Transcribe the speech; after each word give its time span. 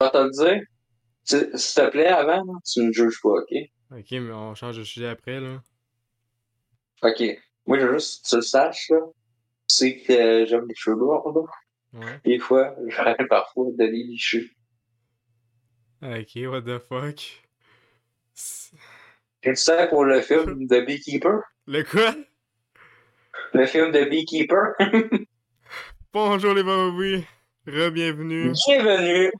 vais 0.00 0.10
te 0.10 0.16
le 0.18 0.30
dire. 0.30 0.62
S'il 1.24 1.50
te 1.50 1.90
plaît, 1.90 2.06
avant, 2.06 2.44
là, 2.44 2.52
tu 2.64 2.82
me 2.82 2.92
juges 2.92 3.20
pas, 3.20 3.30
ok? 3.30 3.52
Ok, 3.92 4.10
mais 4.12 4.32
on 4.32 4.54
change 4.54 4.78
de 4.78 4.84
sujet 4.84 5.08
après, 5.08 5.40
là. 5.40 5.60
Ok. 7.02 7.22
Moi, 7.66 7.78
je 7.80 7.86
veux 7.86 7.92
juste 7.94 8.24
que 8.24 8.28
tu 8.28 8.36
le 8.36 8.42
saches, 8.42 8.90
là. 8.90 8.98
Tu 9.68 9.76
sais 9.76 9.96
que 9.98 10.12
euh, 10.12 10.46
j'aime 10.46 10.66
les 10.68 10.74
cheveux 10.74 10.96
lourds, 10.96 11.32
là. 11.34 12.00
Ouais. 12.00 12.20
Des 12.24 12.38
fois, 12.38 12.74
j'arrête 12.88 13.28
parfois 13.28 13.66
de 13.76 13.84
les 13.84 14.04
licher. 14.04 14.50
Ok, 16.02 16.36
what 16.46 16.62
the 16.62 16.78
fuck? 16.78 17.42
Tu 19.42 19.56
sais 19.56 19.88
pour 19.88 20.04
le 20.04 20.20
film 20.20 20.66
de 20.68 20.80
Beekeeper? 20.80 21.40
Le 21.66 21.82
quoi? 21.82 22.14
Le 23.52 23.66
film 23.66 23.90
de 23.92 24.04
Beekeeper? 24.04 24.74
Bonjour 26.12 26.54
les 26.54 26.62
babouis. 26.62 27.24
Re-bienvenue. 27.66 28.52
Bienvenue 28.66 29.32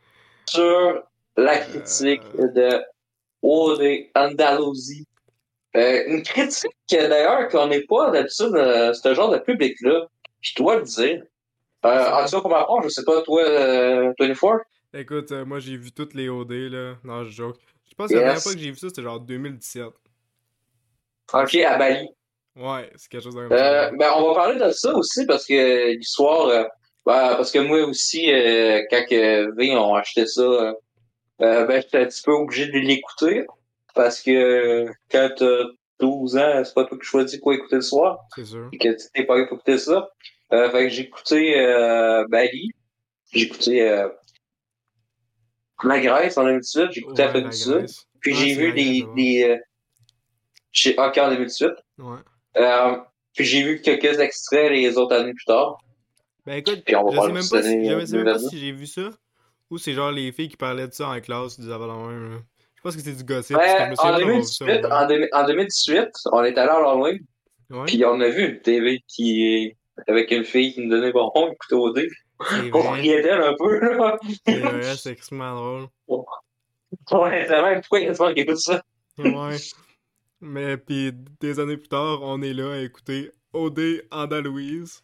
sur 0.48 1.02
la 1.36 1.58
critique 1.58 2.22
de 2.36 2.82
Ode 3.42 3.82
Andalousie. 4.14 5.06
Euh, 5.76 6.04
une 6.06 6.22
critique 6.22 6.72
euh, 6.94 7.08
d'ailleurs 7.08 7.48
qu'on 7.48 7.66
n'est 7.66 7.84
pas 7.84 8.10
d'habitude 8.10 8.54
euh, 8.54 8.94
ce 8.94 9.14
genre 9.14 9.30
de 9.30 9.38
public-là. 9.38 10.06
Je 10.40 10.54
dois 10.56 10.76
le 10.76 10.82
dire. 10.84 11.22
Euh, 11.84 12.10
en 12.12 12.24
tout 12.24 12.30
cas, 12.30 12.40
pour 12.40 12.50
ma 12.50 12.64
part, 12.64 12.82
je 12.82 12.88
sais 12.88 13.04
pas, 13.04 13.20
toi, 13.22 13.42
euh, 13.42 14.12
24? 14.18 14.64
Écoute, 14.94 15.30
euh, 15.32 15.44
moi 15.44 15.58
j'ai 15.58 15.76
vu 15.76 15.92
toutes 15.92 16.14
les 16.14 16.28
OD 16.30 16.52
là. 16.52 16.94
Non, 17.04 17.24
je 17.24 17.30
joke. 17.30 17.58
Je 17.90 17.94
pense 17.94 18.08
que 18.08 18.14
la 18.14 18.20
Yes. 18.20 18.24
dernière 18.26 18.42
fois 18.42 18.52
que 18.54 18.58
j'ai 18.58 18.70
vu 18.70 18.76
ça, 18.76 18.88
c'était 18.88 19.02
genre 19.02 19.20
2017. 19.20 19.84
Ok, 21.34 21.54
à 21.56 21.76
Bali. 21.76 22.08
Ouais, 22.56 22.90
c'est 22.96 23.10
quelque 23.10 23.24
chose 23.24 23.34
d'un 23.34 23.50
Euh, 23.50 23.90
ben, 23.98 24.12
on 24.16 24.28
va 24.28 24.34
parler 24.34 24.58
de 24.58 24.70
ça 24.70 24.94
aussi 24.94 25.26
parce 25.26 25.44
que 25.46 25.94
l'histoire, 25.96 26.66
euh, 27.08 27.12
ben, 27.30 27.36
parce 27.36 27.50
que 27.52 27.58
moi 27.58 27.84
aussi, 27.84 28.30
euh, 28.32 28.82
quand 28.90 29.04
que 29.08 29.54
V 29.56 29.76
ont 29.76 29.94
acheté 29.94 30.26
ça, 30.26 30.42
euh, 30.42 30.72
euh, 31.42 31.66
ben, 31.66 31.80
j'étais 31.82 31.98
un 31.98 32.06
petit 32.06 32.22
peu 32.22 32.32
obligé 32.32 32.66
de 32.66 32.78
l'écouter 32.78 33.44
parce 33.94 34.20
que 34.22 34.30
euh, 34.30 34.92
quand 35.10 35.28
t'as 35.36 35.64
12 36.00 36.36
ans, 36.36 36.62
c'est 36.64 36.74
pas 36.74 36.84
toi 36.84 36.98
qui 36.98 37.06
choisis 37.06 37.40
quoi 37.40 37.54
écouter 37.54 37.76
le 37.76 37.82
soir 37.82 38.18
C'est 38.34 38.44
sûr. 38.44 38.68
et 38.72 38.78
que 38.78 38.88
tu 38.88 39.06
t'es 39.14 39.24
pas 39.24 39.34
pour 39.34 39.56
écouter 39.56 39.78
ça. 39.78 40.10
Euh, 40.52 40.70
fait 40.70 40.84
que 40.84 40.88
j'ai 40.90 41.02
écouté 41.02 41.58
euh, 41.58 42.24
Bali, 42.28 42.70
j'ai 43.32 43.46
écouté 43.46 43.88
euh, 43.88 44.08
la 45.84 46.00
Grèce 46.00 46.38
en 46.38 46.44
2018, 46.44 46.92
j'ai 46.92 47.00
écouté 47.00 47.22
Ouais, 47.22 47.28
Afrique 47.28 47.44
la 47.44 47.50
Grèce. 47.78 48.06
puis 48.20 48.32
Ah, 48.34 48.38
j'ai 48.38 48.54
vu 48.54 48.72
des, 48.72 49.04
des 49.16 49.44
euh, 49.50 49.56
chez 50.72 50.94
OK 50.98 51.18
en 51.18 51.30
2018. 51.30 51.68
Ouais. 51.98 52.18
Euh, 52.58 52.96
puis 53.34 53.44
j'ai 53.44 53.62
vu 53.62 53.80
quelques 53.80 54.18
extraits 54.20 54.70
les 54.70 54.96
autres 54.98 55.14
années 55.16 55.34
plus 55.34 55.44
tard. 55.44 55.78
Ben 56.46 56.54
écoute, 56.54 56.82
Puis 56.84 56.94
on 56.96 57.04
va 57.04 57.10
je 57.10 57.20
sais 57.20 57.32
même 57.32 57.48
pas, 57.50 57.62
si, 57.62 57.68
année, 57.68 57.84
je 58.00 58.06
sais 58.06 58.16
même 58.16 58.24
pas 58.24 58.38
2022. 58.38 58.48
si 58.48 58.58
j'ai 58.58 58.72
vu 58.72 58.86
ça 58.86 59.10
ou 59.70 59.78
c'est 59.78 59.94
genre 59.94 60.12
les 60.12 60.30
filles 60.32 60.48
qui 60.48 60.56
parlaient 60.56 60.86
de 60.86 60.92
ça 60.92 61.08
en 61.08 61.20
classe 61.20 61.58
du 61.58 61.70
avant 61.72 62.08
même. 62.08 62.40
Je 62.76 62.82
pense 62.82 62.94
que 62.94 63.02
c'est 63.02 63.16
du 63.16 63.24
gossip. 63.24 63.56
me 63.56 63.92
en 63.92 63.96
ça, 63.96 64.18
2018, 64.18 64.64
ouais. 64.66 64.86
en, 65.32 65.42
en 65.42 65.46
2018, 65.46 66.08
on 66.32 66.44
est 66.44 66.56
allé 66.56 66.70
à 66.70 66.74
Halloween, 66.76 67.18
Ouais, 67.68 67.84
puis 67.86 68.04
on 68.04 68.20
a 68.20 68.28
vu 68.28 68.46
une 68.46 68.60
TV 68.60 69.02
qui 69.08 69.44
est 69.44 69.76
avec 70.06 70.30
une 70.30 70.44
fille 70.44 70.72
qui 70.72 70.82
nous 70.82 70.90
donnait 70.90 71.10
bon, 71.12 71.32
on 71.34 71.50
écoutait 71.50 71.74
au 71.74 71.92
dé. 71.92 72.08
On 72.72 72.90
riait 72.90 73.22
d'elle 73.22 73.40
un 73.42 73.54
peu, 73.58 73.80
là. 73.80 74.18
C'est 74.46 74.58
vrai, 74.58 74.96
c'est 74.96 75.10
extrêmement 75.10 75.54
drôle. 75.54 75.86
Ouais, 76.08 77.44
c'est 77.48 77.60
vrai, 77.60 77.80
pourquoi 77.80 78.00
il 78.00 78.04
y 78.04 78.08
a 78.08 78.12
des 78.12 78.16
gens 78.16 78.32
qui 78.34 78.40
écoutent 78.40 78.58
ça? 78.58 78.82
Ouais. 79.18 79.56
Mais 80.40 80.76
puis 80.76 81.12
des 81.40 81.58
années 81.58 81.78
plus 81.78 81.88
tard, 81.88 82.18
on 82.22 82.40
est 82.42 82.52
là 82.52 82.74
à 82.74 82.78
écouter 82.78 83.32
OD 83.52 84.04
Andalouise. 84.10 85.02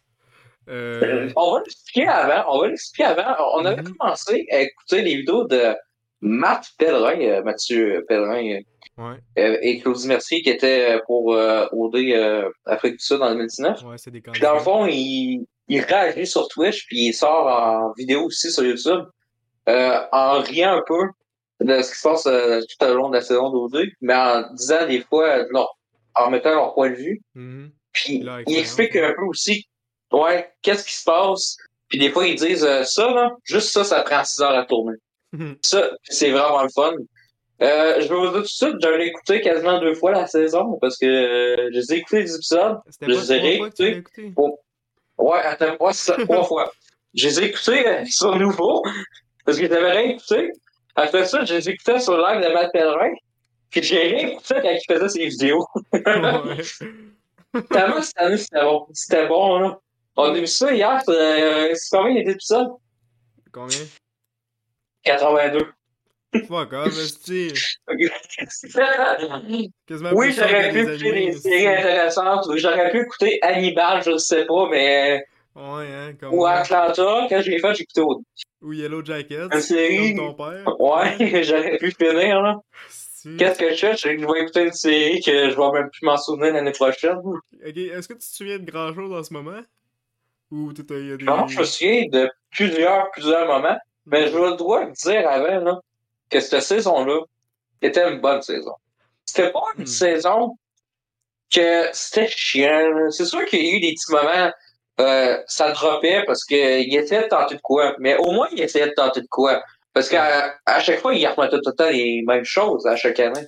Euh, 0.69 1.29
On 1.35 1.53
va 1.53 1.59
l'expliquer 1.59 2.07
avant, 2.07 2.55
on 2.55 2.61
va 2.61 2.67
l'expliquer 2.69 3.03
avant. 3.09 3.35
On 3.55 3.65
avait 3.65 3.81
Mhm. 3.81 3.95
commencé 3.97 4.45
à 4.51 4.61
écouter 4.61 5.01
les 5.01 5.15
vidéos 5.17 5.45
de 5.45 5.75
Matt 6.21 6.67
Pellerin, 6.77 7.19
euh, 7.19 7.43
Mathieu 7.43 8.05
Pellerin, 8.07 8.59
ouais, 8.97 9.15
euh, 9.39 9.57
et 9.61 9.79
Claudie 9.79 10.07
Mercier, 10.07 10.41
qui 10.41 10.49
était 10.49 10.99
pour 11.05 11.33
euh, 11.33 11.65
OD 11.73 11.95
euh, 11.95 12.49
Afrique 12.65 12.93
du 12.97 13.03
Sud 13.03 13.21
en 13.21 13.29
2019. 13.31 13.83
ouais, 13.83 13.95
des 14.11 14.21
Puis 14.21 14.41
dans 14.41 14.53
le 14.53 14.59
fond, 14.59 14.85
il, 14.85 15.45
il 15.67 15.81
réagit 15.81 16.25
sur 16.27 16.47
Twitch, 16.47 16.85
puis 16.87 17.07
il 17.07 17.13
sort 17.13 17.47
en 17.47 17.91
vidéo 17.97 18.23
aussi 18.25 18.51
sur 18.51 18.63
YouTube, 18.63 19.03
en 19.67 20.39
riant 20.41 20.77
un 20.77 20.83
peu 20.85 21.01
de 21.61 21.81
ce 21.81 21.91
qui 21.91 21.97
se 21.97 22.07
passe 22.07 22.23
tout 22.23 22.85
au 22.85 22.93
long 22.93 23.09
de 23.09 23.15
la 23.15 23.21
saison 23.21 23.49
d'OD, 23.51 23.85
mais 24.01 24.15
en 24.15 24.51
disant 24.53 24.85
des 24.87 25.01
fois, 25.01 25.37
leur- 25.49 25.77
en 26.15 26.29
mettant 26.29 26.53
leur 26.53 26.73
point 26.73 26.89
de 26.91 26.95
vue. 26.95 27.21
Mhm. 27.35 27.71
Puis 27.91 28.23
il 28.47 28.57
explique 28.57 28.95
un 28.95 29.13
peu 29.13 29.23
aussi, 29.23 29.67
ouais, 30.13 30.51
qu'est-ce 30.61 30.85
qui 30.85 30.93
se 30.93 31.03
passe? 31.03 31.57
Puis 31.89 31.99
des 31.99 32.09
fois, 32.11 32.25
ils 32.25 32.35
disent, 32.35 32.63
euh, 32.63 32.83
ça, 32.83 33.11
là, 33.11 33.31
juste 33.43 33.69
ça, 33.69 33.83
ça 33.83 34.01
prend 34.01 34.23
6 34.23 34.41
heures 34.41 34.57
à 34.57 34.65
tourner. 34.65 34.95
Ça, 35.61 35.89
c'est 36.03 36.31
vraiment 36.31 36.63
le 36.63 36.69
fun. 36.69 36.93
Euh, 37.61 38.01
je 38.01 38.07
vais 38.07 38.15
vous 38.15 38.27
dire 38.27 38.33
tout 38.33 38.41
de 38.41 38.45
suite, 38.45 38.75
j'avais 38.79 39.07
écouté 39.07 39.41
quasiment 39.41 39.79
deux 39.79 39.93
fois 39.93 40.11
la 40.11 40.27
saison, 40.27 40.77
parce 40.81 40.97
que 40.97 41.05
euh, 41.05 41.69
je 41.71 41.79
les 41.79 41.93
ai 41.93 41.97
écoutés 41.97 42.21
les 42.23 42.35
épisodes. 42.35 42.79
Je 43.01 43.07
les 43.07 43.31
ai 43.31 43.39
réécoutés. 43.39 43.97
écouté? 43.97 44.33
Ouais, 45.17 45.39
attends, 45.39 45.77
moi, 45.79 45.93
c'est 45.93 46.11
ça, 46.11 46.17
trois 46.25 46.43
fois. 46.43 46.71
Je 47.13 47.27
les 47.27 47.39
ai 47.39 47.45
écoutés 47.45 47.87
euh, 47.87 48.03
sur 48.05 48.35
nouveau, 48.35 48.83
parce 49.45 49.57
que 49.59 49.67
j'avais 49.67 49.91
rien 49.91 50.09
écouté. 50.11 50.51
Après 50.95 51.25
ça, 51.25 51.45
je 51.45 51.53
les 51.53 51.69
écoutais 51.69 51.99
sur 51.99 52.17
le 52.17 52.23
live 52.23 52.47
de 52.47 52.53
Matt 52.53 52.71
Pellerin, 52.73 53.13
puis 53.69 53.81
j'ai 53.81 53.99
réécouté 53.99 54.55
quand 54.61 54.69
il 54.69 54.81
faisait 54.87 55.09
ses 55.09 55.27
vidéos. 55.27 55.65
Tellement 57.69 58.01
cette 58.01 58.17
année, 58.17 58.37
c'était 58.37 58.63
bon. 58.63 58.87
C'était 58.93 59.27
bon, 59.27 59.59
là. 59.59 59.79
On 60.15 60.23
a 60.25 60.39
vu 60.39 60.47
ça 60.47 60.73
hier, 60.73 61.01
euh, 61.09 61.71
c'est 61.73 61.97
combien 61.97 62.23
d'épisodes? 62.23 62.69
Combien? 63.51 63.79
82. 65.03 65.65
Fuck 66.47 66.73
off, 66.73 66.97
esti. 66.99 67.53
Oui, 70.13 70.31
j'aurais 70.35 70.71
pu 70.71 70.79
écouter 70.79 71.11
des 71.11 71.33
séries 71.33 71.67
intéressantes, 71.67 72.47
j'aurais 72.55 72.91
pu 72.91 73.01
écouter 73.01 73.39
Hannibal, 73.41 74.03
je 74.03 74.17
sais 74.17 74.45
pas, 74.45 74.67
mais... 74.69 75.25
Ouais, 75.55 75.87
hein, 75.93 76.13
comme 76.19 76.33
Ou. 76.33 76.45
Atlanta, 76.45 77.27
quand 77.29 77.41
j'ai 77.41 77.59
fait, 77.59 77.75
j'ai 77.75 77.83
écouté 77.83 78.01
au... 78.01 78.23
Ou 78.61 78.73
Yellow 78.73 79.05
Jackets. 79.05 79.49
Une 79.53 79.61
série... 79.61 80.15
Ton 80.15 80.33
père. 80.33 80.79
Ouais, 80.79 81.43
j'aurais 81.43 81.77
pu 81.77 81.91
finir, 81.91 82.41
là. 82.41 82.59
Qu'est-ce 83.37 83.59
que 83.59 83.69
je 83.69 83.75
fais? 83.75 83.95
Je 83.95 84.07
vais 84.09 84.41
écouter 84.41 84.63
une 84.63 84.73
série 84.73 85.21
que 85.21 85.49
je 85.49 85.55
vais 85.55 85.71
même 85.71 85.89
plus 85.89 86.05
m'en 86.05 86.17
souvenir 86.17 86.53
l'année 86.53 86.71
prochaine. 86.71 87.17
Ok, 87.17 87.77
est-ce 87.77 88.07
que 88.07 88.13
tu 88.13 88.19
te 88.19 88.25
souviens 88.35 88.59
de 88.59 88.69
grand 88.69 88.93
chose 88.93 89.13
en 89.13 89.23
ce 89.23 89.33
moment? 89.33 89.61
Ou 90.53 90.71
t'as 90.71 90.95
y 90.95 91.11
a 91.13 91.17
des. 91.17 91.25
Non, 91.25 91.47
je 91.47 91.59
me 91.59 91.63
souviens 91.63 92.05
de 92.11 92.29
plusieurs, 92.51 93.09
plusieurs 93.11 93.47
moments, 93.47 93.77
mais 94.05 94.27
je 94.27 94.31
dois 94.57 94.85
le 94.85 94.91
dire 94.91 95.27
avant, 95.27 95.59
là, 95.63 95.79
que 96.29 96.39
cette 96.39 96.61
saison-là 96.61 97.21
était 97.81 98.07
une 98.07 98.21
bonne 98.21 98.41
saison. 98.41 98.73
C'était 99.25 99.51
pas 99.51 99.63
une 99.77 99.83
Hmm. 99.83 99.87
saison 99.87 100.57
que 101.53 101.87
c'était 101.93 102.27
chiant. 102.27 103.09
C'est 103.09 103.25
sûr 103.25 103.43
qu'il 103.45 103.65
y 103.65 103.69
a 103.71 103.77
eu 103.77 103.79
des 103.79 103.93
petits 103.93 104.11
moments, 104.11 104.51
euh, 105.01 105.37
ça 105.47 105.71
droppait 105.71 106.23
parce 106.27 106.43
qu'il 106.45 106.95
essayait 106.95 107.23
de 107.23 107.27
tenter 107.29 107.55
de 107.55 107.61
quoi. 107.61 107.95
Mais 107.99 108.15
au 108.17 108.31
moins, 108.31 108.47
il 108.51 108.61
essayait 108.61 108.87
de 108.87 108.93
tenter 108.95 109.21
de 109.21 109.27
quoi. 109.27 109.63
Parce 109.93 110.07
qu'à 110.09 110.55
à 110.67 110.79
chaque 110.81 110.99
fois, 110.99 111.13
il 111.15 111.25
remettait 111.27 111.57
tout 111.57 111.69
le 111.69 111.75
temps 111.75 111.89
les 111.89 112.23
mêmes 112.27 112.43
choses 112.45 112.85
à 112.85 112.95
chaque 112.95 113.19
année. 113.19 113.45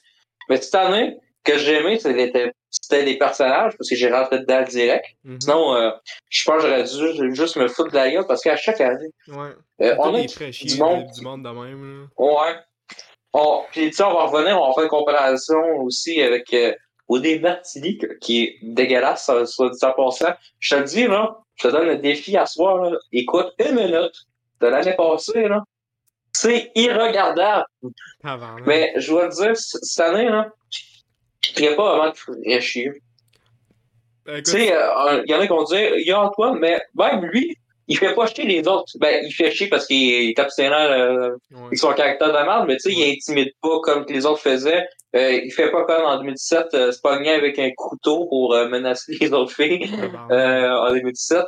Mais 0.49 0.57
cette 0.61 0.75
année, 0.75 1.17
que 1.45 1.57
j'ai 1.57 1.75
aimé, 1.79 1.99
c'était 1.99 3.03
les 3.05 3.17
personnages, 3.17 3.73
parce 3.77 3.89
que 3.89 3.95
j'ai 3.95 4.11
rentré 4.11 4.39
dedans 4.39 4.63
direct. 4.63 5.05
Mhm. 5.23 5.39
Sinon, 5.41 5.75
euh, 5.75 5.91
je 6.29 6.43
pense 6.43 6.63
que 6.63 6.67
j'aurais 6.69 6.83
dû 7.29 7.35
juste 7.35 7.55
me 7.55 7.67
foutre 7.67 7.91
de 7.91 7.95
la 7.95 8.11
gueule 8.11 8.25
parce 8.27 8.41
qu'à 8.41 8.55
chaque 8.57 8.81
année, 8.81 9.09
Ouais. 9.29 9.49
euh, 9.81 9.95
on 9.99 10.13
a 10.15 10.19
est 10.19 10.33
très 10.33 10.51
chier, 10.51 10.69
du 10.71 10.77
monde. 10.79 11.05
du 11.15 11.21
monde 11.23 11.43
de 11.43 11.49
même, 11.49 12.07
Ouais. 12.17 12.55
On, 13.33 13.63
puis 13.71 13.89
tu 13.89 13.95
sais, 13.97 14.03
on 14.03 14.13
va 14.13 14.23
revenir, 14.25 14.59
on 14.61 14.67
va 14.69 14.73
faire 14.73 14.83
une 14.83 14.89
comparaison 14.89 15.61
aussi 15.81 16.21
avec 16.21 16.53
euh, 16.53 16.73
Odé 17.09 17.37
Martini, 17.39 17.99
qui 18.21 18.43
est 18.43 18.57
dégueulasse, 18.63 19.29
soit 19.45 19.69
dit 19.69 19.85
en 19.85 19.91
passant. 19.93 20.33
Je 20.59 20.75
te 20.75 20.79
le 20.79 20.85
dis, 20.85 21.07
là, 21.07 21.37
je 21.55 21.67
te 21.67 21.71
donne 21.73 21.85
le 21.87 21.97
défi 21.97 22.35
à 22.37 22.45
soir, 22.45 22.77
là. 22.77 22.97
Écoute 23.11 23.47
une 23.59 23.75
minute 23.75 24.13
de 24.61 24.67
l'année 24.67 24.95
passée, 24.95 25.47
là. 25.47 25.61
C'est 26.33 26.71
irregardable. 26.75 27.65
là. 28.23 28.37
Là. 28.37 28.55
Mais 28.65 28.93
je 28.97 29.11
dois 29.11 29.29
te 29.29 29.35
dire, 29.35 29.51
cette 29.55 29.99
année, 30.05 30.29
là, 30.29 30.49
je 31.55 31.63
ne 31.63 31.75
pas 31.75 31.97
vraiment 31.97 32.13
de 32.45 32.59
chier. 32.59 32.91
Ben, 34.25 34.41
Tu 34.43 34.51
sais, 34.51 34.73
euh, 34.75 35.23
il 35.25 35.31
y 35.31 35.35
en 35.35 35.39
a 35.39 35.43
qui 35.43 35.47
vont 35.49 35.63
dire, 35.63 35.95
il 35.97 36.05
y 36.07 36.11
a 36.11 36.19
Antoine, 36.21 36.57
mais 36.59 36.79
même 36.95 37.25
lui, 37.25 37.55
il 37.87 37.97
fait 37.97 38.15
pas 38.15 38.25
chier 38.25 38.45
les 38.45 38.67
autres. 38.67 38.91
Ben, 38.99 39.23
il 39.23 39.31
fait 39.31 39.51
chier 39.51 39.67
parce 39.67 39.85
qu'il 39.85 40.29
est 40.29 40.39
abstinent 40.39 40.73
euh, 40.73 41.29
ouais. 41.51 41.65
avec 41.67 41.77
son 41.77 41.93
caractère 41.93 42.29
de 42.29 42.33
merde, 42.33 42.65
mais 42.67 42.77
tu 42.77 42.89
sais, 42.91 42.97
Ouais. 42.97 43.09
il 43.09 43.13
intimide 43.17 43.51
pas 43.61 43.79
comme 43.81 44.05
que 44.05 44.13
les 44.13 44.25
autres 44.25 44.41
faisaient. 44.41 44.87
Euh, 45.15 45.31
il 45.31 45.51
fait 45.51 45.71
pas 45.71 45.83
comme 45.85 46.03
en 46.03 46.17
2017, 46.17 46.73
euh, 46.73 46.91
se 46.91 46.99
pogner 46.99 47.29
avec 47.29 47.57
un 47.59 47.69
couteau 47.77 48.25
pour 48.25 48.53
euh, 48.55 48.67
menacer 48.67 49.15
les 49.21 49.31
autres 49.31 49.53
filles. 49.53 49.89
Tabarnak. 49.89 50.31
Euh, 50.31 50.69
en 50.71 50.93
2017. 50.93 51.45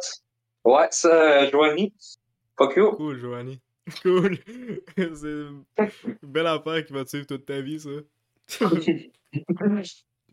Ouais, 0.63 0.87
ça, 0.91 1.09
euh, 1.09 1.49
Joanie. 1.51 1.93
Fuck 2.57 2.75
you. 2.77 2.91
Cool, 2.91 3.19
Joanie. 3.19 3.59
Cool. 4.03 4.37
C'est 4.97 5.27
une 5.27 5.63
belle 6.21 6.47
affaire 6.47 6.85
qui 6.85 6.91
va 6.93 7.03
te 7.05 7.09
suivre 7.09 7.25
toute 7.25 7.45
ta 7.45 7.61
vie, 7.61 7.79
ça. 7.79 7.89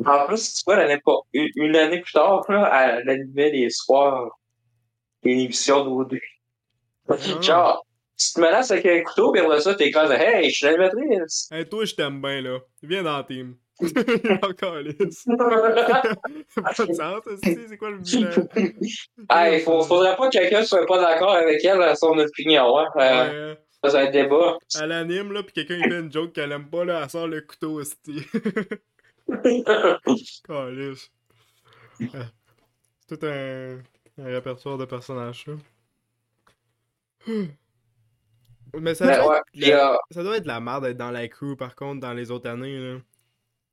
En 0.05 0.27
plus, 0.27 0.55
tu 0.55 0.63
vois, 0.67 0.77
pas, 1.05 1.21
une, 1.33 1.77
année 1.77 2.01
plus 2.01 2.13
tard, 2.13 2.45
là, 2.49 2.99
elle 2.99 3.09
animait 3.09 3.51
les 3.51 3.71
soirs 3.71 4.31
une 5.23 5.39
émission 5.41 5.85
d'OD. 5.85 6.19
Ah. 7.09 7.17
Genre, 7.41 7.87
tu 8.19 8.33
te 8.33 8.41
menaces 8.41 8.71
avec 8.71 8.87
un 8.87 9.03
couteau, 9.03 9.33
puis 9.33 9.41
après 9.41 9.61
ça, 9.61 9.75
t'es 9.75 9.91
comme, 9.91 10.11
hey, 10.13 10.51
je 10.51 10.57
suis 10.57 10.67
l'animatrice. 10.67 11.49
Hey, 11.51 11.69
toi, 11.69 11.85
je 11.85 11.95
t'aime 11.95 12.21
bien, 12.21 12.41
là. 12.41 12.59
Viens 12.83 13.03
dans 13.03 13.19
le 13.19 13.25
team. 13.25 13.57
Encore 14.43 14.77
lisse. 14.77 15.25
pas 15.27 16.85
de 16.87 16.93
sens, 16.93 17.23
c'est 17.43 17.77
quoi 17.77 17.91
le 17.91 17.99
but, 17.99 18.75
hey, 19.31 19.61
faut, 19.61 19.83
faudrait 19.83 20.17
pas 20.17 20.29
que 20.29 20.39
quelqu'un 20.39 20.65
soit 20.65 20.87
pas 20.87 21.01
d'accord 21.01 21.33
avec 21.33 21.65
elle 21.65 21.83
à 21.83 21.95
son 21.95 22.17
opinion, 22.19 22.79
hein. 22.79 22.89
Euh, 22.97 23.55
Ouais, 23.55 23.59
débat. 24.11 24.57
elle 24.81 24.93
anime, 24.93 25.33
là, 25.33 25.43
pis 25.43 25.53
quelqu'un 25.53 25.77
il 25.77 25.91
fait 25.91 26.01
une 26.01 26.13
joke 26.13 26.33
qu'elle 26.33 26.53
aime 26.53 26.69
pas, 26.69 26.85
là, 26.85 27.01
elle 27.03 27.11
sort 27.11 27.27
le 27.29 27.41
couteau, 27.41 27.81
aussi. 27.81 27.97
Calice. 30.47 31.11
C'est 31.99 33.19
tout 33.19 33.27
un, 33.27 33.79
un 34.19 34.25
répertoire 34.25 34.79
de 34.79 34.85
personnages, 34.85 35.47
là. 35.47 35.55
Mais 38.77 38.95
ça, 38.95 39.07
Mais 39.07 39.17
doit 39.17 39.29
ouais, 39.31 39.37
être 39.39 39.45
puis, 39.53 39.61
la- 39.71 39.93
euh, 39.95 39.97
ça 40.11 40.23
doit 40.23 40.37
être 40.37 40.43
de 40.43 40.49
la 40.49 40.61
merde 40.61 40.85
d'être 40.85 40.97
dans 40.97 41.11
la 41.11 41.29
crew, 41.29 41.57
par 41.57 41.75
contre, 41.77 42.01
dans 42.01 42.13
les 42.13 42.31
autres 42.31 42.51
années, 42.51 42.77
là. 42.79 42.99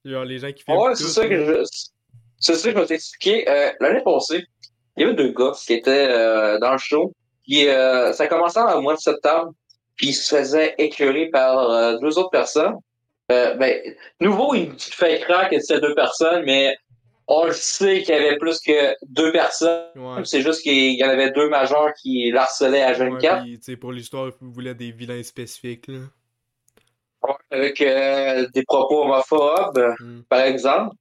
Genre, 0.06 0.26
les 0.26 0.40
gens 0.40 0.52
qui 0.52 0.64
filment 0.64 0.80
Ouais, 0.80 0.96
c'est 0.96 1.04
ça 1.06 1.28
que 1.28 1.46
je. 1.46 1.64
C'est 2.38 2.56
ça 2.56 2.70
que 2.70 2.76
je 2.76 2.80
vais 2.82 2.88
t'expliquer. 2.88 3.48
Euh, 3.50 3.72
L'année 3.80 4.02
passée, 4.04 4.44
il 4.98 5.02
y 5.02 5.04
avait 5.04 5.14
deux 5.14 5.32
gars 5.32 5.52
qui 5.56 5.74
étaient 5.74 6.08
euh, 6.10 6.58
dans 6.60 6.72
le 6.72 6.78
show. 6.80 7.14
Puis 7.44 7.68
euh, 7.68 8.12
ça 8.14 8.28
commençait 8.28 8.60
en 8.60 8.82
mois 8.82 8.96
de 8.96 9.00
septembre. 9.00 9.54
Puis 10.02 10.10
ils 10.10 10.14
se 10.14 10.36
faisaient 10.36 10.74
écœurer 10.80 11.28
par 11.28 11.70
euh, 11.70 11.98
deux 12.00 12.18
autres 12.18 12.32
personnes. 12.32 12.74
Euh, 13.32 13.54
ben, 13.54 13.80
nouveau, 14.20 14.56
il 14.56 14.76
te 14.76 14.96
fait 14.96 15.22
croire 15.22 15.48
que 15.48 15.60
c'était 15.60 15.80
deux 15.80 15.94
personnes, 15.94 16.44
mais 16.44 16.76
on 17.28 17.46
le 17.46 17.54
sait 17.54 18.02
qu'il 18.02 18.16
y 18.16 18.18
avait 18.18 18.38
plus 18.38 18.60
que 18.62 18.96
deux 19.06 19.32
personnes. 19.32 19.92
Ouais. 19.96 20.26
C'est 20.26 20.42
juste 20.42 20.64
qu'il 20.64 20.96
y 20.96 21.06
en 21.06 21.10
avait 21.10 21.30
deux 21.30 21.50
majeurs 21.50 21.94
qui 22.02 22.32
l'harcelaient 22.32 22.82
à 22.82 22.94
jeune 22.94 23.14
Ouais, 23.14 23.22
4 23.22 23.44
pis, 23.44 23.60
tu 23.60 23.66
sais, 23.66 23.78
pour 23.78 23.92
l'histoire, 23.92 24.32
ils 24.42 24.48
voulaient 24.48 24.74
des 24.74 24.92
vilains 24.92 25.22
spécifiques, 25.22 25.86
là. 25.88 26.00
avec 27.52 27.80
euh, 27.82 28.48
des 28.56 28.64
propos 28.64 29.04
homophobes. 29.04 29.94
Hmm. 30.00 30.22
par 30.28 30.42
exemple. 30.42 30.96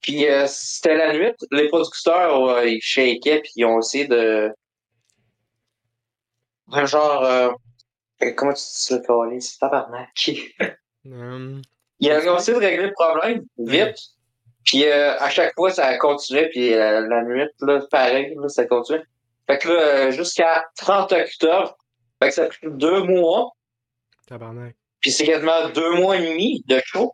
Puis 0.00 0.26
euh, 0.26 0.46
c'était 0.46 0.96
la 0.96 1.12
nuit, 1.12 1.32
les 1.50 1.68
producteurs 1.68 2.64
ils 2.64 2.80
shakaient 2.80 3.40
puis 3.40 3.52
ils 3.56 3.66
ont 3.66 3.78
essayé 3.78 4.06
de 4.06 4.50
de 6.68 6.86
genre 6.86 7.22
euh, 7.24 7.50
comment 8.30 8.52
tu 8.52 8.60
dis 8.62 8.68
ça 8.70 8.98
Colin? 9.00 9.40
c'est 9.40 9.58
tabarnak. 9.58 10.30
Hum, 11.06 11.60
Ils 12.00 12.10
ont 12.28 12.36
essayé 12.38 12.58
de 12.58 12.64
régler 12.64 12.86
le 12.86 12.92
problème 12.92 13.44
vite. 13.58 13.96
Puis 14.64 14.84
euh, 14.86 15.18
à 15.18 15.28
chaque 15.28 15.54
fois 15.54 15.70
ça 15.70 15.96
continuait 15.98 16.48
puis 16.48 16.72
euh, 16.72 17.06
la 17.06 17.22
nuit 17.22 17.44
là 17.60 17.80
pareil 17.90 18.34
là, 18.40 18.48
ça 18.48 18.64
continuait. 18.64 19.02
Fait 19.46 19.58
que 19.58 19.68
là 19.68 19.74
euh, 19.74 20.10
jusqu'à 20.10 20.64
30 20.76 21.12
octobre, 21.12 21.76
fait 22.22 22.28
que 22.28 22.34
ça 22.34 22.44
a 22.44 22.46
pris 22.46 22.58
deux 22.70 23.02
mois, 23.02 23.50
tabarnak. 24.26 24.74
puis 25.00 25.10
c'est 25.12 25.26
quasiment 25.26 25.68
deux 25.74 25.96
mois 25.96 26.16
et 26.16 26.26
demi 26.26 26.64
de 26.66 26.80
show. 26.84 27.12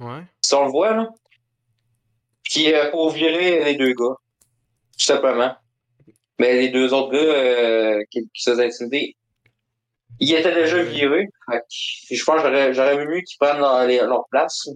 Ouais. 0.00 0.20
Si 0.42 0.54
on 0.54 0.64
le 0.66 0.70
voit, 0.70 0.92
là. 0.94 1.08
Puis 2.44 2.74
euh, 2.74 2.90
pour 2.90 3.10
virer 3.10 3.64
les 3.64 3.76
deux 3.76 3.94
gars. 3.94 4.16
Tout 4.98 5.06
simplement. 5.06 5.56
Mais 6.38 6.52
les 6.54 6.68
deux 6.68 6.92
autres 6.92 7.12
gars 7.12 7.18
euh, 7.18 8.04
qui, 8.10 8.28
qui 8.34 8.42
se 8.42 8.50
faisaient 8.50 8.66
intimider, 8.66 9.16
ils 10.22 10.34
étaient 10.34 10.54
déjà 10.54 10.76
que 10.76 10.88
je 10.88 12.24
pense 12.24 12.42
que 12.42 12.72
j'aurais, 12.72 13.06
mieux 13.06 13.20
qu'ils 13.22 13.38
prennent 13.40 13.58
leur, 13.58 14.24
place. 14.30 14.68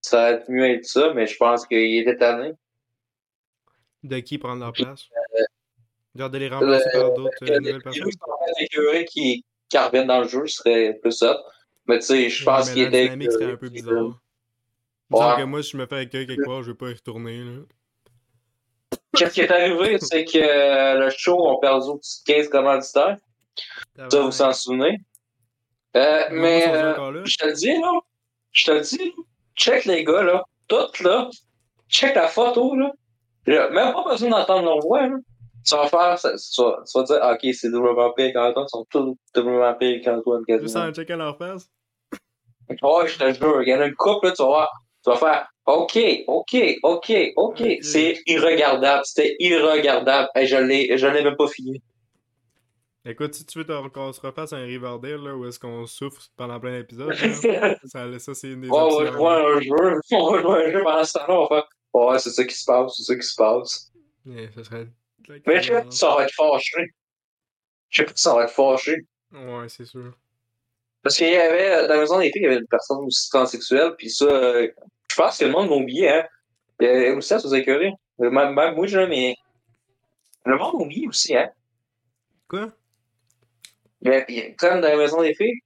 Ça 0.00 0.32
aurait 0.32 0.44
mieux 0.48 0.68
être 0.70 0.84
ça, 0.84 1.12
mais 1.14 1.28
je 1.28 1.36
pense 1.36 1.64
qu'ils 1.64 2.00
étaient 2.00 2.16
tannés. 2.16 2.54
De 4.02 4.18
qui 4.18 4.38
prendre 4.38 4.60
leur 4.60 4.72
place? 4.72 5.06
Genre 6.16 6.30
de 6.30 6.38
les 6.38 6.48
remplacer 6.48 6.88
Euh, 6.96 7.00
par 7.02 7.14
d'autres 7.14 7.30
euh, 7.42 7.46
les 7.46 7.58
nouvelles 7.58 7.82
personnes? 7.82 9.04
qui, 9.06 9.44
qui 9.68 9.78
reviennent 9.78 10.08
dans 10.08 10.22
le 10.22 10.28
jeu 10.28 10.46
serait 10.48 10.98
plus 11.00 11.12
ça. 11.12 11.40
Mais 11.86 12.00
tu 12.00 12.06
sais, 12.06 12.28
je 12.28 12.44
pense 12.44 12.66
Ouais, 12.66 12.74
qu'ils 12.74 12.90
mais 12.90 12.90
la 12.90 13.02
dynamique 13.04 13.32
serait 13.32 13.52
un 13.52 13.56
peu 13.56 13.68
bizarre. 13.68 14.20
Ouais. 15.10 15.36
Que 15.38 15.44
moi, 15.44 15.62
si 15.62 15.70
je 15.70 15.76
me 15.76 15.86
fais 15.86 15.98
accueillir 15.98 16.26
quelque 16.26 16.46
part, 16.46 16.62
je 16.64 16.72
vais 16.72 16.76
pas 16.76 16.90
y 16.90 16.94
retourner, 16.94 17.44
là. 17.44 17.60
Qu'est-ce 19.16 19.34
qui 19.34 19.40
est 19.42 19.50
arrivé, 19.50 19.98
c'est 20.00 20.24
que 20.24 20.38
euh, 20.38 21.04
le 21.04 21.10
show 21.10 21.48
a 21.50 21.60
perdu 21.60 21.90
au-dessus 21.90 22.22
de 22.26 22.32
15 22.32 22.48
commanditaires. 22.48 23.18
Ça, 24.10 24.20
vous 24.20 24.30
s'en 24.32 24.52
souvenez? 24.52 24.98
Euh, 25.96 26.24
mais 26.30 26.68
euh, 26.68 27.24
je 27.24 27.36
te 27.36 27.46
le 27.46 27.52
dis, 27.52 27.72
là. 27.80 27.90
Je 28.52 28.64
te 28.66 28.70
le 28.72 28.80
dis. 28.80 28.98
là. 28.98 29.22
Check 29.56 29.84
les 29.84 30.04
gars, 30.04 30.22
là. 30.22 30.44
Toutes, 30.68 31.00
là. 31.00 31.28
Check 31.88 32.14
la 32.14 32.28
photo, 32.28 32.74
là. 32.76 32.92
Même 33.46 33.92
pas 33.92 34.04
besoin 34.04 34.30
d'entendre 34.30 34.64
leur 34.64 34.78
voix, 34.80 35.06
là. 35.06 35.16
Tu 35.66 35.74
vas 35.76 35.88
faire, 35.88 36.18
ça, 36.18 36.30
tu, 36.36 36.62
vas, 36.62 36.82
tu 36.90 36.98
vas 36.98 37.04
dire, 37.04 37.20
ok, 37.50 37.54
c'est 37.54 37.70
doublement 37.70 38.12
pire 38.12 38.32
qu'Antoine. 38.32 38.64
Ils 38.66 38.70
sont 38.70 38.86
tous 38.88 39.14
doublement 39.34 39.74
pire 39.74 40.00
qu'Antoine, 40.02 40.42
Juste 40.48 40.62
quasiment. 40.62 40.84
en 40.84 40.92
checkant 40.92 41.16
leur 41.16 41.36
face? 41.36 41.68
Ouais, 42.70 43.08
je 43.08 43.18
te 43.18 43.32
jure. 43.34 43.62
Il 43.62 43.68
y 43.68 43.74
en 43.74 43.80
a 43.80 43.86
une 43.86 43.94
couple, 43.94 44.26
là, 44.28 44.32
tu 44.32 44.42
vas 44.42 44.48
voir. 44.48 44.70
Tu 45.04 45.10
vas 45.10 45.16
faire, 45.16 45.48
ok, 45.66 45.98
ok, 46.28 46.56
ok, 46.82 47.12
ok. 47.36 47.62
C'est 47.82 48.20
irregardable. 48.26 49.02
C'était 49.04 49.36
irregardable. 49.38 50.28
Hey, 50.34 50.46
l'ai, 50.46 50.96
je 50.96 51.06
l'ai 51.06 51.22
même 51.22 51.36
pas 51.36 51.48
fini. 51.48 51.82
Écoute, 53.04 53.34
si 53.34 53.46
tu 53.46 53.62
veux 53.62 53.88
qu'on 53.88 54.12
se 54.12 54.20
refasse 54.20 54.52
un 54.52 54.62
Riverdale, 54.62 55.22
là, 55.22 55.34
où 55.34 55.46
est-ce 55.46 55.58
qu'on 55.58 55.86
souffre 55.86 56.22
pendant 56.36 56.60
plein 56.60 56.78
d'épisodes, 56.78 57.14
ça, 57.84 58.18
ça 58.18 58.34
c'est 58.34 58.48
une 58.48 58.60
des 58.60 58.68
Ouais, 58.68 58.78
on 58.78 59.02
va 59.02 59.10
jouer 59.10 59.30
un 59.30 59.60
jeu. 59.60 60.00
On 60.12 60.32
va 60.32 60.42
jouer 60.42 60.64
un 60.66 60.70
jeu 60.72 60.82
pendant 60.82 61.04
ce 61.04 61.12
temps-là. 61.14 61.34
On 61.34 61.42
va 61.42 61.48
faire, 61.48 61.68
ouais, 61.94 62.18
c'est 62.18 62.30
ça 62.30 62.44
qui 62.44 62.54
se 62.54 62.64
passe, 62.64 62.94
c'est 62.96 63.02
ça 63.04 63.16
qui 63.16 63.26
se 63.26 63.34
passe. 63.36 63.92
Ça 64.54 64.64
serait... 64.64 64.88
Mais 65.46 65.62
je 65.62 65.68
sais 65.68 65.82
pas 65.82 65.90
si 65.90 65.98
ça 65.98 66.14
va 66.14 66.24
être 66.24 66.34
fâché. 66.34 66.94
Je 67.88 67.96
sais 67.96 68.04
pas 68.04 68.12
si 68.14 68.22
ça 68.22 68.34
va 68.34 68.44
être 68.44 68.52
fâché. 68.52 68.96
Ouais, 69.32 69.68
c'est 69.68 69.86
sûr. 69.86 70.12
Parce 71.02 71.16
qu'il 71.16 71.28
y 71.28 71.36
avait, 71.36 71.86
dans 71.88 71.94
la 71.94 72.00
maison 72.00 72.18
des 72.18 72.30
filles, 72.30 72.42
il 72.42 72.44
y 72.44 72.46
avait 72.46 72.58
une 72.58 72.66
personne 72.66 72.98
aussi 73.06 73.30
transsexuelle, 73.30 73.94
puis 73.96 74.10
ça, 74.10 74.26
euh, 74.26 74.68
je 75.10 75.16
pense 75.16 75.38
que 75.38 75.44
le 75.46 75.52
monde 75.52 75.70
l'a 75.70 75.76
oublié, 75.76 76.10
hein. 76.10 76.26
Avait 76.80 77.12
aussi, 77.12 77.28
ça 77.28 77.38
faisait 77.38 77.60
écœurer. 77.60 77.92
Même, 78.18 78.54
même 78.54 78.74
moi, 78.74 78.86
je 78.86 78.98
mais. 79.00 79.34
Le 80.44 80.56
monde 80.58 80.74
l'a 80.74 80.84
oublié 80.84 81.08
aussi, 81.08 81.34
hein. 81.34 81.50
Quoi? 82.48 82.70
A- 84.06 84.52
comme 84.58 84.80
dans 84.80 84.88
la 84.88 84.96
maison 84.96 85.22
des 85.22 85.34
filles, 85.34 85.58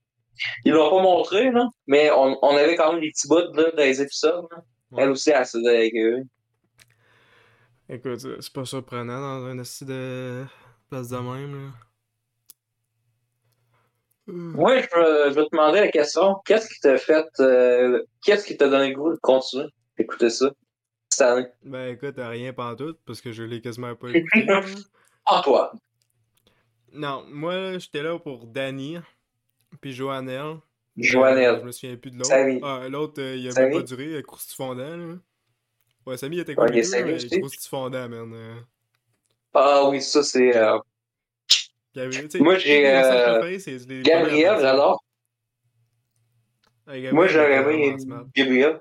ils 0.65 0.73
l'ont 0.73 0.89
pas 0.89 1.01
montré, 1.01 1.51
là, 1.51 1.67
mais 1.87 2.11
on, 2.11 2.37
on 2.41 2.57
avait 2.57 2.75
quand 2.75 2.91
même 2.91 3.01
des 3.01 3.11
petits 3.11 3.27
bouts, 3.27 3.53
là, 3.53 3.71
dans 3.71 3.83
les 3.83 4.01
épisodes, 4.01 4.45
là. 4.51 4.57
Ouais. 4.91 5.03
Elle 5.03 5.09
aussi, 5.09 5.31
elle 5.31 5.45
se 5.45 5.57
faisait 5.57 5.87
écœurer. 5.87 6.21
Écoute, 7.89 8.25
euh, 8.25 8.37
c'est 8.39 8.53
pas 8.53 8.65
surprenant 8.65 9.19
dans 9.19 9.45
un 9.45 9.59
assis 9.59 9.85
de 9.85 10.43
place 10.89 11.09
de 11.09 11.17
même, 11.17 11.55
là. 11.55 11.71
Euh, 14.29 14.31
Moi, 14.33 14.77
je, 14.81 15.29
vais 15.33 15.45
te 15.45 15.49
demander 15.51 15.81
la 15.81 15.89
question. 15.89 16.35
Qu'est-ce 16.45 16.67
qui 16.67 16.79
t'a 16.79 16.97
fait, 16.97 17.27
euh, 17.39 18.03
qu'est-ce 18.23 18.45
qui 18.45 18.57
t'a 18.57 18.67
donné 18.67 18.89
le 18.89 18.95
goût 18.95 19.11
de 19.11 19.19
continuer 19.21 19.67
d'écouter 19.97 20.29
ça 20.29 20.49
cette 21.09 21.21
année? 21.21 21.47
Ben 21.63 21.93
écoute, 21.93 22.15
rien 22.17 22.51
pantoute, 22.53 22.99
parce 23.05 23.21
que 23.21 23.31
je 23.31 23.43
l'ai 23.43 23.61
quasiment 23.61 23.95
pas 23.95 24.09
écouté. 24.09 24.45
là. 24.45 24.61
Antoine. 25.25 25.69
Non, 26.93 27.25
moi, 27.29 27.77
j'étais 27.77 28.03
là 28.03 28.17
pour 28.19 28.45
Danny, 28.47 28.97
puis 29.81 29.93
Joannelle. 29.93 30.39
Euh, 30.41 30.57
Joannelle. 30.97 31.59
je 31.59 31.65
me 31.65 31.71
souviens 31.71 31.95
plus 31.97 32.11
de 32.11 32.17
l'autre. 32.17 32.29
Samy. 32.29 32.59
Ah, 32.63 32.87
l'autre, 32.89 33.21
euh, 33.21 33.35
il 33.35 33.47
a 33.47 33.51
Samy. 33.51 33.69
même 33.73 33.79
pas 33.81 33.83
duré, 33.83 34.05
euh, 34.15 34.21
croustifondant, 34.21 34.95
là. 34.97 35.15
Ouais, 36.05 36.17
Samy 36.17 36.37
il 36.37 36.39
était 36.41 36.57
Ouais, 36.57 36.67
cool 36.67 36.75
il 36.77 37.39
croustifondant, 37.39 38.07
man. 38.09 38.31
euh. 38.33 38.55
Ah 39.53 39.89
oui, 39.89 40.01
ça, 40.01 40.23
c'est, 40.23 40.55
euh, 40.55 40.77
avait- 41.95 42.39
Moi, 42.39 42.57
j'ai, 42.59 42.87
euh, 42.87 43.41
Gabriel, 44.03 44.59
j'adore. 44.59 45.03
Ouais, 46.87 47.11
Moi, 47.11 47.27
j'aurais 47.27 47.55
aimé. 47.63 47.95
Gabriel. 48.35 48.79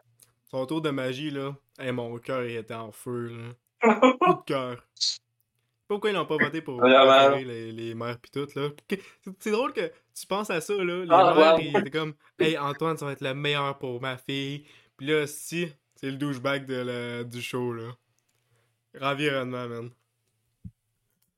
Son 0.50 0.66
tour 0.66 0.82
de 0.82 0.90
magie, 0.90 1.30
là. 1.30 1.56
Hey, 1.78 1.90
mon 1.92 2.16
cœur, 2.18 2.44
il 2.44 2.56
était 2.56 2.74
en 2.74 2.92
feu, 2.92 3.28
là. 3.28 3.80
Coup 4.20 4.34
de 4.34 4.44
cœur. 4.46 4.86
Pourquoi 5.94 6.10
ils 6.10 6.14
n'ont 6.14 6.26
pas 6.26 6.36
voté 6.36 6.60
pour 6.60 6.80
Vraiment. 6.80 7.06
préférer 7.30 7.44
les, 7.44 7.70
les 7.72 7.94
mères 7.94 8.18
pis 8.18 8.30
tout, 8.32 8.48
là? 8.56 8.68
C'est- 9.38 9.50
drôle 9.52 9.72
que 9.72 9.92
tu 10.12 10.26
penses 10.26 10.50
à 10.50 10.60
ça, 10.60 10.74
là. 10.74 11.04
Les 11.04 11.06
Ah, 11.08 11.32
mères, 11.36 11.54
ouais. 11.54 11.64
ils 11.66 11.76
étaient 11.76 11.90
comme, 11.90 12.14
hey, 12.40 12.58
Antoine, 12.58 12.96
ça 12.96 13.06
va 13.06 13.12
être 13.12 13.20
le 13.20 13.32
meilleur 13.32 13.78
pour 13.78 14.00
ma 14.00 14.16
fille. 14.16 14.64
Pis 14.98 15.06
là, 15.06 15.24
si, 15.28 15.68
c'est 15.94 16.10
le 16.10 16.16
douchebag 16.16 16.66
de 16.66 16.74
la, 16.74 17.22
du 17.22 17.40
show, 17.40 17.72
là. 17.72 17.92
Environnement, 19.00 19.68
man. 19.68 19.90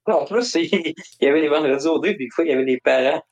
En 0.07 0.25
plus, 0.25 0.55
il 0.55 0.95
y 1.21 1.27
avait 1.27 1.43
les 1.43 1.49
vendredis 1.49 1.87
au 1.87 1.99
dé, 1.99 2.15
puis 2.15 2.25
des 2.27 2.31
fois, 2.31 2.45
il 2.45 2.51
y 2.51 2.55
avait 2.55 2.65
les 2.65 2.81
parents 2.81 3.23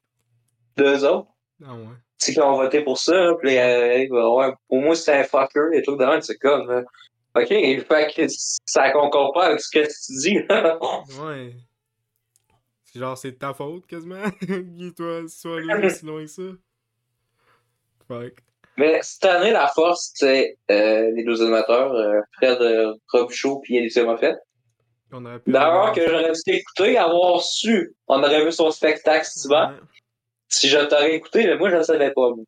d'eux 0.77 1.05
autres. 1.07 1.29
Ah 1.65 1.75
ouais. 1.75 1.85
Tu 2.21 2.27
sais, 2.27 2.33
qui 2.35 2.41
ont 2.41 2.57
voté 2.57 2.83
pour 2.83 2.99
ça, 2.99 3.33
puis 3.41 3.57
euh, 3.57 4.07
ouais, 4.09 4.53
pour 4.69 4.81
moi, 4.83 4.95
c'était 4.95 5.19
un 5.19 5.25
fucker, 5.25 5.71
et 5.73 5.83
tout 5.83 5.97
de 5.97 6.05
même, 6.05 6.21
c'est 6.21 6.37
comme, 6.37 6.69
euh, 6.71 6.83
ok, 7.35 7.49
fait 7.49 8.15
que 8.15 8.27
ça 8.29 8.91
concorde 8.91 9.35
pas 9.35 9.47
avec 9.47 9.61
ce 9.61 9.71
que 9.71 9.85
tu 9.85 10.19
dis, 10.21 10.39
là. 10.49 10.79
Ouais. 11.21 11.55
C'est 12.85 12.99
genre, 13.01 13.19
c'est 13.19 13.33
de 13.33 13.37
ta 13.37 13.53
faute, 13.53 13.87
quasiment. 13.87 14.23
Guy, 14.43 14.95
toi, 14.95 15.23
sois 15.29 15.59
allé 15.59 15.87
aussi 15.87 16.07
loin 16.07 16.23
que 16.23 16.31
ça. 16.31 16.43
Fuck. 18.07 18.35
Mais 18.77 19.01
cette 19.03 19.25
année, 19.25 19.53
la 19.53 19.69
force, 19.69 20.13
c'est 20.15 20.59
euh, 20.71 21.11
les 21.15 21.25
deux 21.25 21.43
animateurs, 21.43 21.93
euh, 21.93 22.21
Fred 22.37 22.61
euh, 22.61 22.95
Robichaud 23.09 23.61
puis 23.61 23.79
Alicia 23.79 24.05
Moffett. 24.05 24.37
D'ailleurs, 25.47 25.93
que 25.93 26.09
j'aurais 26.09 26.33
dû 26.33 26.53
écouter, 26.53 26.99
avoir 26.99 27.41
su, 27.41 27.95
on 28.09 28.19
aurait 28.19 28.45
vu 28.45 28.51
son 28.51 28.71
spectacle 28.73 29.27
hiver. 29.45 29.71
Ouais. 29.71 29.87
Si 30.49 30.69
je 30.69 30.79
t'aurais 30.79 31.15
écouté, 31.15 31.47
mais 31.47 31.57
moi, 31.57 31.71
je 31.71 31.77
ne 31.77 31.83
savais 31.83 32.13
pas. 32.13 32.31
moi. 32.31 32.45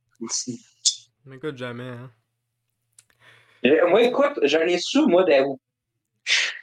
Écoute, 1.33 1.57
jamais, 1.57 1.85
hein. 1.89 2.11
Euh, 3.71 3.89
Moi, 3.89 4.03
écoute, 4.05 4.39
j'en 4.43 4.61
ai 4.61 4.79
su, 4.79 5.01
moi, 5.07 5.25
d'avoue. 5.25 5.61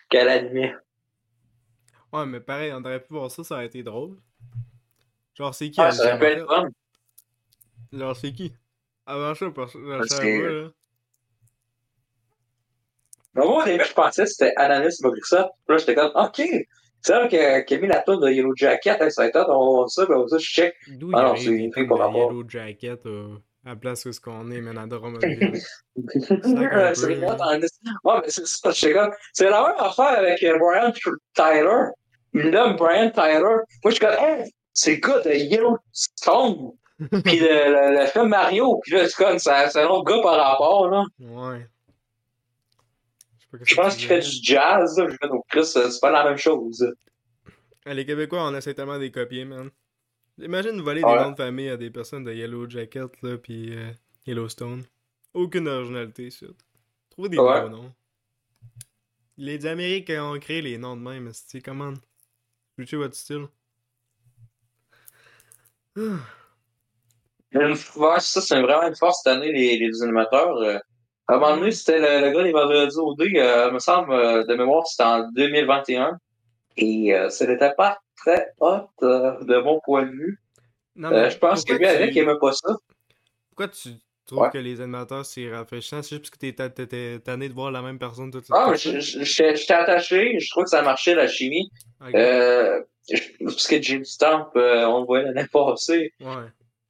Qu'elle 0.10 0.30
admet. 0.30 0.76
Ouais, 2.12 2.26
mais 2.26 2.40
pareil, 2.40 2.72
on 2.74 2.82
aurait 2.84 3.00
pu 3.02 3.14
voir 3.14 3.32
ça, 3.32 3.44
ça 3.44 3.56
aurait 3.56 3.66
été 3.66 3.82
drôle. 3.82 4.18
Genre, 5.36 5.54
c'est 5.54 5.70
qui 5.72 5.82
Ah, 5.82 5.92
ça 5.92 6.16
aurait 6.16 6.36
pu 6.36 6.46
fun. 6.46 6.70
Genre, 7.92 8.16
c'est 8.16 8.32
qui? 8.34 8.54
Avant 9.06 9.34
ça, 9.36 9.50
pas, 9.52 9.66
là. 10.26 10.70
Mais 13.36 13.46
moi, 13.46 13.64
au 13.64 13.66
début, 13.66 13.84
je 13.84 13.94
pensais 13.94 14.24
que 14.24 14.30
c'était 14.30 14.54
Ananis 14.58 14.98
Morissette. 15.02 15.48
Puis 15.66 15.76
là, 15.76 15.78
j'étais 15.78 15.96
comme, 15.96 16.12
OK. 16.16 16.42
C'est 17.02 17.14
vrai 17.14 17.28
que- 17.28 17.62
qu'il 17.66 17.78
a 17.78 17.82
mis 17.82 17.88
la 17.88 18.00
tour 18.02 18.20
de 18.20 18.30
Yellow 18.30 18.56
Jacket, 18.56 19.02
hein, 19.02 19.10
ça 19.10 19.26
on 19.50 19.66
va 19.66 19.72
voir 19.72 19.90
ça, 19.90 20.06
puis 20.06 20.14
on 20.16 20.22
va 20.22 20.28
ça, 20.28 20.38
je 20.38 20.46
check. 20.46 20.76
D'où 20.88 21.10
Ah 21.14 21.20
il 21.20 21.24
non, 21.24 21.30
arrive 21.32 21.44
c'est 21.44 21.50
une 21.52 21.74
fille 21.74 21.86
rapport. 22.00 22.32
Yellow 22.32 22.48
Jacket 22.48 23.06
euh, 23.08 23.36
la 23.66 23.76
place 23.76 24.06
où 24.06 24.10
est-ce 24.10 24.20
qu'on 24.20 24.52
est, 24.52 24.62
man, 24.62 24.78
à 24.78 24.88
Drummondville. 24.88 25.54
C'est. 25.56 25.64
Ouais, 28.04 28.22
mais 28.22 28.30
c'est 28.30 28.46
ça, 28.48 28.70
la 29.50 29.68
même 29.68 29.76
affaire 29.80 30.20
avec 30.20 30.44
euh, 30.44 30.58
Brian 30.60 30.92
Tyler. 31.34 31.86
Il 32.34 32.50
nomme 32.50 32.76
Brian 32.76 33.10
Tyler. 33.12 33.40
Moi, 33.42 33.62
je 33.86 33.90
suis 33.92 34.00
comme, 34.00 34.16
hey, 34.20 34.52
c'est 34.74 35.00
gars 35.00 35.22
de 35.22 35.32
Yellowstone. 35.32 36.72
Puis 37.26 37.40
le, 37.40 37.94
le, 37.94 38.00
le 38.02 38.06
film 38.08 38.28
Mario. 38.30 38.80
Puis 38.84 38.94
là, 38.94 39.08
c'est 39.08 39.16
comme, 39.24 39.40
c'est 39.40 39.52
un 39.52 39.88
autre 39.88 40.04
gars 40.06 40.22
par 40.22 40.38
rapport, 40.38 40.90
là. 40.90 41.04
ouais. 41.20 41.68
Je 43.62 43.76
pense 43.76 43.96
qu'il 43.96 44.08
fait 44.08 44.20
du 44.20 44.32
jazz, 44.42 44.98
là. 44.98 45.08
Je 45.10 45.16
fais, 45.22 45.28
donc, 45.28 45.44
Chris, 45.50 45.66
c'est 45.66 46.00
pas 46.02 46.10
la 46.10 46.24
même 46.24 46.38
chose. 46.38 46.86
Ah, 47.86 47.94
Les 47.94 48.06
Québécois, 48.06 48.44
on 48.44 48.56
essaie 48.56 48.74
tellement 48.74 48.96
de 48.96 49.04
les 49.04 49.12
copier, 49.12 49.46
man. 49.46 49.70
Imagine 50.40 50.82
voler 50.82 51.02
des 51.02 51.06
noms 51.16 51.32
de 51.32 51.36
famille 51.36 51.70
à 51.70 51.78
des 51.78 51.92
personnes 51.92 52.24
de 52.24 52.34
Yellow 52.34 52.70
Jacket, 52.70 53.22
là, 53.22 53.38
pis 53.38 53.70
euh, 53.72 53.92
Yellowstone. 54.26 54.84
Aucune 55.34 55.68
originalité, 55.68 56.30
ça. 56.32 56.48
Trouvez 57.10 57.30
des 57.30 57.38
Ouais. 57.38 57.62
beaux 57.62 57.70
noms. 57.70 57.94
Les 59.38 59.66
Américains 59.66 60.24
ont 60.26 60.40
créé 60.40 60.62
les 60.62 60.78
noms 60.78 60.96
de 60.98 61.02
même, 61.02 61.30
c'est 61.34 61.62
comment? 61.62 61.94
Switchez 62.76 62.98
votre 62.98 63.16
style? 63.16 63.48
Ça, 68.20 68.42
c'est 68.42 68.62
vraiment 68.62 68.88
une 68.88 68.96
force 68.96 69.22
cette 69.24 69.34
année, 69.34 69.52
les, 69.52 69.78
les 69.78 70.02
animateurs. 70.02 70.58
Euh, 70.58 70.78
à 71.28 71.36
un 71.36 71.40
moment 71.40 71.58
donné, 71.58 71.72
c'était 71.72 72.00
le, 72.00 72.26
le 72.28 72.34
gars 72.36 72.44
des 72.44 72.52
vendredis 72.52 72.98
au 72.98 73.14
dé, 73.16 73.32
euh, 73.38 73.72
me 73.72 73.80
semble, 73.80 74.12
euh, 74.12 74.44
de 74.44 74.56
mémoire, 74.56 74.86
c'était 74.88 75.04
en 75.04 75.30
2021. 75.32 76.18
Et 76.78 77.14
euh, 77.14 77.30
ce 77.30 77.44
n'était 77.44 77.74
pas 77.76 78.00
très 78.26 78.54
hot 78.60 78.88
euh, 79.04 79.44
de 79.44 79.58
mon 79.60 79.80
point 79.82 80.04
de 80.06 80.12
vue. 80.12 80.40
Non, 80.96 81.10
Euh, 81.12 81.24
mais 81.24 81.32
je 81.32 81.38
pense 81.38 81.64
que 81.66 81.74
lui, 81.74 81.80
tu- 81.80 81.86
avec, 81.86 82.16
il 82.16 82.20
aimait 82.20 82.38
pas 82.40 82.52
ça. 82.54 82.76
Pourquoi 83.50 83.68
tu 83.68 83.90
trouves 84.26 84.40
Ouais. 84.40 84.50
que 84.52 84.58
les 84.58 84.80
animateurs 84.82 85.26
c'est 85.26 85.52
rafraîchissant? 85.54 86.02
C'est 86.02 86.10
juste 86.18 86.22
parce 86.24 86.30
que 86.32 86.84
t'es 86.86 87.20
tanné 87.20 87.50
de 87.50 87.54
voir 87.54 87.72
la 87.72 87.82
même 87.82 88.00
personne 88.00 88.32
toute 88.32 88.46
Ah, 88.52 88.74
je- 88.76 89.00
je- 89.00 89.24
j'étais 89.24 89.74
attaché, 89.74 90.40
je 90.40 90.50
trouve 90.52 90.64
que 90.66 90.70
ça 90.70 90.82
marchait, 90.82 91.16
la 91.16 91.28
chimie. 91.28 91.70
Ok. 92.02 92.14
Euh, 92.16 92.82
parce 93.44 93.68
que 93.68 93.82
Jim 93.82 94.04
Stamp, 94.04 94.52
euh, 94.56 94.86
on 94.86 95.02
le 95.02 95.06
voyait 95.06 95.26
l'année 95.26 95.48
passée. 95.52 96.14
Ouais. 96.22 96.28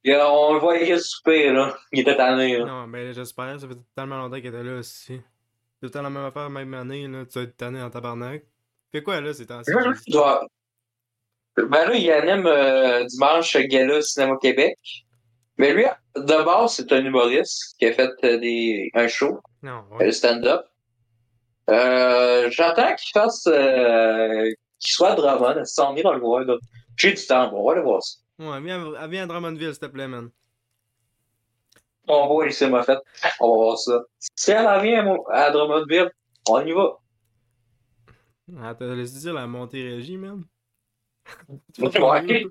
Et, 0.05 0.15
on 0.15 0.53
le 0.53 0.59
voyait 0.59 0.97
souper, 0.99 1.51
là. 1.53 1.75
Il 1.93 2.01
était 2.01 2.17
tanné, 2.17 2.57
là. 2.57 2.65
Non, 2.65 2.87
mais 2.87 3.13
j'espère, 3.13 3.57
ça 3.59 3.67
fait 3.67 3.77
tellement 3.95 4.17
longtemps 4.17 4.35
qu'il 4.35 4.47
était 4.47 4.61
là 4.63 4.79
aussi. 4.79 5.13
C'est 5.13 5.17
tout 5.17 5.21
le 5.83 5.89
temps 5.91 6.01
la 6.01 6.09
même 6.09 6.25
affaire, 6.25 6.49
même 6.49 6.73
année, 6.73 7.07
là, 7.07 7.25
tu 7.25 7.39
vas 7.39 7.43
être 7.45 7.55
tanné 7.57 7.81
en 7.81 7.89
tabarnak. 7.89 8.43
Fait 8.91 9.01
quoi, 9.01 9.21
là, 9.21 9.33
ces 9.33 9.45
temps-ci? 9.47 9.71
Ben 11.57 11.87
là, 11.87 11.93
il 11.95 12.11
anime 12.11 12.47
euh, 12.47 13.03
dimanche 13.05 13.55
Gala 13.57 14.01
Cinéma 14.01 14.37
Québec. 14.41 14.77
Mais 15.57 15.73
lui, 15.73 15.85
de 16.15 16.43
base, 16.43 16.75
c'est 16.75 16.91
un 16.91 17.05
humoriste 17.05 17.75
qui 17.77 17.85
a 17.85 17.93
fait 17.93 18.11
euh, 18.23 18.39
des, 18.39 18.89
un 18.95 19.07
show, 19.07 19.39
Non, 19.61 19.83
euh, 19.91 19.97
ouais. 19.97 20.05
le 20.07 20.11
stand-up. 20.11 20.65
Euh, 21.69 22.49
J'entends 22.49 22.95
qu'il 22.95 23.11
fasse, 23.13 23.45
euh, 23.47 24.49
qu'il 24.79 24.91
soit 24.91 25.11
à 25.11 25.15
Drummond, 25.15 25.63
on 25.77 25.93
va 25.93 26.13
le 26.13 26.19
voir, 26.19 26.39
là? 26.43 26.55
J'ai 26.97 27.13
du 27.13 27.25
temps, 27.25 27.49
bon, 27.49 27.61
on 27.61 27.65
va 27.67 27.73
aller 27.73 27.81
voir 27.83 28.01
ça. 28.03 28.17
Ouais, 28.39 28.59
viens, 28.61 29.07
viens 29.07 29.23
à 29.23 29.27
Drummondville, 29.27 29.71
s'il 29.73 29.79
te 29.79 29.85
plaît, 29.85 30.07
man. 30.07 30.29
On 32.07 32.37
va 32.37 32.47
ici, 32.47 32.67
m'a 32.67 32.83
fait. 32.83 32.97
On 33.39 33.49
va 33.51 33.63
voir 33.63 33.77
ça. 33.77 34.01
Si 34.35 34.51
elle 34.51 34.67
en 34.67 34.81
vient 34.81 35.17
à 35.31 35.51
Drummondville, 35.51 36.11
on 36.49 36.65
y 36.65 36.71
va. 36.73 36.97
Ah, 38.61 38.75
t'as 38.77 38.93
laissé 38.93 39.19
dire 39.19 39.33
la 39.33 39.47
Montérégie, 39.47 40.17
man. 40.17 40.43
Ouais. 41.79 42.45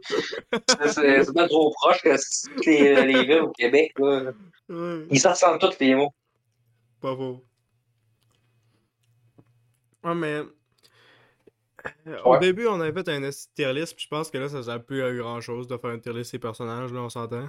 C'est 0.87 1.35
pas 1.35 1.49
trop 1.49 1.71
proche 1.73 2.03
que 2.03 2.17
c'est 2.17 2.49
toutes 2.55 2.67
les, 2.67 3.05
les 3.07 3.25
villes 3.25 3.41
au 3.43 3.51
Québec, 3.51 3.93
là. 3.99 4.33
Ouais, 4.69 5.07
Ils 5.11 5.21
s'en 5.21 5.31
ressemblent 5.31 5.59
tous 5.59 5.79
les 5.81 5.95
mots. 5.95 6.13
pas 7.01 7.15
faux. 7.17 7.43
Ouais, 10.05 10.15
mais. 10.15 10.43
euh, 12.07 12.19
Au 12.25 12.39
début, 12.39 12.67
on 12.67 12.81
avait 12.81 12.93
fait 12.93 13.09
un 13.11 13.29
tier 13.55 13.73
list, 13.73 13.95
puis 13.95 14.05
je 14.05 14.09
pense 14.09 14.31
que 14.31 14.39
là, 14.39 14.49
ça 14.49 14.63
sert 14.63 14.83
plus 14.85 15.03
à 15.03 15.13
grand 15.15 15.41
chose 15.41 15.67
de 15.69 15.77
faire 15.77 15.91
un 15.91 15.99
tier 15.99 16.13
list 16.13 16.31
ces 16.33 16.39
personnages, 16.39 16.93
là, 16.93 17.01
on 17.01 17.09
s'entend. 17.09 17.49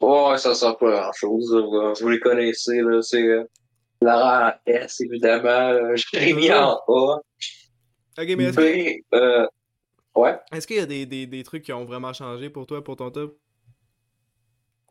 Ouais, 0.00 0.38
ça 0.38 0.54
sert 0.54 0.76
pas 0.78 0.98
à 0.98 1.02
grand 1.02 1.12
chose. 1.12 1.54
Vous 2.00 2.08
les 2.08 2.20
connaissez, 2.20 2.80
là. 2.80 3.00
C'est 3.02 3.22
euh, 3.26 3.44
Laurent 4.00 4.48
en 4.48 4.52
S, 4.66 5.00
évidemment. 5.00 5.48
euh, 5.48 5.94
Jérémy 5.96 6.52
en 6.52 6.72
A. 6.88 7.20
Ok, 8.18 8.28
mais 8.36 8.52
B, 8.52 9.02
euh, 9.14 9.46
ouais. 10.14 10.38
est-ce 10.52 10.66
qu'il 10.66 10.76
y 10.76 10.80
a 10.80 10.86
des, 10.86 11.06
des, 11.06 11.26
des 11.26 11.42
trucs 11.42 11.62
qui 11.62 11.72
ont 11.72 11.84
vraiment 11.84 12.12
changé 12.12 12.50
pour 12.50 12.66
toi, 12.66 12.82
pour 12.82 12.96
ton 12.96 13.10
top? 13.10 13.36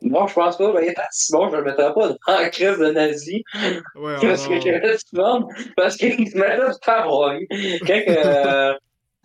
Moi, 0.02 0.26
je 0.28 0.34
pense 0.34 0.58
pas. 0.58 0.72
Ben, 0.72 0.82
est 0.82 0.94
si 1.12 1.32
bon, 1.32 1.48
je 1.50 1.56
le 1.56 1.62
mettrais 1.64 1.94
pas 1.94 2.08
dans 2.08 2.16
la 2.26 2.48
crise 2.50 2.76
de 2.78 2.90
nazi. 2.90 3.44
Ouais, 3.94 4.16
Parce 4.20 4.48
que 4.48 4.54
on- 4.54 4.60
j'avais 4.60 4.96
du 4.96 5.16
fun. 5.16 5.46
Parce 5.76 5.96
qu'il 5.96 6.28
se 6.28 6.36
mettait 6.36 6.58
tout 6.58 6.90
à 6.90 7.02
broyer. 7.02 7.46
Quand 7.50 7.86
que, 7.86 8.04
euh, 8.08 8.74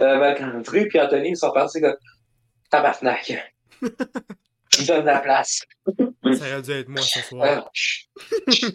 euh, 0.01 0.85
puis 0.87 0.99
Anthony 0.99 1.29
ils 1.29 1.37
sont 1.37 1.51
partis 1.51 1.81
comme 1.81 1.95
tabarnak. 2.69 3.53
Je 4.77 4.85
donne 4.85 5.05
la 5.05 5.19
place. 5.19 5.61
Ça 5.87 6.45
aurait 6.51 6.61
dû 6.61 6.71
être 6.71 6.89
moi 6.89 7.01
ce 7.01 7.21
soir. 7.21 7.71
Je, 7.73 8.05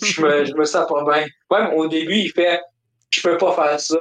je 0.02 0.22
me, 0.22 0.44
je 0.44 0.54
me 0.54 0.64
sens 0.64 0.88
pas 0.88 1.04
bien. 1.04 1.26
Ouais, 1.50 1.68
mais 1.68 1.74
au 1.76 1.86
début, 1.86 2.16
il 2.16 2.32
fait 2.32 2.60
Je 3.10 3.22
peux 3.22 3.36
pas 3.36 3.54
faire 3.54 3.78
ça. 3.78 3.98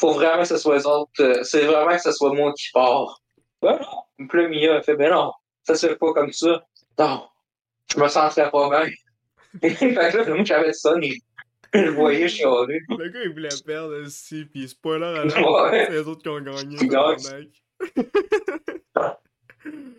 Faut 0.00 0.12
vraiment 0.12 0.42
que 0.42 0.48
ce 0.48 0.56
soit 0.58 0.76
les 0.76 0.86
autres. 0.86 1.10
euh, 1.20 1.42
C'est 1.44 1.64
vraiment 1.66 1.94
que 1.94 2.02
ce 2.02 2.12
soit 2.12 2.32
moi 2.34 2.52
qui 2.54 2.70
pars. 2.72 3.20
Ouais, 3.62 3.78
non. 3.78 4.26
Puis 4.28 4.42
là, 4.42 4.48
Mia 4.48 4.76
a 4.76 4.82
fait 4.82 4.96
Ben 4.96 5.10
non, 5.10 5.32
ça 5.62 5.74
se 5.74 5.86
fait 5.88 5.96
pas 5.96 6.12
comme 6.12 6.32
ça. 6.32 6.64
Non, 6.98 7.26
je 7.92 7.98
me 8.00 8.08
sentirais 8.08 8.50
pas 8.50 8.68
bien. 8.70 8.90
fait 9.70 9.74
que 9.76 10.16
là, 10.18 10.34
moi, 10.34 10.44
j'avais 10.44 10.72
ça, 10.72 10.94
mais 10.96 11.12
je 11.72 11.90
voyais 11.90 12.28
chialer. 12.28 12.80
Le 12.88 13.08
gars, 13.08 13.20
il 13.24 13.32
voulait 13.32 13.48
perdre 13.64 14.02
aussi, 14.02 14.44
pis 14.44 14.68
spoiler 14.68 15.06
alors, 15.36 15.62
Ouais. 15.70 15.86
c'est 15.86 15.92
les 15.92 15.98
autres 16.08 16.22
qui 16.22 16.28
ont 16.28 16.40
gagné. 16.40 16.76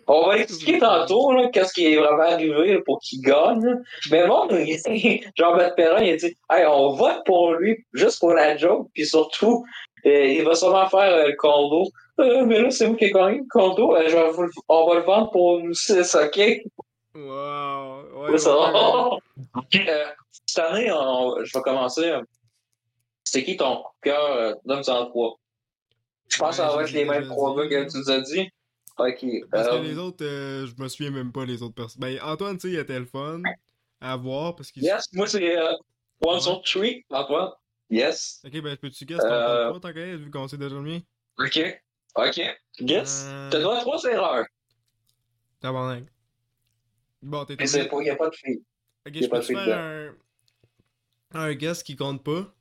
On 0.08 0.26
va 0.26 0.38
expliquer 0.38 0.78
tantôt 0.78 1.32
là, 1.32 1.48
qu'est-ce 1.52 1.72
qui 1.72 1.86
est 1.92 1.96
vraiment 1.96 2.22
arrivé 2.22 2.74
là, 2.74 2.80
pour 2.84 3.00
qu'il 3.00 3.20
gagne. 3.22 3.82
Mais 4.10 4.26
bon, 4.26 4.48
Jean-Baptiste 5.36 5.74
Perrin, 5.76 6.02
il 6.02 6.12
a 6.12 6.16
dit 6.16 6.36
hey, 6.50 6.64
on 6.66 6.90
vote 6.92 7.22
pour 7.24 7.54
lui 7.54 7.84
juste 7.92 8.20
pour 8.20 8.32
la 8.32 8.56
joke, 8.56 8.88
puis 8.94 9.04
surtout, 9.06 9.64
euh, 10.06 10.24
il 10.26 10.44
va 10.44 10.54
sûrement 10.54 10.88
faire 10.88 11.00
euh, 11.12 11.26
le 11.28 11.34
condo. 11.36 11.88
Euh, 12.20 12.44
mais 12.46 12.60
là, 12.62 12.70
c'est 12.70 12.86
vous 12.86 12.94
qui 12.96 13.04
avez 13.06 13.12
gagné 13.12 13.38
le 13.38 13.44
condo. 13.50 13.96
Euh, 13.96 14.30
vous 14.32 14.46
on 14.68 14.86
va 14.88 14.94
le 14.94 15.02
vendre 15.02 15.30
pour 15.30 15.58
nous 15.60 15.74
six, 15.74 16.14
OK? 16.14 16.38
Wow. 17.14 18.02
Ouais, 18.14 18.30
ouais. 18.30 18.36
va. 18.38 19.10
Euh, 19.74 20.04
cette 20.46 20.64
année, 20.64 20.90
on- 20.92 21.42
je 21.44 21.58
vais 21.58 21.62
commencer. 21.62 22.12
C'est 23.24 23.42
qui 23.42 23.56
ton 23.56 23.76
coup 23.82 23.92
de 24.04 24.10
cœur? 24.10 24.32
euh, 24.36 24.52
Donne-en 24.64 25.06
trois. 25.06 25.34
Je 26.28 26.38
pense 26.38 26.50
que 26.50 26.56
ça 26.56 26.70
Ouais, 26.70 26.76
va 26.76 26.82
être 26.84 26.92
les 26.92 27.04
mêmes 27.04 27.26
trois 27.26 27.56
gars 27.56 27.68
que 27.68 27.90
tu 27.90 27.98
nous 27.98 28.10
as 28.10 28.20
dit. 28.20 28.48
OK. 28.98 29.26
Parce 29.50 29.68
euh, 29.68 29.78
que 29.78 29.84
les 29.84 29.98
autres, 29.98 30.24
euh, 30.24 30.66
je 30.66 30.82
me 30.82 30.88
souviens 30.88 31.10
même 31.10 31.32
pas 31.32 31.44
les 31.44 31.62
autres 31.62 31.74
personnes. 31.74 32.00
Ben, 32.00 32.18
Antoine, 32.22 32.56
tu 32.56 32.68
sais, 32.68 32.74
il 32.74 32.78
était 32.78 32.98
le 32.98 33.04
fun 33.04 33.42
à 34.00 34.16
voir 34.16 34.56
parce 34.56 34.70
qu'il. 34.70 34.82
Yes, 34.82 35.12
moi 35.12 35.26
c'est 35.26 35.56
euh, 35.56 35.72
One 36.24 36.40
sur 36.40 36.62
Three, 36.62 37.04
Antoine. 37.10 37.50
Yes. 37.90 38.40
Ok, 38.44 38.60
ben, 38.60 38.76
peux-tu 38.76 39.04
guess 39.04 39.18
ton 39.18 39.26
Euh, 39.26 39.70
top 39.70 39.80
3 39.80 39.80
tant 39.80 39.94
qu'à 39.94 40.06
être, 40.06 40.20
vu 40.20 40.30
qu'on 40.30 40.48
sait 40.48 40.56
déjà 40.56 40.74
le 40.74 40.82
mien? 40.82 41.00
OK. 41.38 41.82
OK. 42.16 42.40
Yes. 42.80 43.24
Euh, 43.26 43.50
T'as 43.50 43.60
droit 43.60 43.76
à 43.76 43.80
trois 43.80 44.02
erreurs. 44.04 44.46
Tabarnak. 45.60 46.04
Bon, 47.22 47.44
t'es 47.44 47.56
Mais 47.58 47.66
c'est 47.66 47.88
pas, 47.88 48.02
y 48.02 48.10
a 48.10 48.16
pas 48.16 48.30
de 48.30 48.34
fille. 48.34 48.62
Ok, 49.06 49.14
je 49.14 49.26
peux 49.28 49.40
faire 49.40 49.78
un... 49.78 50.14
un 51.40 51.54
guess 51.54 51.82
qui 51.82 51.96
compte 51.96 52.24
pas, 52.24 52.52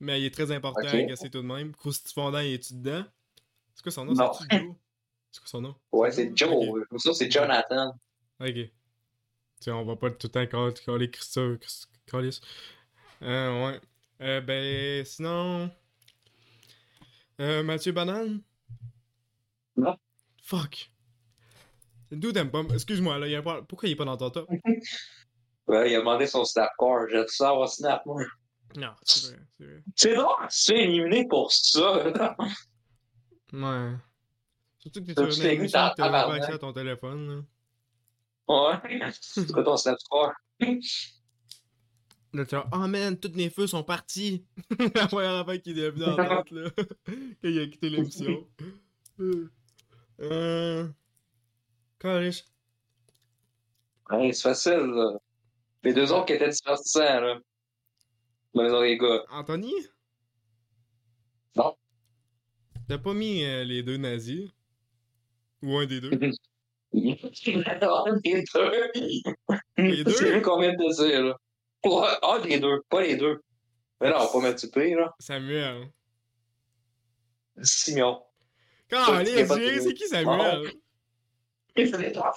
mais 0.00 0.20
il 0.20 0.26
est 0.26 0.34
très 0.34 0.50
important 0.50 0.86
à 0.86 1.02
guesser 1.02 1.30
tout 1.30 1.42
de 1.42 1.46
même. 1.46 1.74
Croustifondant, 1.74 2.40
il 2.40 2.54
est-tu 2.54 2.74
dedans? 2.74 3.04
C'est 3.74 3.82
quoi 3.82 3.92
son 3.92 4.04
nom? 4.04 4.32
C'est-tu? 4.32 4.72
C'est 5.32 5.40
quoi 5.40 5.48
son 5.48 5.60
nom? 5.62 5.74
Ouais, 5.90 6.12
c'est 6.12 6.30
Joe. 6.36 6.50
Ok. 6.52 6.88
Comme 6.88 6.98
ça, 6.98 7.14
c'est 7.14 7.30
Jonathan. 7.30 7.98
Ok. 8.40 8.52
Tu 8.54 8.70
sais, 9.60 9.70
on 9.72 9.84
va 9.84 9.96
pas 9.96 10.10
tout 10.10 10.30
le 10.34 10.46
temps 10.46 10.74
coller- 10.84 11.10
Christophe. 11.10 11.58
Christ- 11.58 11.88
Callis. 12.06 12.40
Euh, 13.22 13.66
ouais. 13.66 13.80
Euh, 14.20 14.40
ben, 14.40 15.04
sinon. 15.04 15.70
Euh, 17.40 17.62
Mathieu 17.62 17.92
Banane? 17.92 18.42
Non. 19.76 19.96
Fuck. 20.44 20.90
D'où 22.10 22.30
t'aimes 22.30 22.50
pas? 22.50 22.62
Excuse-moi, 22.74 23.18
là, 23.18 23.26
il 23.26 23.34
a 23.34 23.40
problème. 23.40 23.64
Pourquoi 23.66 23.88
il 23.88 23.92
est 23.92 23.96
pas 23.96 24.04
dans 24.04 24.16
ton 24.16 24.30
top? 24.30 24.48
Ouais, 25.68 25.92
il 25.92 25.94
a 25.94 26.00
demandé 26.00 26.26
son 26.26 26.44
snapcore. 26.44 27.06
J'ai 27.08 27.22
dit 27.24 27.32
ça 27.32 27.50
avoir 27.50 27.68
snap, 27.68 28.04
moi. 28.04 28.20
Non, 28.76 28.90
c'est 29.04 29.28
vrai, 29.28 29.42
c'est 29.56 29.64
vrai. 29.64 29.82
C'est 29.94 30.14
drôle, 30.16 30.48
tu 30.50 30.64
t'es 30.66 30.82
éliminé 30.82 31.26
pour 31.28 31.52
ça. 31.52 32.04
Ouais. 33.52 33.92
Surtout 34.82 35.00
que 35.00 35.12
t'es 35.12 35.14
sur 35.14 35.28
tu 35.28 35.40
une 35.40 35.46
émission 35.46 35.90
que 35.90 35.94
t'as 35.96 36.10
pas 36.10 36.34
accès 36.34 36.54
à 36.54 36.58
ton 36.58 36.72
téléphone, 36.72 37.28
là. 37.28 37.42
Ouais. 38.48 39.10
C'est 39.20 39.52
quoi 39.52 39.62
ton 39.62 39.76
snapcore? 39.76 40.32
Là, 42.34 42.44
tu 42.44 42.56
oh 42.56 42.88
man, 42.88 43.16
tous 43.16 43.32
mes 43.36 43.48
feux 43.48 43.68
sont 43.68 43.84
partis! 43.84 44.44
La 44.94 45.06
première 45.06 45.36
affaire 45.36 45.62
qui 45.62 45.70
est 45.70 45.90
venue 45.90 46.04
en 46.04 46.16
tête, 46.16 46.50
là. 46.50 46.70
Quand 47.06 47.48
il 47.48 47.60
a 47.60 47.66
quitté 47.66 47.90
l'émission. 47.90 48.48
Euh. 50.20 50.88
Calice. 52.00 52.44
Ouais, 54.10 54.32
c'est 54.32 54.42
facile, 54.42 54.72
là. 54.72 55.16
Les 55.84 55.94
deux 55.94 56.10
autres 56.12 56.26
qui 56.26 56.32
étaient 56.32 56.50
divertissants, 56.50 57.20
là. 57.20 57.38
Mais 58.54 58.68
non, 58.68 58.80
les 58.80 58.98
gars. 58.98 59.22
Anthony? 59.30 59.74
Non. 61.54 61.76
T'as 62.88 62.98
pas 62.98 63.14
mis 63.14 63.44
euh, 63.44 63.62
les 63.62 63.84
deux 63.84 63.96
nazis? 63.96 64.50
Ou 65.62 65.78
un 65.78 65.86
des 65.86 66.00
deux? 66.00 66.10
les 66.10 66.36
deux? 68.54 68.90
Les 69.78 70.04
deux? 70.04 70.10
C'est 70.12 70.42
qu'on 70.42 70.60
vient 70.60 70.74
de 70.74 71.08
dire, 71.08 71.22
là. 71.24 71.36
Ah, 72.22 72.38
les 72.44 72.60
deux, 72.60 72.80
pas 72.88 73.02
les 73.02 73.16
deux. 73.16 73.40
Mais 74.00 74.10
non, 74.10 74.26
pas 74.32 74.40
mettre 74.40 74.60
du 74.60 74.70
P, 74.70 74.94
là. 74.94 75.12
Samuel. 75.18 75.88
Pas 79.48 79.58
j'ai- 79.58 79.76
tout. 79.78 79.82
c'est 79.84 79.94
qui 79.94 80.06
Samuel? 80.08 80.72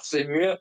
C'est 0.02 0.24
mieux. 0.24 0.56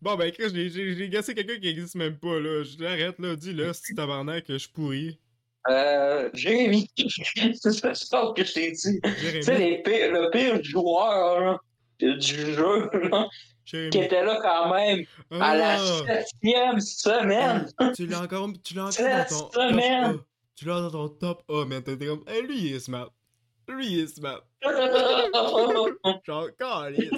Bon, 0.00 0.16
ben, 0.16 0.32
j'ai- 0.38 1.08
gassé 1.10 1.34
quelqu'un 1.34 1.58
qui 1.60 1.68
existe 1.68 1.94
même 1.96 2.18
pas, 2.18 2.38
là. 2.40 2.62
Je 2.62 2.78
l'arrête, 2.82 3.18
là. 3.18 3.36
Dis-le, 3.36 3.72
si 3.74 3.94
tabarnak, 3.94 4.44
que 4.46 4.54
je 4.54 4.58
suis 4.58 4.70
pourri. 4.72 5.20
Euh, 5.68 6.30
Jérémy. 6.32 6.88
c'est 6.96 7.94
ça 7.94 8.32
que 8.34 8.44
je 8.44 8.52
t'ai 8.52 8.72
dit. 8.72 9.00
Tu 9.02 9.42
sais, 9.42 9.82
pires- 9.84 10.12
le 10.12 10.30
pire 10.30 10.62
joueur, 10.64 11.40
là, 11.40 11.58
du 12.00 12.18
jeu, 12.54 12.88
là, 13.10 13.28
qui 13.66 13.76
était 13.98 14.24
là 14.24 14.38
quand 14.42 14.74
même 14.74 15.04
à 15.30 15.54
la 15.56 15.74
Ah! 15.80 16.02
septième 16.06 16.80
semaine. 16.80 17.70
Tu 17.94 18.06
l'as 18.06 18.22
encore, 18.22 18.48
tu 18.64 18.74
l'as 18.74 18.86
encore 18.86 19.04
dans 19.04 19.24
ton 19.24 19.50
semaine. 19.52 20.12
top 20.12 20.20
A. 20.20 20.24
Tu 20.56 20.64
l'as 20.64 20.80
dans 20.80 20.90
ton 20.90 21.08
top 21.10 21.42
A, 21.50 21.64
man. 21.66 21.82
T'étais 21.82 22.06
comme, 22.06 22.24
hey, 22.26 22.42
lui, 22.42 22.58
il 22.58 22.74
est 22.76 22.80
smart. 22.80 23.10
Lui, 23.68 23.86
il 23.92 24.00
est 24.00 24.06
smart. 24.08 24.40
Genre, 26.26 26.48
calice. 26.58 27.10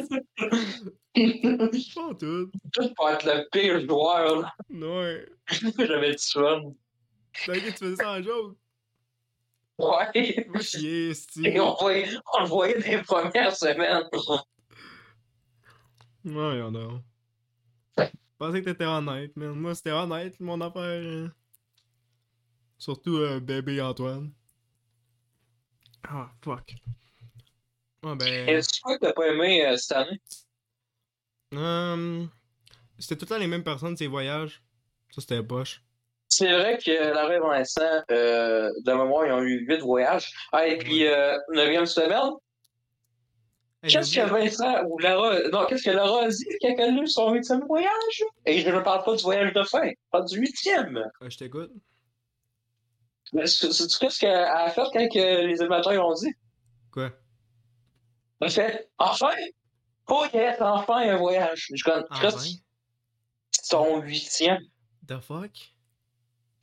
Pas 1.94 2.14
tout. 2.18 2.50
Tout 2.72 2.94
pour 2.96 3.10
être 3.10 3.24
le 3.26 3.48
pire 3.50 3.80
joueur, 3.86 4.40
là. 4.42 4.52
Ouais. 4.70 5.26
J'avais 5.78 6.12
du 6.12 6.22
fun. 6.32 6.72
T'inquiète, 7.46 7.74
tu 7.74 7.84
faisais 7.84 7.96
ça 7.96 8.12
en 8.12 8.22
joke? 8.22 8.56
Ouais. 9.78 10.46
Va 10.48 10.60
chier. 10.60 11.12
Et 11.44 11.58
on, 11.60 11.74
voyait, 11.74 12.08
on 12.34 12.42
le 12.42 12.46
voyait 12.48 12.78
dans 12.78 12.86
les 12.86 13.02
premières 13.02 13.56
semaines. 13.56 14.04
Ouais, 16.24 16.58
y'en 16.58 16.74
a. 16.74 17.00
Je 17.98 18.04
pensais 18.38 18.60
que 18.60 18.70
t'étais 18.70 18.84
honnête, 18.84 19.36
man. 19.36 19.52
Moi, 19.54 19.74
c'était 19.74 19.90
honnête, 19.92 20.38
mon 20.40 20.60
affaire. 20.60 21.02
hein. 21.02 21.32
Surtout 22.78 23.16
euh, 23.16 23.40
bébé 23.40 23.80
Antoine. 23.80 24.32
Ah, 26.04 26.30
fuck. 26.42 26.74
Ah, 28.02 28.14
ben. 28.16 28.48
Est-ce 28.48 28.80
que 28.80 28.98
t'as 28.98 29.12
pas 29.12 29.28
aimé 29.28 29.64
euh, 29.64 29.76
cette 29.76 29.96
année? 29.96 30.20
Hum, 31.52 32.28
c'était 32.98 33.16
tout 33.16 33.24
le 33.24 33.28
temps 33.28 33.38
les 33.38 33.46
mêmes 33.46 33.62
personnes, 33.64 33.96
ces 33.96 34.06
voyages. 34.06 34.62
Ça, 35.10 35.20
c'était 35.20 35.42
poche. 35.42 35.82
C'est 36.34 36.50
vrai 36.50 36.78
que 36.78 37.12
l'arrêt 37.12 37.40
Vincent, 37.40 38.02
euh, 38.10 38.70
de 38.86 38.92
mémoire, 38.92 39.26
ils 39.26 39.32
ont 39.32 39.42
eu 39.42 39.66
huit 39.68 39.80
voyages. 39.80 40.32
Ah, 40.52 40.66
et 40.66 40.78
puis, 40.78 41.06
euh, 41.06 41.36
neuvième 41.50 41.84
semaine, 41.84 42.30
qu'est-ce 43.86 44.14
que 44.14 44.20
Vincent 44.30 44.84
ou 44.86 44.98
Lara, 44.98 45.40
non, 45.52 45.66
qu'est-ce 45.66 45.82
que 45.82 45.90
Lara 45.90 46.22
a 46.22 46.28
dit 46.28 46.46
quand 46.62 46.74
elle 46.78 46.98
a 46.98 47.02
eu 47.02 47.06
son 47.06 47.32
huitième 47.32 47.64
voyage? 47.66 48.22
Et 48.46 48.60
je 48.60 48.70
ne 48.70 48.80
parle 48.80 49.04
pas 49.04 49.14
du 49.14 49.22
voyage 49.22 49.52
de 49.52 49.62
fin, 49.64 49.86
je 49.86 49.94
parle 50.10 50.26
du 50.26 50.38
huitième. 50.38 50.96
Euh, 50.96 51.28
je 51.28 51.36
t'écoute. 51.36 51.70
Mais 53.34 53.46
c'est- 53.46 53.70
Sais-tu 53.72 53.98
qu'est-ce 53.98 54.18
qu'elle 54.18 54.30
a 54.34 54.70
fait 54.70 54.82
quand 54.92 55.08
que 55.08 55.46
les 55.46 55.60
animateurs 55.60 56.06
ont 56.06 56.14
dit? 56.14 56.32
Quoi? 56.92 57.10
Elle 58.40 58.50
fait, 58.50 58.88
enfin! 58.98 59.32
Oh 60.08 60.24
yes, 60.32 60.56
enfin 60.60 61.08
un 61.10 61.16
voyage. 61.16 61.66
Je 61.74 61.84
connais, 61.84 62.04
Ah, 62.10 62.30
son 63.62 64.00
huitième. 64.00 64.60
The 65.06 65.20
fuck? 65.20 65.71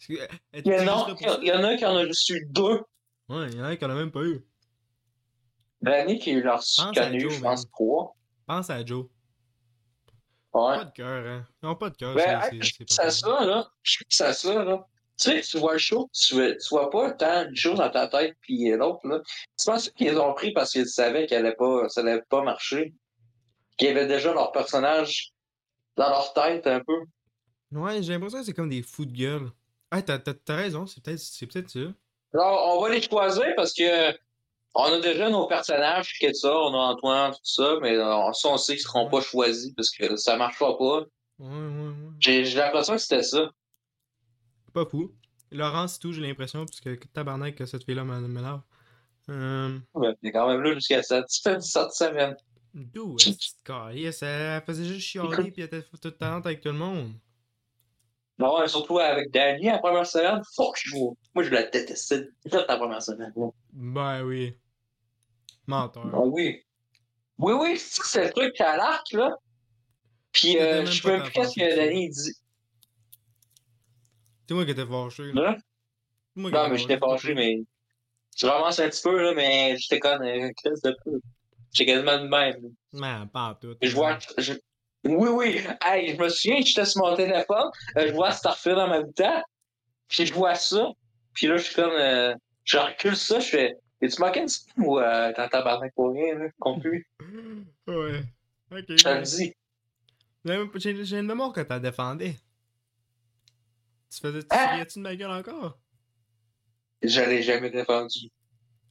Euh, 0.09 0.27
Il 0.53 0.67
y, 0.67 0.75
en 0.79 0.87
a, 0.87 1.15
ça? 1.17 1.39
il 1.41 1.47
y 1.47 1.51
en 1.51 1.63
a 1.63 1.75
qui 1.75 1.85
en 1.85 1.95
a 1.97 2.03
eu 2.03 2.45
deux. 2.49 2.81
Ouais, 3.27 3.47
il 3.51 3.57
y 3.57 3.61
en 3.61 3.65
a 3.65 3.75
qui 3.75 3.85
en 3.85 3.89
a 3.89 3.95
même 3.95 4.11
pas 4.11 4.23
eu. 4.23 4.45
L'année 5.81 6.19
qui 6.19 6.33
leur 6.41 6.59
reçu, 6.59 6.81
Pense 6.81 6.91
qui 6.93 6.99
en 6.99 7.03
à 7.03 7.07
a 7.07 7.13
eu, 7.13 7.19
Joe, 7.19 7.33
je 7.33 7.41
pense, 7.41 7.69
trois. 7.71 8.15
Pense 8.47 8.69
à 8.69 8.85
Joe. 8.85 9.05
Ouais. 10.53 10.77
Pas 10.77 10.85
de 10.85 10.91
cœur, 10.91 11.27
hein. 11.27 11.47
Ils 11.61 11.67
ont 11.67 11.75
pas 11.75 11.89
de 11.89 11.95
cœur, 11.95 12.15
Ben, 12.15 12.41
c'est- 12.49 12.61
je 12.61 12.73
c'est 12.87 12.97
grave. 12.97 13.09
ça, 13.11 13.45
là. 13.45 13.67
Je 13.83 14.23
à 14.23 14.33
ça, 14.33 14.63
là. 14.63 14.85
Tu 15.21 15.29
sais, 15.31 15.41
tu 15.41 15.57
vois 15.59 15.73
le 15.73 15.79
show, 15.79 16.09
tu, 16.13 16.35
tu 16.35 16.69
vois 16.69 16.89
pas 16.89 17.11
tant 17.11 17.45
de 17.45 17.55
choses 17.55 17.77
dans 17.77 17.89
ta 17.89 18.07
tête, 18.07 18.35
puis 18.41 18.69
l'autre, 18.71 19.05
là. 19.05 19.21
Tu 19.57 19.65
penses 19.65 19.89
qu'ils 19.89 20.17
ont 20.17 20.33
pris 20.33 20.53
parce 20.53 20.71
qu'ils 20.71 20.87
savaient 20.87 21.27
qu'elle 21.27 21.45
allait 21.45 21.55
pas, 21.55 21.87
ça 21.89 22.01
allait 22.01 22.21
pas 22.29 22.41
marcher? 22.41 22.95
Qu'ils 23.77 23.89
avaient 23.89 24.07
déjà 24.07 24.33
leur 24.33 24.51
personnage 24.53 25.33
dans 25.97 26.09
leur 26.09 26.33
tête, 26.33 26.65
un 26.67 26.79
peu? 26.79 26.99
Ouais, 27.71 28.01
j'ai 28.01 28.13
l'impression 28.13 28.39
que 28.39 28.45
c'est 28.45 28.53
comme 28.53 28.69
des 28.69 28.81
fous 28.81 29.05
de 29.05 29.11
gueule. 29.15 29.51
Ah, 29.91 30.01
t'as, 30.01 30.19
t'as, 30.19 30.33
t'as 30.33 30.55
raison, 30.55 30.85
c'est 30.85 31.03
peut-être, 31.03 31.19
c'est 31.19 31.47
peut-être 31.47 31.69
ça. 31.69 31.79
Alors, 32.33 32.77
on 32.77 32.81
va 32.81 32.89
les 32.89 33.01
choisir 33.01 33.47
parce 33.55 33.73
que 33.73 34.13
on 34.75 34.83
a 34.83 34.99
déjà 34.99 35.29
nos 35.29 35.47
personnages, 35.47 36.17
tout 36.19 36.33
ça, 36.33 36.55
on 36.55 36.73
a 36.73 36.77
Antoine, 36.77 37.31
tout 37.31 37.39
ça, 37.43 37.77
mais 37.81 37.97
euh, 37.97 38.31
ça, 38.33 38.49
on 38.49 38.57
sait 38.57 38.73
qu'ils 38.75 38.83
seront 38.83 39.09
pas 39.09 39.21
choisis 39.21 39.73
parce 39.73 39.89
que 39.89 40.15
ça 40.15 40.37
marchera 40.37 40.77
pas. 40.77 41.01
Ouais, 41.39 41.47
ouais, 41.47 41.87
ouais. 41.87 41.93
J'ai 42.19 42.45
j'ai 42.45 42.59
l'impression 42.59 42.93
que 42.93 42.99
c'était 42.99 43.23
ça. 43.23 43.49
Pas 44.73 44.85
fou. 44.85 45.11
Laurence 45.51 45.97
tout, 45.97 46.13
j'ai 46.13 46.21
l'impression, 46.21 46.65
parce 46.65 46.79
que 46.79 46.95
tabarnak 47.13 47.55
que 47.55 47.65
cette 47.65 47.83
fille-là 47.83 48.03
m'énerve. 48.03 48.61
Euh. 49.29 49.79
Ouais, 49.95 50.15
t'es 50.21 50.31
quand 50.31 50.47
même 50.47 50.61
là 50.61 50.73
jusqu'à 50.73 51.01
ça. 51.01 51.23
Fais 51.43 51.57
17 51.57 51.91
semaines. 51.91 52.37
D'où 52.73 53.15
est-ce 53.15 53.55
que 53.63 54.25
elle 54.25 54.63
faisait 54.63 54.85
juste 54.85 55.07
chialer 55.07 55.51
pis 55.51 55.61
elle 55.61 55.65
était 55.65 55.81
toute 55.81 56.17
talente 56.19 56.45
avec 56.45 56.61
tout 56.61 56.69
le 56.69 56.75
monde. 56.75 57.13
Non, 58.39 58.63
et 58.63 58.67
surtout 58.69 58.97
avec 58.99 59.31
Danny, 59.31 59.65
la 59.65 59.79
première 59.79 60.05
semaine, 60.07 60.41
fuck 60.55 60.79
you. 60.85 61.17
Moi, 61.35 61.43
je 61.43 61.49
la 61.49 61.63
détestais 61.63 62.25
déjà 62.45 62.63
ta 62.63 62.77
première 62.77 63.01
semaine. 63.01 63.33
Ben 63.73 64.23
oui. 64.23 64.55
Menteur. 65.67 66.09
Ah 66.13 66.19
oui. 66.21 66.63
Oui, 67.37 67.53
oui, 67.53 67.77
c'est 67.77 68.23
le 68.25 68.31
truc 68.31 68.59
à 68.61 68.77
l'arc, 68.77 69.11
là. 69.11 69.35
Puis, 70.31 70.57
euh, 70.57 70.85
je 70.85 71.01
sais 71.01 71.11
même 71.11 71.23
plus 71.23 71.31
qu'est-ce 71.31 71.55
que. 71.55 71.75
Danny 71.75 72.09
dit. 72.09 72.33
C'est 74.47 74.53
moi 74.55 74.65
qui 74.65 74.71
étais 74.71 74.85
fâché. 74.85 75.31
là. 75.33 75.49
Hein? 75.51 75.57
Moi 76.35 76.51
Non, 76.51 76.69
mais 76.69 76.77
j'étais 76.77 76.97
fâché, 76.97 77.33
mais. 77.33 77.57
Je 78.37 78.45
ramasse 78.47 78.79
un 78.79 78.89
petit 78.89 79.01
peu, 79.03 79.21
là, 79.21 79.33
mais 79.33 79.75
j'étais 79.77 79.99
conne, 79.99 80.21
euh, 80.23 80.49
crise 80.63 80.81
de 80.81 80.95
peu. 81.03 81.19
J'étais 81.73 81.91
quasiment 81.91 82.19
de 82.23 82.27
même. 82.27 82.73
Non, 82.93 83.27
pas 83.27 83.49
en 83.49 83.55
tout. 83.55 83.75
Je 83.81 83.93
vois. 83.93 84.17
je- 84.37 84.53
Oui, 85.05 85.29
oui. 85.29 85.61
Hey, 85.81 86.13
je 86.15 86.21
me 86.21 86.29
souviens, 86.29 86.61
j'étais 86.61 86.85
sur 86.85 87.01
mon 87.01 87.15
téléphone, 87.15 87.69
euh, 87.97 88.07
je 88.07 88.13
vois 88.13 88.31
Starfield 88.31 88.77
en 88.79 88.89
même 88.89 89.13
temps, 89.13 89.41
puis 90.07 90.25
je 90.25 90.33
vois 90.33 90.55
ça, 90.55 90.91
puis 91.33 91.47
là, 91.47 91.57
je 91.57 91.63
suis 91.63 91.75
comme. 91.75 91.91
euh, 91.91 92.35
je 92.65 92.77
recule 92.77 93.15
ça, 93.15 93.39
je 93.39 93.47
fais. 93.49 93.75
Es-tu 94.01 94.15
semaine 94.15 94.47
ou 94.77 94.99
euh, 94.99 95.33
t'en 95.33 95.47
tabarnak 95.49 95.93
pour 95.93 96.13
rien, 96.13 96.35
là, 96.35 96.45
conclu? 96.59 97.07
Ouais. 97.87 98.23
Ok. 98.71 98.83
Je 98.89 99.03
te 99.03 99.09
le 99.09 99.21
dis. 99.23 99.53
J'ai 101.05 101.17
une 101.17 101.25
mémoire 101.25 101.51
que 101.51 101.61
t'as 101.61 101.79
défendé. 101.79 102.35
Tu 104.11 104.19
faisais. 104.19 104.41
Tu 104.43 104.47
Ah! 104.51 104.69
riais-tu 104.73 104.99
de 104.99 105.03
ma 105.03 105.15
gueule 105.15 105.31
encore? 105.31 105.79
Je 107.01 107.21
l'ai 107.21 107.41
jamais 107.41 107.69
défendu. 107.71 108.29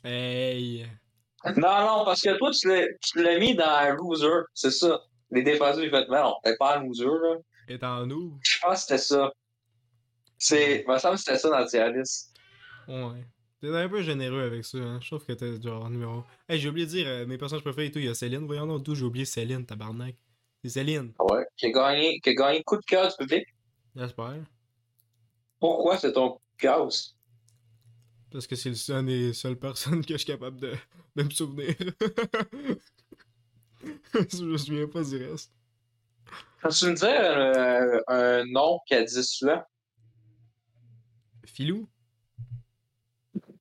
Hey. 0.04 0.86
Non, 1.56 1.80
non, 1.86 2.04
parce 2.04 2.22
que 2.22 2.36
toi, 2.38 2.50
tu 2.50 2.68
l'as- 2.68 2.88
tu 3.00 3.22
l'as 3.22 3.38
mis 3.38 3.54
dans 3.54 3.96
loser, 3.96 4.42
c'est 4.54 4.72
ça. 4.72 5.00
Les 5.30 5.42
défenseurs, 5.42 5.84
ils 5.84 6.06
non, 6.10 6.36
t'es 6.42 6.56
pas 6.56 6.78
un 6.78 6.84
loser, 6.84 7.04
là. 7.04 7.36
Et 7.68 7.84
en 7.84 8.06
nous. 8.06 8.38
Je 8.42 8.58
pense 8.60 8.74
que 8.74 8.80
c'était 8.80 8.98
ça. 8.98 9.32
C'est. 10.38 10.84
Il 10.86 10.90
me 10.90 10.98
semble 10.98 11.16
que 11.16 11.20
c'était 11.20 11.38
ça 11.38 11.50
dans 11.50 11.58
le 11.58 11.66
tier. 11.66 11.84
Ouais. 12.88 13.26
T'es 13.60 13.68
un 13.68 13.88
peu 13.88 14.02
généreux 14.02 14.42
avec 14.42 14.64
ça, 14.64 14.78
hein. 14.78 15.00
Je 15.02 15.08
trouve 15.08 15.24
que 15.24 15.32
t'es 15.32 15.60
genre 15.60 15.90
numéro. 15.90 16.24
Hey, 16.48 16.58
j'ai 16.60 16.68
oublié 16.68 16.86
de 16.86 16.90
dire 16.90 17.06
euh, 17.08 17.26
mes 17.26 17.36
personnages 17.36 17.64
préférés 17.64 17.86
et 17.86 17.90
tout. 17.90 17.98
Il 17.98 18.06
y 18.06 18.08
a 18.08 18.14
Céline. 18.14 18.46
Voyons 18.46 18.66
donc 18.66 18.84
d'où 18.84 18.94
j'ai 18.94 19.04
oublié 19.04 19.24
Céline, 19.24 19.66
tabarnak. 19.66 20.16
C'est 20.62 20.70
Céline. 20.70 21.12
Ouais. 21.18 21.44
Qui 21.56 21.66
a 21.66 21.70
gagné, 21.70 22.20
qui 22.20 22.30
a 22.30 22.34
gagné 22.34 22.62
coup 22.62 22.76
de 22.76 22.84
cœur 22.84 23.08
du 23.08 23.16
public. 23.16 23.46
J'espère. 23.96 24.44
Pourquoi 25.58 25.98
c'est 25.98 26.12
ton 26.12 26.38
casse? 26.56 27.16
Parce 28.30 28.46
que 28.46 28.54
c'est 28.56 28.74
seul 28.74 29.04
des 29.04 29.32
seules 29.32 29.58
personnes 29.58 30.04
que 30.04 30.14
je 30.14 30.18
suis 30.18 30.26
capable 30.26 30.60
de, 30.60 30.74
de 31.16 31.22
me 31.22 31.30
souvenir. 31.30 31.74
Je 34.14 34.44
me 34.44 34.56
souviens 34.56 34.86
pas 34.88 35.02
du 35.02 35.16
reste. 35.16 35.52
Peux-tu 36.62 36.86
me 36.86 36.94
dire 36.94 37.08
euh, 37.08 38.00
un 38.08 38.44
nom 38.46 38.80
qu'elle 38.86 39.04
dit 39.04 39.24
souvent? 39.24 39.62
Filou? 41.44 41.88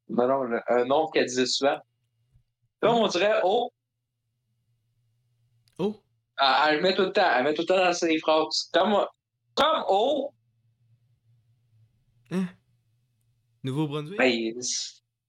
Non, 0.10 0.28
non, 0.28 0.60
un 0.68 0.86
nom 0.86 1.08
qu'elle 1.08 1.26
disait 1.26 1.46
souvent. 1.46 1.80
Là, 2.82 2.94
on 2.94 3.08
dirait 3.08 3.40
oh. 3.44 3.72
Oh! 5.78 6.02
Elle, 6.40 6.48
elle 6.70 6.76
le 6.78 6.82
met 6.82 6.96
tout 6.96 7.04
le 7.04 7.14
temps. 7.14 7.30
Elle 7.36 7.44
met 7.44 7.54
tout 7.54 7.62
le 7.62 7.68
temps 7.68 7.78
dans 7.78 7.94
ses 7.94 8.18
phrases. 8.20 8.70
Comme, 8.74 9.06
comme 9.54 9.84
oh. 9.88 10.34
Nouveau-Brunswick? 13.64 14.18
Ben, 14.18 14.54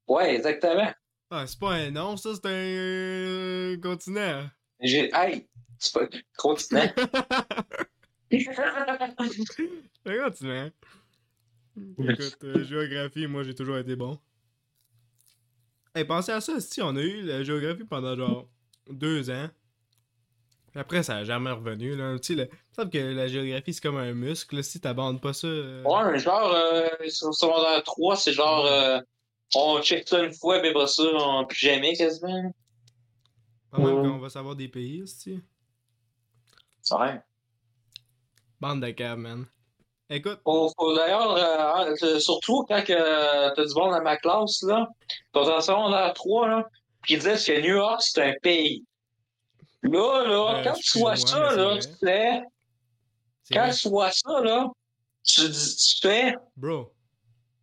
ouais, 0.09 0.37
exactement. 0.37 0.91
Ah, 1.31 1.47
c'est 1.47 1.59
pas 1.59 1.73
un 1.73 1.91
nom, 1.91 2.17
ça, 2.17 2.31
c'est 2.35 2.47
un 2.47 2.51
euh, 2.51 3.81
continent. 3.81 4.49
J'ai. 4.81 5.11
Hey, 5.14 5.47
c'est 5.79 5.93
pas. 5.93 6.07
Continent. 6.37 6.91
continent. 10.05 10.71
Écoute, 11.99 12.37
euh, 12.45 12.64
géographie, 12.64 13.27
moi, 13.27 13.43
j'ai 13.45 13.55
toujours 13.55 13.79
été 13.79 13.95
bon. 13.97 14.19
Hey, 15.95 16.05
pensez 16.05 16.33
à 16.33 16.41
ça, 16.41 16.61
si 16.61 16.83
on 16.83 16.95
a 16.97 17.01
eu 17.01 17.23
la 17.23 17.43
géographie 17.43 17.85
pendant 17.85 18.17
genre 18.17 18.47
deux 18.91 19.31
ans. 19.31 19.49
Puis 20.71 20.81
après, 20.81 21.03
ça 21.03 21.17
a 21.17 21.25
jamais 21.25 21.51
revenu, 21.51 21.97
là. 21.97 22.19
Tu 22.19 22.35
sais, 22.37 22.45
le- 22.45 22.51
semble 22.73 22.91
que 22.91 22.99
la 22.99 23.27
géographie, 23.29 23.73
c'est 23.73 23.83
comme 23.83 23.97
un 23.97 24.12
muscle, 24.12 24.57
là. 24.57 24.62
Si 24.62 24.81
t'abandes 24.81 25.21
pas 25.21 25.33
ça. 25.33 25.47
euh, 25.47 25.83
Ouais, 25.85 26.12
mais 26.12 26.19
genre, 26.19 26.53
euh, 26.55 26.88
sur 27.09 27.33
secondaire 27.35 27.83
3, 27.85 28.17
c'est 28.17 28.33
genre. 28.33 28.67
euh, 28.67 29.01
on 29.55 29.81
check 29.81 30.07
ça 30.07 30.23
une 30.23 30.35
fois, 30.35 30.61
puis 30.61 30.69
après 30.69 30.87
ça, 30.88 31.03
on 31.05 31.47
plus 31.47 31.59
jamais 31.59 31.95
quasiment. 31.97 32.53
Pas 33.70 33.78
mal 33.78 33.94
qu'on 33.94 34.18
va 34.18 34.28
savoir 34.31 34.57
des 34.57 34.68
pays, 34.68 35.04
tu 35.22 35.44
C'est 36.83 36.94
vrai. 36.94 37.22
Bande 38.61 38.83
de 38.83 38.90
câbles, 38.90 39.22
man. 39.22 39.46
Écoute, 40.11 40.40
Faut, 40.42 40.70
faut 40.78 40.96
d'ailleurs, 40.96 41.33
euh, 41.37 41.94
euh, 42.02 42.18
surtout 42.18 42.64
quand 42.66 42.83
que 42.83 43.54
t'as 43.54 43.64
du 43.64 43.74
monde 43.74 43.92
dans 43.92 44.02
ma 44.02 44.16
classe, 44.16 44.62
là, 44.62 44.88
t'es 45.33 45.38
en 45.40 45.61
secondaire 45.61 46.14
3, 46.14 46.48
là, 46.48 46.64
pis 47.02 47.14
ils 47.14 47.18
disent 47.20 47.44
que 47.44 47.61
New 47.61 47.76
York, 47.76 48.00
c'est 48.02 48.22
un 48.22 48.35
pays. 48.42 48.85
Là, 49.83 50.24
là, 50.24 50.59
Euh, 50.61 50.64
quand 50.64 50.72
tu 50.72 50.98
vois 50.98 51.16
ça, 51.16 51.54
là, 51.54 51.78
tu 51.78 51.88
fais, 52.00 52.42
quand 53.52 53.70
tu 53.70 53.88
vois 53.90 54.11
ça, 54.11 54.40
là, 54.40 54.66
tu, 55.24 55.48
dis- 55.48 55.76
tu 55.76 56.09
fais, 56.09 56.35
Bro, 56.57 56.94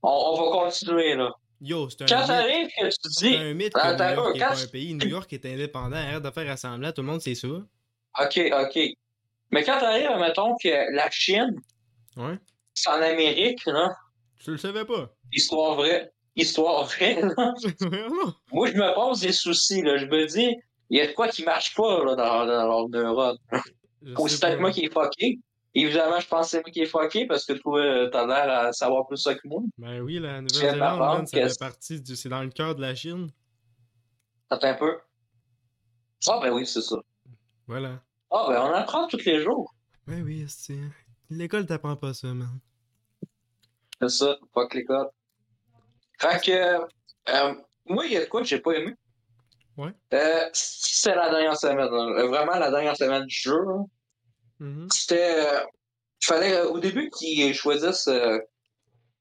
on, 0.03 0.09
on 0.09 0.43
va 0.45 0.65
continuer, 0.65 1.15
là. 1.15 1.31
Yo, 1.61 1.89
c'est 1.89 2.03
un 2.03 2.05
Quand 2.05 2.17
mythe. 2.19 2.27
t'arrives 2.27 2.67
que 2.67 2.85
tu 2.87 2.91
C'est 3.11 3.29
dis, 3.29 3.35
un 3.35 3.53
mythe 3.53 3.73
que 3.73 3.79
New 3.79 4.15
York 4.15 4.39
pas 4.39 4.55
tu- 4.55 4.63
un 4.63 4.67
pays. 4.67 4.93
New 4.93 5.07
York 5.07 5.33
est 5.33 5.45
indépendant, 5.45 5.95
arrête 5.97 6.21
de 6.23 6.31
faire 6.31 6.51
assemblant, 6.51 6.91
tout 6.91 7.01
le 7.01 7.07
monde 7.07 7.21
sait 7.21 7.35
ça. 7.35 7.47
OK, 7.47 8.39
OK. 8.53 8.79
Mais 9.51 9.63
quand 9.63 9.79
t'arrives, 9.79 10.09
mettons 10.19 10.55
que 10.61 10.93
la 10.95 11.09
Chine, 11.11 11.55
Ouais. 12.17 12.37
c'est 12.73 12.89
en 12.89 13.01
Amérique, 13.01 13.65
là, 13.65 13.95
Tu 14.43 14.51
le 14.51 14.57
savais 14.57 14.85
pas. 14.85 15.11
histoire 15.33 15.75
vraie, 15.75 16.11
histoire 16.35 16.85
vraie, 16.85 17.21
là, 17.21 17.53
moi, 18.51 18.67
je 18.71 18.73
me 18.77 18.93
pose 18.95 19.21
des 19.21 19.31
soucis, 19.31 19.81
là. 19.81 19.97
Je 19.97 20.05
me 20.05 20.25
dis, 20.25 20.55
il 20.89 20.97
y 20.97 21.01
a 21.01 21.07
de 21.07 21.11
quoi 21.13 21.27
qui 21.27 21.43
marche 21.43 21.73
pas, 21.75 22.03
là, 22.05 22.15
dans, 22.15 22.87
neurone. 22.89 23.37
Je 24.01 24.13
Ou 24.17 24.27
c'est 24.27 24.39
peut-être 24.39 24.59
moi 24.59 24.71
qui 24.71 24.85
est 24.85 24.93
fucké. 24.93 25.39
Évidemment, 25.77 26.21
je 26.21 26.27
pense 26.27 26.45
que 26.45 26.51
c'est 26.51 26.61
moi 26.61 26.71
qui 26.71 26.81
est 26.81 26.85
fucké 26.85 27.27
parce 27.27 27.45
que 27.45 27.51
toi, 27.51 27.81
euh, 27.81 28.09
t'as 28.09 28.25
l'air 28.25 28.49
à 28.49 28.71
savoir 28.71 29.05
plus 29.07 29.17
ça 29.17 29.35
que 29.35 29.45
moi. 29.45 29.61
Ben 29.77 29.99
oui, 29.99 30.19
la 30.19 30.39
Nouvelle-Zélande, 30.39 31.27
ça 31.27 31.41
que 31.41 31.47
fait 31.49 31.59
partie 31.59 32.01
du. 32.01 32.15
C'est 32.15 32.29
dans 32.29 32.41
le 32.41 32.49
cœur 32.49 32.75
de 32.75 32.81
la 32.81 32.95
Chine. 32.95 33.29
Attends 34.49 34.69
un 34.69 34.73
peu. 34.75 34.97
Ah, 36.29 36.39
ben 36.41 36.53
oui, 36.53 36.65
c'est 36.65 36.81
ça. 36.81 36.95
Voilà. 37.67 38.01
Ah, 38.31 38.45
ben 38.47 38.61
on 38.61 38.73
apprend 38.73 39.07
tous 39.07 39.23
les 39.25 39.41
jours. 39.41 39.75
Ben 40.07 40.23
oui, 40.23 40.45
c'est. 40.47 40.79
L'école 41.29 41.65
t'apprend 41.65 41.97
pas 41.97 42.13
ça, 42.13 42.27
man. 42.27 42.59
C'est 44.01 44.09
ça, 44.09 44.38
fuck 44.53 44.73
les 44.75 44.85
codes. 44.85 45.09
Fait 46.19 46.41
que, 46.41 46.85
euh, 47.29 47.53
moi, 47.85 48.05
il 48.05 48.13
y 48.13 48.17
a 48.17 48.21
de 48.21 48.29
quoi 48.29 48.41
que 48.41 48.47
j'ai 48.47 48.59
pas 48.59 48.71
aimé. 48.73 48.95
Ouais. 49.75 49.91
Euh, 50.13 50.49
c'est 50.53 51.15
la 51.15 51.29
dernière 51.29 51.57
semaine. 51.57 51.89
Vraiment, 52.29 52.57
la 52.57 52.71
dernière 52.71 52.95
semaine 52.95 53.25
du 53.25 53.35
jeu. 53.35 53.57
Mhm. 54.59 54.87
C'était. 54.91 55.35
euh, 55.39 55.61
Il 56.21 56.25
fallait, 56.27 56.53
euh, 56.53 56.69
au 56.69 56.79
début, 56.79 57.09
qu'ils 57.09 57.53
choisissent. 57.53 58.07
euh, 58.07 58.39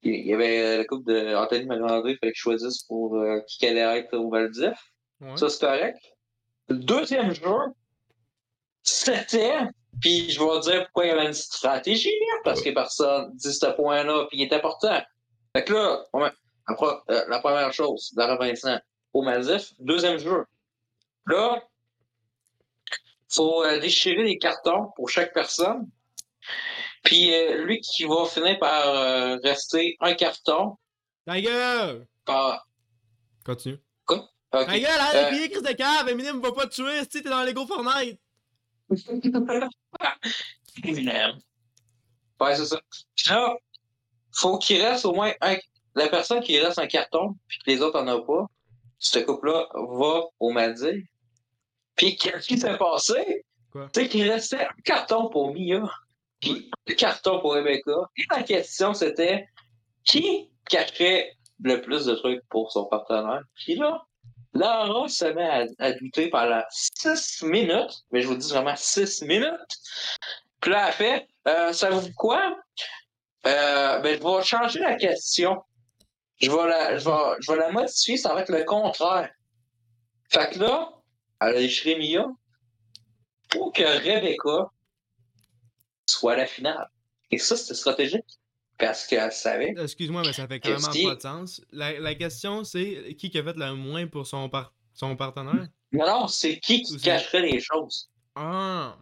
il 0.03 0.27
y 0.27 0.35
avait 0.35 0.79
la 0.79 0.85
coupe 0.85 1.07
de 1.07 1.35
Anthony 1.35 1.65
Marandré, 1.67 2.13
il 2.13 2.19
fallait 2.19 2.33
qu'ils 2.33 2.41
choisissent 2.41 2.83
pour 2.83 3.17
qui 3.49 3.67
allait 3.67 4.01
être 4.01 4.15
au. 4.17 4.31
Ouais. 4.31 5.37
Ça, 5.37 5.49
c'est 5.49 5.61
correct. 5.61 5.99
Le 6.69 6.77
deuxième 6.77 7.35
jeu, 7.35 7.57
c'était. 8.83 9.59
Puis 10.01 10.31
je 10.31 10.41
vais 10.41 10.61
dire 10.61 10.85
pourquoi 10.87 11.05
il 11.07 11.09
y 11.09 11.13
avait 11.13 11.27
une 11.27 11.33
stratégie, 11.33 12.11
hein, 12.11 12.41
parce 12.45 12.61
que 12.61 12.71
personne 12.71 13.31
dit 13.35 13.53
ce 13.53 13.67
point-là, 13.67 14.27
puis 14.29 14.39
il 14.41 14.43
est 14.43 14.53
important. 14.53 15.01
Fait 15.57 15.65
que 15.65 15.73
là, 15.73 16.05
la, 17.09 17.25
la 17.29 17.39
première 17.39 17.73
chose, 17.73 18.13
Lara 18.17 18.37
Vincent 18.37 18.79
au 19.13 19.23
Maldives, 19.23 19.69
deuxième 19.79 20.19
jeu. 20.19 20.45
Là, 21.27 21.63
faut 23.35 23.65
euh, 23.65 23.79
déchirer 23.81 24.23
les 24.23 24.39
cartons 24.39 24.91
pour 24.97 25.09
chaque 25.09 25.33
personne. 25.35 25.89
Puis 27.03 27.35
euh, 27.35 27.65
lui 27.65 27.81
qui 27.81 28.05
va 28.05 28.25
finir 28.27 28.59
par 28.59 28.87
euh, 28.89 29.37
rester 29.43 29.97
un 30.01 30.15
carton 30.15 30.77
Ta 31.27 31.41
gueule! 31.41 32.07
par. 32.25 32.67
Continue. 33.45 33.79
Ok. 34.09 34.21
Ta 34.51 34.65
gueule, 34.67 34.85
Euh, 35.15 35.23
de 35.25 35.29
crier, 35.35 35.51
Chris 35.51 35.63
de 35.63 35.73
cave! 35.73 36.09
Eminem 36.09 36.41
va 36.41 36.53
pas 36.53 36.67
te 36.67 36.75
tuer, 36.75 37.01
si 37.03 37.09
t'es 37.23 37.29
dans 37.29 37.43
Lego 37.43 37.67
Fortnite! 37.67 38.21
Eminem. 40.85 41.39
Ouais, 42.41 42.57
c'est 42.57 42.67
ça. 42.67 42.81
Puis 43.17 43.31
là, 43.31 43.57
faut 44.33 44.59
qu'il 44.59 44.83
reste 44.83 45.05
au 45.05 45.15
moins 45.15 45.33
un. 45.41 45.57
La 45.97 46.09
personne 46.09 46.41
qui 46.41 46.59
reste 46.59 46.79
un 46.79 46.87
carton, 46.89 47.37
puis 47.47 47.59
que 47.59 47.71
les 47.71 47.81
autres 47.81 48.01
en 48.01 48.09
ont 48.09 48.23
pas, 48.25 48.47
ce 48.99 49.21
couple-là 49.21 49.69
va 49.75 50.23
au 50.41 50.51
Maldives. 50.51 51.07
Puis 51.97 52.17
qu'est-ce 52.17 52.47
qui 52.47 52.59
s'est 52.59 52.77
passé? 52.77 53.45
C'est 53.93 54.09
qu'il 54.09 54.31
restait 54.31 54.65
un 54.65 54.83
carton 54.85 55.29
pour 55.29 55.53
Mia, 55.53 55.83
puis 56.41 56.71
un 56.89 56.95
carton 56.95 57.41
pour 57.41 57.55
Rebecca. 57.55 57.93
Et 58.17 58.23
la 58.31 58.43
question, 58.43 58.95
c'était 58.95 59.49
qui 60.05 60.51
cacherait 60.69 61.33
le 61.63 61.81
plus 61.81 62.05
de 62.05 62.15
trucs 62.15 62.43
pour 62.49 62.71
son 62.71 62.85
partenaire? 62.85 63.43
Puis 63.55 63.77
là, 63.77 64.03
Lara 64.53 65.09
se 65.09 65.25
met 65.25 65.49
à, 65.49 65.67
à 65.79 65.93
douter 65.93 66.31
pendant 66.31 66.63
six 66.71 67.43
minutes, 67.43 68.05
mais 68.13 68.23
je 68.23 68.29
vous 68.29 68.37
dis 68.37 68.51
vraiment 68.51 68.77
six 68.77 69.23
minutes. 69.23 69.75
Puis 70.61 70.71
là, 70.71 70.89
elle 70.89 70.93
fait, 70.93 71.29
euh, 71.49 71.73
savez-vous 71.73 72.13
quoi? 72.17 72.57
Euh, 73.47 73.99
ben, 73.99 74.19
je 74.19 74.23
vais 74.23 74.43
changer 74.45 74.81
la 74.81 74.95
question. 74.95 75.63
Je 76.41 76.51
vais 76.51 76.69
la, 76.69 76.97
je 76.99 77.05
vais, 77.05 77.37
je 77.41 77.53
vais 77.53 77.59
la 77.59 77.71
modifier, 77.71 78.17
ça 78.17 78.35
va 78.35 78.43
être 78.43 78.51
le 78.51 78.65
contraire. 78.65 79.31
Fait 80.31 80.51
que 80.53 80.61
là, 80.61 80.91
elle 81.49 81.57
a 81.57 81.61
écrit 81.61 81.97
Mia 81.97 82.27
pour 83.51 83.73
que 83.73 83.83
Rebecca 83.83 84.71
soit 86.07 86.33
à 86.33 86.37
la 86.37 86.47
finale. 86.47 86.89
Et 87.31 87.39
ça, 87.39 87.57
c'était 87.57 87.75
stratégique. 87.75 88.25
Parce 88.77 89.07
qu'elle 89.07 89.31
savait. 89.31 89.73
Excuse-moi, 89.79 90.23
mais 90.27 90.33
ça 90.33 90.49
fait 90.49 90.59
qui- 90.59 90.73
pas 91.05 91.15
de 91.15 91.21
sens. 91.21 91.61
La, 91.71 91.99
la 92.01 92.15
question, 92.17 92.65
c'est 92.65 93.15
qui 93.17 93.31
qui 93.31 93.39
a 93.39 93.45
fait 93.45 93.57
le 93.57 93.75
moins 93.75 94.09
pour 94.09 94.27
son, 94.27 94.49
par- 94.49 94.75
son 94.93 95.15
partenaire? 95.15 95.69
Non, 95.93 96.07
non, 96.07 96.27
c'est 96.27 96.59
qui 96.59 96.83
qui 96.83 96.99
cacherait 96.99 97.43
les 97.43 97.61
choses? 97.61 98.11
Ah! 98.35 98.97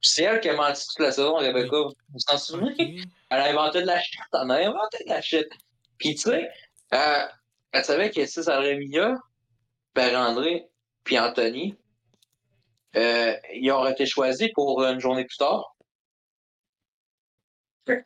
C'est 0.00 0.22
elle 0.22 0.40
qui 0.40 0.48
a 0.48 0.54
menti 0.56 0.86
toute 0.86 1.00
la 1.00 1.12
saison, 1.12 1.34
Rebecca. 1.36 1.76
Vous 1.76 2.18
s'en 2.18 2.38
souvenez? 2.38 2.72
Ok. 2.72 3.08
Elle 3.30 3.40
a 3.40 3.50
inventé 3.50 3.82
de 3.82 3.86
la 3.86 4.00
shit. 4.00 4.20
Elle 4.32 4.50
a 4.50 4.68
inventé 4.68 5.04
de 5.04 5.10
la 5.10 5.20
shit. 5.20 5.48
Puis, 5.98 6.14
tu 6.14 6.22
sais, 6.22 6.48
euh, 6.94 7.26
elle 7.72 7.84
savait 7.84 8.10
que 8.10 8.24
si 8.24 8.42
ça 8.42 8.58
aurait 8.58 8.78
Mia, 8.78 9.14
Père-André, 9.92 10.66
puis 11.06 11.18
Anthony, 11.18 11.78
euh, 12.96 13.34
ils 13.54 13.70
auraient 13.70 13.92
été 13.92 14.04
choisis 14.04 14.48
pour 14.52 14.82
une 14.84 14.98
journée 14.98 15.24
plus 15.24 15.38
tard. 15.38 15.74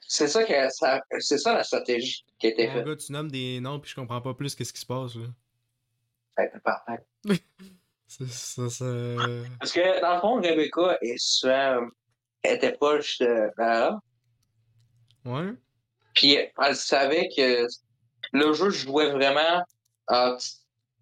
C'est 0.07 0.29
ça, 0.29 0.45
que, 0.45 0.71
ça, 0.71 1.01
c'est 1.19 1.39
ça 1.39 1.55
la 1.55 1.65
stratégie 1.65 2.27
qui 2.39 2.49
a 2.49 2.51
été 2.51 2.69
faite. 2.69 2.85
gars, 2.85 2.97
tu 2.97 3.11
nommes 3.13 3.31
des 3.31 3.61
noms 3.61 3.81
puis 3.81 3.91
je 3.91 3.95
comprends 3.95 4.21
pas 4.21 4.35
plus 4.35 4.55
qu'est-ce 4.55 4.75
qui 4.75 4.81
se 4.81 4.87
passe, 4.87 5.15
là. 5.15 5.27
Ouais, 6.39 6.53
parfait. 6.63 7.03
Ça, 8.07 8.69
ça... 8.69 8.85
Parce 9.61 9.71
que, 9.71 10.01
dans 10.01 10.15
le 10.17 10.21
fond, 10.21 10.35
Rebecca 10.41 10.99
est 11.01 11.17
souvent, 11.17 11.87
elle 12.43 12.57
était 12.57 12.73
proche 12.73 13.19
de 13.19 13.49
Lara. 13.57 14.03
Ouais? 15.25 15.53
Puis 16.17 16.33
elle 16.35 16.75
savait 16.75 17.29
que 17.29 17.69
le 18.33 18.53
jeu 18.53 18.71
jouait 18.71 19.13
vraiment 19.13 19.65
entre 20.09 20.45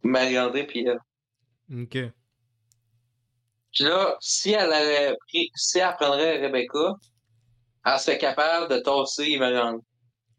Marie-André 0.03 0.67
puis 0.67 0.87
elle. 0.87 1.01
Ok. 1.71 1.97
Puis 3.73 3.85
là, 3.85 4.17
si 4.21 4.53
elle 4.53 4.73
avait 4.73 5.17
pris, 5.29 5.51
si 5.55 5.79
elle 5.79 5.95
prendrait 5.97 6.41
Rebecca, 6.45 6.95
elle 7.85 7.99
serait 8.01 8.19
capable 8.19 8.73
de 8.73 8.79
tasser 8.81 9.39
Marie-André. 9.39 9.83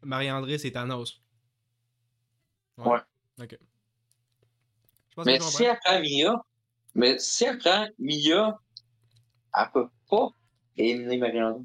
Marie-André, 0.02 0.58
c'est 0.58 0.72
Thanos. 0.72 1.22
Ouais. 2.78 2.98
Ok. 3.40 3.56
Je 5.10 5.14
pense 5.14 5.26
Mais 5.26 5.38
que 5.38 5.44
si 5.44 5.64
elle 5.64 5.78
prend 5.84 6.00
Mia, 6.00 6.42
Mais 6.94 7.18
si 7.18 7.44
elle 7.44 7.58
prend 7.58 7.86
Mia, 7.98 8.58
elle 9.56 9.70
peut 9.72 9.88
pas 10.08 10.28
éliminer 10.76 11.18
Mariana. 11.18 11.56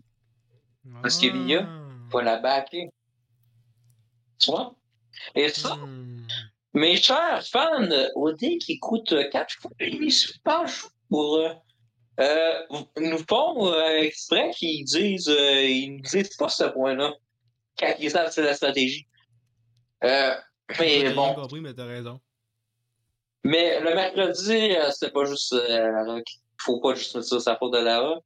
Parce 1.01 1.17
que 1.17 1.31
Mia, 1.31 1.67
faut 2.11 2.21
la 2.21 2.37
backer. 2.39 2.89
Tu 4.37 4.51
vois? 4.51 4.75
Et 5.33 5.49
ça, 5.49 5.75
Hmm. 5.75 6.14
Mes 6.75 6.97
chers 6.97 7.45
fans 7.47 7.89
OD 8.15 8.57
qui 8.59 8.73
écoutent 8.73 9.15
quatre 9.31 9.55
fois, 9.55 9.71
ils 9.79 10.11
sont 10.11 10.33
pas 10.43 10.67
chauds 10.67 10.89
pour. 11.09 11.39
Euh, 12.19 12.53
nous 12.97 13.17
font 13.27 13.67
euh, 13.73 13.97
exprès 13.97 14.51
qu'ils 14.51 14.85
disent. 14.85 15.27
euh, 15.27 15.63
ils 15.63 15.97
ne 15.97 16.01
disent 16.01 16.35
pas 16.37 16.49
ce 16.49 16.65
point-là. 16.65 17.13
Quand 17.77 17.93
ils 17.99 18.11
savent 18.11 18.31
c'est 18.31 18.43
la 18.43 18.53
stratégie. 18.53 19.07
Euh, 20.03 20.33
mais 20.79 20.99
rien 20.99 21.13
bon. 21.13 21.33
compris, 21.33 21.61
mais 21.61 21.73
t'as 21.73 21.85
raison. 21.85 22.19
Mais 23.43 23.79
le 23.79 23.93
mercredi, 23.93 24.75
euh, 24.75 24.89
c'était 24.91 25.11
pas 25.11 25.25
juste 25.25 25.53
euh, 25.53 25.91
Lara 25.91 26.19
faut 26.57 26.79
pas 26.79 26.95
juste 26.95 27.15
mettre 27.15 27.27
ça 27.27 27.39
sa 27.39 27.57
faute 27.57 27.73
de 27.73 27.79
Lara. 27.79 28.19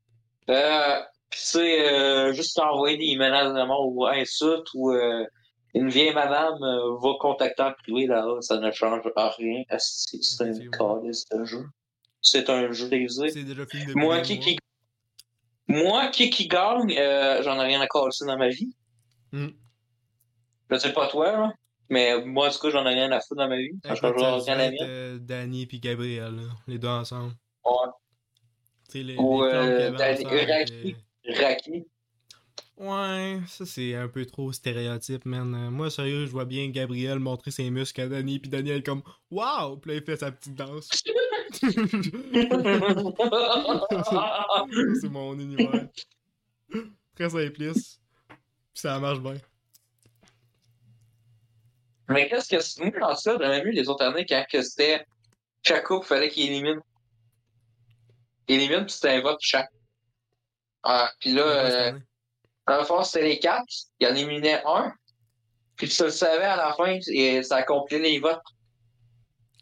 Euh, 0.49 0.99
c'est 1.31 1.91
euh, 1.91 2.33
juste 2.33 2.57
envoyer 2.59 2.97
des 2.97 3.15
menaces 3.17 3.53
de 3.53 3.63
mort 3.65 3.87
ou 3.87 4.05
insultes 4.05 4.67
ou 4.73 4.91
euh, 4.91 5.25
une 5.73 5.89
vieille 5.89 6.13
madame 6.13 6.61
euh, 6.63 6.97
va 6.99 7.09
contacter 7.19 7.61
en 7.63 7.73
privé 7.73 8.07
Lara, 8.07 8.41
ça 8.41 8.57
ne 8.59 8.71
change 8.71 9.01
rien. 9.37 9.63
C'est 9.77 10.43
un 10.43 10.47
Effectivement. 10.51 10.99
calice 10.99 11.25
de 11.29 11.43
jeu. 11.45 11.65
C'est 12.21 12.49
un 12.49 12.71
jeu 12.71 12.89
depuis 12.89 13.85
Moi 13.95 14.19
qui, 14.21 14.39
qui 14.39 14.57
moi 15.67 16.07
qui 16.07 16.29
qui 16.31 16.47
gagne, 16.47 16.95
euh, 16.97 17.43
j'en 17.43 17.59
ai 17.61 17.65
rien 17.65 17.79
à 17.81 17.87
casser 17.87 18.25
dans 18.25 18.37
ma 18.37 18.49
vie. 18.49 18.73
Hmm. 19.31 19.49
Je 20.71 20.77
sais 20.77 20.93
pas 20.93 21.07
toi, 21.07 21.31
là, 21.31 21.53
mais 21.89 22.23
moi 22.25 22.47
en 22.47 22.51
tout 22.51 22.59
cas 22.59 22.69
j'en 22.71 22.85
ai 22.87 22.93
rien 22.95 23.11
à 23.11 23.19
foutre 23.21 23.35
dans 23.35 23.47
ma 23.47 23.57
vie. 23.57 23.69
Ça 23.85 23.95
ça 23.95 24.11
rien 24.11 24.59
à 24.59 24.71
la 24.71 24.71
euh, 24.81 25.17
Danny 25.19 25.65
puis 25.67 25.79
Gabriel, 25.79 26.35
là, 26.35 26.41
les 26.67 26.79
deux 26.79 26.87
ensemble. 26.87 27.33
Ouais. 27.63 27.71
Tu 28.89 28.91
sais, 28.91 29.03
les, 29.03 29.15
Ou, 29.17 29.43
les 29.43 29.51
euh, 29.53 29.91
Danny- 29.91 30.25
ensemble, 30.25 30.45
Raki. 30.51 30.95
Raki. 31.27 31.87
Ouais, 32.79 33.39
ça 33.45 33.65
c'est 33.65 33.93
un 33.93 34.07
peu 34.07 34.25
trop 34.25 34.53
stéréotype, 34.53 35.25
man. 35.25 35.53
Euh, 35.53 35.69
Moi, 35.69 35.91
sérieux, 35.91 36.25
je 36.25 36.31
vois 36.31 36.45
bien 36.45 36.69
Gabriel 36.69 37.19
montrer 37.19 37.51
ses 37.51 37.69
muscles 37.69 37.99
à 37.99 38.07
Danny, 38.07 38.39
puis 38.39 38.49
Daniel 38.49 38.83
comme 38.83 39.03
Waouh! 39.29 39.75
Puis 39.77 39.91
là, 39.91 39.97
il 39.97 40.03
fait 40.03 40.15
sa 40.15 40.31
petite 40.31 40.55
danse. 40.55 40.89
c'est 45.01 45.09
mon 45.09 45.37
univers. 45.37 45.89
Très 47.15 47.29
simpliste. 47.29 47.99
Puis 48.29 48.37
ça 48.75 48.97
marche 48.97 49.19
bien. 49.19 49.35
Mais 52.07 52.29
qu'est-ce 52.29 52.79
que. 52.79 52.81
Moi, 52.81 52.97
dans 52.97 53.15
ça, 53.17 53.37
j'avais 53.41 53.61
vu 53.61 53.71
les 53.71 53.89
autres 53.89 54.05
années 54.05 54.25
quand 54.25 54.45
que 54.49 54.61
c'était 54.61 55.05
chaque 55.63 55.83
couple, 55.83 56.07
fallait 56.07 56.29
qu'il 56.29 56.49
élimine. 56.49 56.79
Élimine, 58.47 58.85
puis 58.85 58.93
c'était 58.93 59.09
un 59.09 59.21
vote 59.21 59.39
chaque. 59.41 59.69
Ah, 60.83 61.11
puis 61.19 61.33
là, 61.33 61.91
dans 62.69 62.77
le 62.77 62.85
fond, 62.85 63.03
c'était 63.03 63.25
les 63.25 63.39
quatre. 63.39 63.65
Il 63.99 64.07
en 64.07 64.15
éliminait 64.15 64.61
un. 64.65 64.93
Puis 65.75 65.87
tu 65.89 66.03
le 66.03 66.11
savais 66.11 66.43
à 66.43 66.55
la 66.55 66.73
fin, 66.73 66.99
et 67.07 67.41
ça 67.41 67.57
accomplissait 67.57 68.01
les 68.03 68.19
votes. 68.19 68.41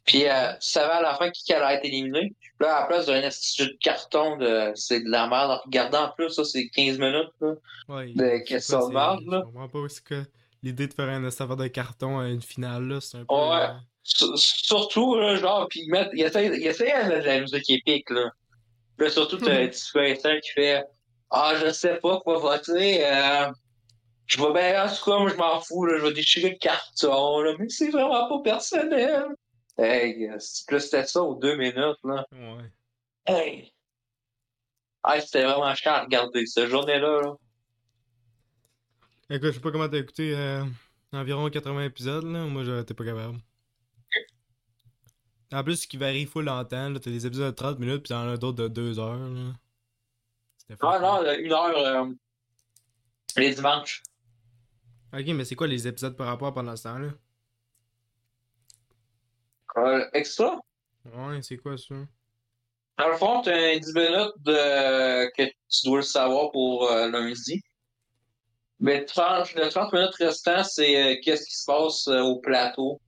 Puis 0.06 0.28
euh, 0.28 0.54
tu 0.54 0.70
savais 0.70 0.94
à 0.94 1.02
la 1.02 1.16
fin 1.16 1.30
qui 1.30 1.54
allait 1.54 1.76
être 1.76 1.86
éliminé. 1.86 2.34
Puis 2.40 2.52
là, 2.60 2.78
à 2.78 2.82
la 2.82 2.86
place 2.88 3.06
d'un 3.06 3.24
institut 3.24 3.68
de 3.68 3.78
carton, 3.80 4.38
de, 4.38 4.72
c'est 4.76 5.02
de 5.02 5.10
la 5.10 5.28
merde. 5.28 5.52
En 5.52 5.58
regardant 5.66 6.06
en 6.06 6.10
plus, 6.12 6.30
ça, 6.32 6.44
c'est 6.44 6.68
15 6.70 6.98
minutes. 6.98 7.30
Là. 7.40 7.54
Ouais, 7.88 8.14
de 8.14 8.24
c'est 8.24 8.44
question 8.44 8.80
quoi, 8.90 9.18
de 9.22 9.32
là. 9.32 9.44
Je 9.46 9.52
comprends 9.52 9.68
pas 9.70 9.90
c'est 9.90 10.04
que 10.04 10.24
l'idée 10.64 10.88
de 10.88 10.94
faire 10.94 11.10
un 11.10 11.24
affaire 11.24 11.56
de 11.56 11.68
carton 11.68 12.20
à 12.20 12.28
une 12.28 12.42
finale, 12.42 12.88
là, 12.88 13.00
c'est 13.00 13.18
un 13.18 13.26
peu. 13.26 13.34
Ouais. 13.34 13.68
euh, 13.68 14.36
Surtout, 14.36 15.16
là, 15.16 15.36
genre, 15.36 15.68
puis 15.70 15.82
ils 16.14 16.24
essayent 16.24 16.50
de 16.50 16.56
mettre 16.56 17.22
de 17.22 17.26
la 17.26 17.42
musique 17.42 17.70
épique, 17.70 18.10
là. 18.10 18.32
Là, 18.98 19.10
surtout, 19.10 19.38
t'as 19.38 19.52
un 19.62 19.68
petit 19.68 20.42
qui 20.42 20.52
fait 20.52 20.86
Ah, 21.30 21.56
je 21.60 21.72
sais 21.72 22.00
pas 22.00 22.20
quoi 22.22 22.40
voter, 22.40 23.06
euh, 23.06 23.52
je 24.28 24.42
vais 24.42 24.54
bien, 24.54 24.86
en 24.86 24.94
tout 24.94 25.04
cas, 25.04 25.20
moi, 25.20 25.30
je 25.30 25.36
m'en 25.36 25.60
fous, 25.62 25.86
là, 25.86 25.98
je 25.98 26.04
vais 26.06 26.14
déchirer 26.14 26.52
le 26.52 26.58
carton, 26.58 27.42
là, 27.42 27.54
mais 27.60 27.70
c'est 27.70 27.90
vraiment 27.90 28.30
pas 28.30 28.42
personnel. 28.44 29.26
Hey, 29.78 30.28
là, 30.28 30.40
c'était 30.40 31.06
ça 31.06 31.22
aux 31.22 31.36
deux 31.36 31.56
minutes, 31.56 32.00
là. 32.04 32.26
Ouais. 32.32 32.72
Hey! 33.26 33.74
Hey, 35.06 35.22
c'était 35.22 35.44
vraiment 35.44 35.76
cher 35.76 35.94
à 35.94 36.04
regarder, 36.04 36.46
cette 36.46 36.70
journée-là, 36.70 37.22
là. 37.22 37.36
Écoute, 39.30 39.50
je 39.50 39.56
sais 39.56 39.60
pas 39.60 39.72
comment 39.72 39.90
t'as 39.90 39.98
écouté 39.98 40.34
euh, 40.36 40.64
environ 41.12 41.50
80 41.50 41.84
épisodes, 41.84 42.26
là. 42.26 42.46
Moi, 42.46 42.64
j'étais 42.64 42.94
pas 42.94 43.06
capable. 43.06 43.40
En 45.54 45.64
plus, 45.64 45.82
ce 45.82 45.88
qui 45.88 45.98
varie 45.98 46.26
full 46.26 46.46
longtemps, 46.46 46.90
là, 46.90 47.00
t'as 47.00 47.12
des 47.12 47.26
épisodes 47.26 47.52
de 47.52 47.56
30 47.56 47.80
minutes, 47.80 48.04
puis 48.04 48.10
t'en 48.10 48.28
as 48.28 48.38
d'autres 48.38 48.64
de 48.64 48.68
2 48.68 49.00
heures, 49.00 49.18
là. 49.18 49.54
Ah 50.82 51.00
non, 51.00 51.24
une 51.40 51.54
heure, 51.54 51.78
euh, 51.78 52.06
les 53.38 53.56
dimanches. 53.56 54.04
Ok, 55.14 55.26
mais 55.28 55.46
c'est 55.46 55.56
quoi 55.56 55.68
les 55.68 55.88
épisodes 55.88 56.18
par 56.18 56.28
rapport 56.28 56.54
pendant 56.54 56.76
ce 56.76 56.84
temps-là? 56.84 57.10
Euh, 59.78 60.06
extra? 60.14 60.60
Ouais, 61.06 61.42
c'est 61.42 61.58
quoi 61.58 61.78
ça? 61.78 61.96
Dans 62.98 63.08
le 63.08 63.16
fond, 63.16 63.42
tu 63.42 63.50
as 63.50 63.80
10 63.80 63.94
minutes 63.94 64.34
de... 64.44 65.32
que 65.36 65.44
tu 65.46 65.86
dois 65.86 65.98
le 65.98 66.04
savoir 66.04 66.52
pour 66.52 66.92
euh, 66.92 67.10
lundi. 67.10 67.62
Mais 68.80 69.06
30, 69.06 69.54
le 69.56 69.70
30 69.70 69.94
minutes 69.94 70.16
restant, 70.16 70.64
c'est 70.64 71.14
euh, 71.14 71.16
qu'est-ce 71.24 71.46
qui 71.46 71.56
se 71.56 71.66
passe 71.66 72.08
au 72.08 72.40
plateau. 72.40 73.00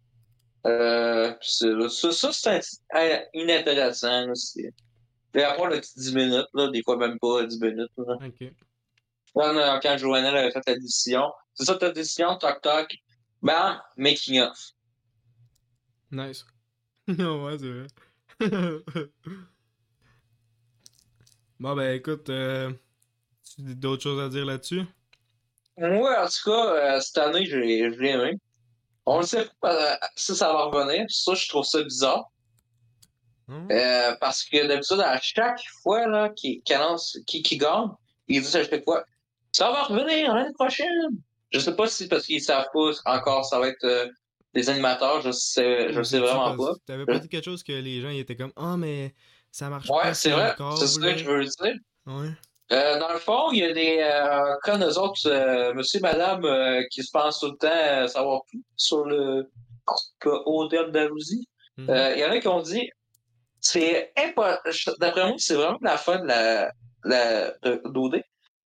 Ça, 0.64 1.38
ça 1.42 2.32
c'est 2.32 3.30
inintéressant. 3.34 4.28
Là, 4.28 4.34
Puis 5.32 5.44
après 5.44 5.70
le 5.70 5.80
petit 5.82 6.00
10 6.00 6.16
minutes, 6.16 6.48
là, 6.54 6.70
des 6.70 6.82
fois 6.84 6.98
même 6.98 7.20
pas 7.20 7.46
10 7.46 7.60
minutes. 7.62 7.92
Là. 7.98 8.16
Ok. 8.26 8.52
Quand, 9.36 9.56
euh, 9.56 9.80
quand 9.80 9.90
avait 10.36 10.52
fait 10.52 10.64
la 10.68 10.76
décision, 10.76 11.32
c'est 11.54 11.66
ça 11.66 11.76
ta 11.76 11.92
décision, 11.92 12.36
toc 12.38 12.62
toc, 12.62 12.96
bam, 13.42 13.80
making 13.96 14.42
of. 14.42 14.58
Nice. 16.12 16.46
ouais, 17.08 17.58
c'est 17.60 17.72
vrai. 17.72 17.88
bon, 21.60 21.76
ben 21.76 21.96
écoute, 21.96 22.30
euh, 22.30 22.72
tu 23.44 23.62
as 23.70 23.74
d'autres 23.76 24.04
choses 24.04 24.22
à 24.22 24.30
dire 24.30 24.46
là-dessus? 24.46 24.82
Moi, 25.78 26.24
en 26.24 26.28
tout 26.28 26.50
cas, 26.52 26.74
euh, 26.74 27.00
cette 27.00 27.18
année, 27.20 27.46
j'ai- 27.46 27.90
l'ai 27.90 28.10
aimé. 28.10 28.40
On 29.06 29.20
ne 29.20 29.26
sait 29.26 29.48
pas 29.62 29.94
euh, 29.94 29.96
si 30.16 30.36
ça 30.36 30.52
va 30.52 30.66
revenir. 30.66 31.06
Ça, 31.10 31.34
je 31.34 31.48
trouve 31.48 31.64
ça 31.66 31.82
bizarre. 31.84 32.30
Non? 33.50 33.68
Euh, 33.72 34.16
parce 34.22 34.44
que 34.46 34.68
d'habitude, 34.68 35.00
à 35.02 35.20
chaque 35.20 35.60
fois 35.84 36.08
là, 36.08 36.30
qu'il 36.30 36.62
annonce 36.74 37.18
qui, 37.28 37.42
qui 37.42 37.58
gagne, 37.58 37.90
ils 38.28 38.42
disent 38.42 38.56
à 38.56 38.64
chaque 38.64 38.84
fois 38.86 39.04
Ça 39.52 39.72
va 39.72 39.84
revenir 39.84 40.34
l'année 40.36 40.54
prochaine. 40.54 40.88
Je 41.52 41.60
sais 41.60 41.76
pas 41.76 41.88
si 41.88 42.08
parce 42.08 42.26
qu'ils 42.28 42.42
savent 42.44 42.68
pas 42.72 42.92
encore 43.06 43.44
ça 43.46 43.60
va 43.60 43.68
être 43.70 43.84
euh, 43.84 44.08
des 44.54 44.70
animateurs, 44.70 45.22
je 45.22 45.32
sais, 45.32 45.92
je 45.92 46.00
Ou 46.00 46.04
sais 46.04 46.20
vraiment 46.20 46.56
pas. 46.56 46.74
T'avais 46.86 47.06
pas 47.06 47.18
dit 47.20 47.28
quelque 47.28 47.46
chose 47.46 47.64
que 47.64 47.74
les 47.74 48.02
gens 48.02 48.10
ils 48.10 48.20
étaient 48.20 48.36
comme 48.36 48.54
Ah, 48.56 48.78
mais 48.78 49.14
ça 49.52 49.70
marche 49.70 49.90
Ouais, 49.90 50.04
pas 50.04 50.14
c'est 50.14 50.30
vrai, 50.32 50.56
c'est 50.78 50.88
ça 50.88 51.00
là? 51.02 51.14
que 51.14 51.18
je 51.20 51.26
veux 51.26 51.44
dire. 51.44 51.74
Ouais. 52.06 52.30
Euh, 52.72 53.00
dans 53.00 53.12
le 53.12 53.18
fond, 53.18 53.52
il 53.52 53.58
y 53.60 53.64
a 53.64 53.74
des 53.74 54.58
comme 54.62 54.84
eux 54.84 54.98
autres, 55.00 55.74
monsieur, 55.74 56.00
madame, 56.02 56.46
euh, 56.46 56.84
qui 56.92 57.02
se 57.04 57.10
pensent 57.12 57.40
tout 57.40 57.48
le 57.52 57.58
temps 57.58 58.08
savoir 58.08 58.42
tout 58.52 58.62
sur 58.76 59.06
le 59.06 59.50
groupe 59.88 60.44
Hôtel 60.46 60.92
d'Alousie. 60.92 61.48
Euh, 61.80 62.14
Il 62.16 62.20
y 62.22 62.26
en 62.26 62.30
a 62.30 62.38
qui 62.40 62.48
ont 62.48 62.62
dit 62.62 62.88
c'est 63.62 64.12
impossible. 64.18 64.96
D'après 65.00 65.28
moi, 65.28 65.36
c'est 65.38 65.56
vraiment 65.56 65.80
la 65.82 65.98
fin 65.98 66.20
de 66.20 66.28
la, 66.28 66.72
la 67.04 67.52
d'OD. 67.86 68.22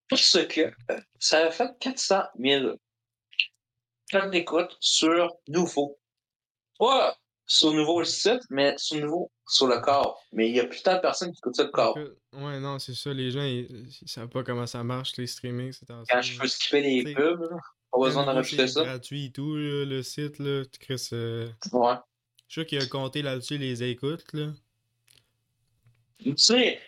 Parce 0.09 0.37
que 0.47 0.61
euh, 0.61 0.99
ça 1.19 1.47
a 1.47 1.51
fait 1.51 1.69
400 1.79 2.23
000 2.39 2.75
cas 4.09 4.27
d'écoute 4.27 4.75
sur 4.79 5.35
Nouveau. 5.47 5.97
Pas 6.77 7.17
sur 7.45 7.71
Nouveau 7.73 7.99
le 7.99 8.05
site, 8.05 8.41
mais 8.49 8.75
sur 8.77 8.99
Nouveau 8.99 9.31
sur 9.47 9.67
le 9.67 9.79
corps. 9.79 10.21
Mais 10.31 10.49
il 10.49 10.55
y 10.55 10.59
a 10.59 10.65
plus 10.65 10.81
tant 10.83 10.95
de 10.95 10.99
personnes 11.01 11.31
qui 11.31 11.39
écoutent 11.39 11.55
ça 11.55 11.63
le 11.63 11.69
corps. 11.69 11.97
Ouais, 12.33 12.59
non, 12.59 12.79
c'est 12.79 12.93
ça, 12.95 13.13
les 13.13 13.31
gens 13.31 13.43
ils, 13.43 13.87
ils 14.01 14.09
savent 14.09 14.29
pas 14.29 14.43
comment 14.43 14.67
ça 14.67 14.83
marche, 14.83 15.17
les 15.17 15.27
streamings, 15.27 15.77
Quand 15.87 16.21
je 16.21 16.39
peux 16.39 16.47
skipper 16.47 16.81
les 16.81 17.13
pubs, 17.13 17.41
là, 17.41 17.57
pas 17.91 17.99
besoin 17.99 18.25
d'en 18.25 18.33
rajouter 18.33 18.67
C'est 18.67 18.73
ça. 18.73 18.83
gratuit 18.83 19.25
et 19.25 19.31
tout, 19.31 19.55
là, 19.55 19.85
le 19.85 20.03
site, 20.03 20.39
là. 20.39 20.63
Tu 20.65 20.79
crées 20.79 20.95
euh, 21.13 21.47
Ouais. 21.71 21.95
Je 22.47 22.53
suis 22.53 22.61
sûr 22.61 22.65
qu'il 22.65 22.81
a 22.81 22.85
compté 22.85 23.21
là-dessus 23.21 23.57
les 23.57 23.83
écoutes, 23.83 24.31
là. 24.33 24.47
Tu 26.19 26.33
sais, 26.37 26.79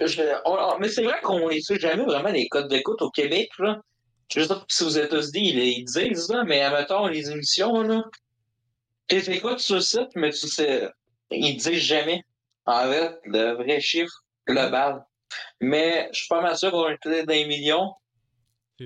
je- 0.00 0.40
on- 0.44 0.74
on- 0.74 0.78
mais 0.78 0.88
c'est 0.88 1.04
vrai 1.04 1.20
qu'on 1.22 1.48
ne 1.48 1.58
sait 1.60 1.78
jamais 1.78 2.04
vraiment 2.04 2.30
les 2.30 2.48
codes 2.48 2.68
d'écoute 2.68 3.00
au 3.02 3.10
Québec, 3.10 3.48
là. 3.58 3.80
Je 4.34 4.40
sais 4.42 4.48
pas 4.48 4.64
si 4.68 4.82
aux 4.82 4.88
États-Unis, 4.88 5.50
ils, 5.52 5.58
ils 5.78 5.84
disent, 5.84 6.28
là, 6.28 6.44
mais 6.44 6.60
admettons, 6.60 7.06
les 7.06 7.30
émissions, 7.30 7.80
là, 7.82 8.04
tu 9.08 9.16
écoutes 9.16 9.60
sur 9.60 9.76
le 9.76 9.80
site, 9.80 10.08
mais 10.16 10.30
tu 10.30 10.48
sais, 10.48 10.90
ils 11.30 11.56
disent 11.56 11.80
jamais, 11.82 12.22
en 12.66 12.90
fait, 12.90 13.18
le 13.24 13.52
vrai 13.52 13.80
chiffre 13.80 14.24
global. 14.46 15.04
Mais 15.60 16.08
je 16.12 16.18
suis 16.20 16.28
pas 16.28 16.40
mal 16.40 16.56
sûr 16.56 16.70
qu'on 16.70 16.88
est 16.88 16.98
peut-être 17.02 17.28
les 17.28 17.46
millions. 17.46 17.92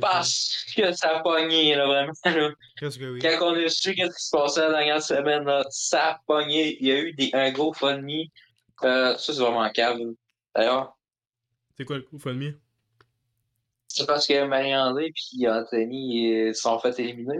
Parce 0.00 0.66
que 0.76 0.92
ça 0.92 1.16
a 1.16 1.20
pogné, 1.20 1.74
là, 1.74 1.86
vraiment. 1.86 2.12
Là. 2.24 2.50
que 2.98 3.12
oui? 3.12 3.18
Quand 3.20 3.50
on 3.50 3.54
a 3.54 3.68
su 3.68 3.94
qu'est-ce 3.94 4.16
qui 4.16 4.24
se 4.24 4.30
passait 4.30 4.60
la 4.60 4.70
dernière 4.70 5.02
semaine, 5.02 5.44
là, 5.44 5.64
ça 5.70 6.12
a 6.12 6.20
pogné. 6.26 6.76
Il 6.80 6.86
y 6.86 6.92
a 6.92 6.98
eu 7.00 7.12
des, 7.14 7.30
un 7.32 7.50
gros 7.50 7.72
funny. 7.72 8.30
Euh, 8.84 9.16
ça, 9.16 9.32
c'est 9.32 9.40
vraiment 9.40 9.68
cave. 9.70 9.98
là. 9.98 10.04
D'ailleurs, 10.54 10.98
C'est 11.76 11.84
quoi 11.84 11.96
le 11.96 12.02
coup, 12.02 12.18
Funny? 12.18 12.54
c'est 13.92 14.06
parce 14.06 14.26
que 14.26 14.44
Marie-André 14.44 15.10
puis 15.12 15.48
Anthony 15.48 16.54
sont 16.54 16.78
fait 16.78 16.96
éliminer. 17.00 17.38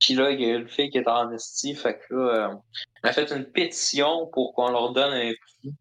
Puis 0.00 0.14
là, 0.14 0.30
il 0.32 0.40
y 0.40 0.44
a 0.50 0.56
une 0.56 0.68
fille 0.68 0.90
qui 0.90 0.98
est 0.98 1.08
en 1.08 1.30
esti, 1.30 1.74
fait 1.74 1.98
que 1.98 2.14
là, 2.14 2.48
euh, 2.50 2.54
elle 3.02 3.10
a 3.10 3.12
fait 3.12 3.30
une 3.30 3.44
pétition 3.44 4.26
pour 4.32 4.52
qu'on 4.54 4.70
leur 4.70 4.92
donne 4.92 5.12
un 5.12 5.32
prix. 5.32 5.72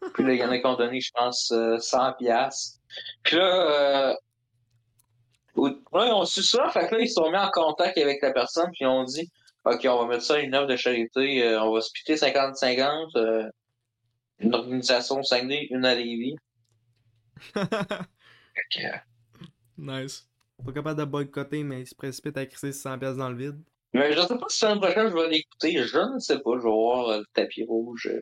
Puis 0.14 0.24
là, 0.24 0.32
il 0.32 0.38
y 0.40 0.44
en 0.44 0.50
a 0.50 0.58
qui 0.58 0.66
ont 0.66 0.74
donné, 0.76 1.00
je 1.00 1.10
pense, 1.14 1.52
euh, 1.52 1.78
100 1.78 2.14
piastres. 2.14 2.78
Puis 3.22 3.36
là, 3.36 4.10
euh, 4.10 4.14
là, 5.56 6.06
ils 6.06 6.12
ont 6.12 6.24
su 6.24 6.42
ça, 6.42 6.68
fait 6.70 6.88
que 6.88 6.94
là, 6.96 7.00
ils 7.02 7.08
se 7.08 7.14
sont 7.14 7.30
mis 7.30 7.36
en 7.38 7.50
contact 7.50 7.96
avec 7.98 8.20
la 8.22 8.32
personne, 8.32 8.66
puis 8.72 8.80
ils 8.80 8.86
ont 8.86 9.04
dit, 9.04 9.30
OK, 9.64 9.86
on 9.88 9.98
va 9.98 10.06
mettre 10.06 10.24
ça 10.24 10.34
à 10.34 10.38
une 10.38 10.54
œuvre 10.54 10.66
de 10.66 10.76
charité, 10.76 11.44
euh, 11.44 11.62
on 11.62 11.72
va 11.72 11.80
splitter 11.80 12.16
50-50, 12.16 13.16
euh, 13.16 13.48
une 14.38 14.54
organisation 14.54 15.20
au 15.20 15.22
Saguenay, 15.22 15.66
une 15.70 15.84
à 15.84 15.94
Lévis. 15.94 16.36
Euh, 18.78 18.88
nice. 19.76 20.26
Pas 20.64 20.72
capable 20.72 20.98
de 21.00 21.04
boycotter, 21.04 21.62
mais 21.62 21.82
il 21.82 21.86
se 21.86 21.94
précipite 21.94 22.38
à 22.38 22.46
crisser 22.46 22.72
100 22.72 22.98
pièces 22.98 23.16
dans 23.16 23.28
le 23.28 23.36
vide. 23.36 23.60
Mais 23.92 24.12
je 24.14 24.20
sais 24.22 24.38
pas 24.38 24.46
si 24.48 24.64
l'année 24.64 24.80
prochaine 24.80 25.08
je 25.10 25.14
vais 25.14 25.28
l'écouter, 25.28 25.82
je 25.84 25.98
ne 26.14 26.18
sais 26.18 26.38
pas, 26.38 26.52
je 26.54 26.62
vais 26.62 26.70
voir 26.70 27.08
euh, 27.08 27.18
le 27.18 27.24
tapis 27.34 27.64
rouge. 27.64 28.06
euh. 28.10 28.20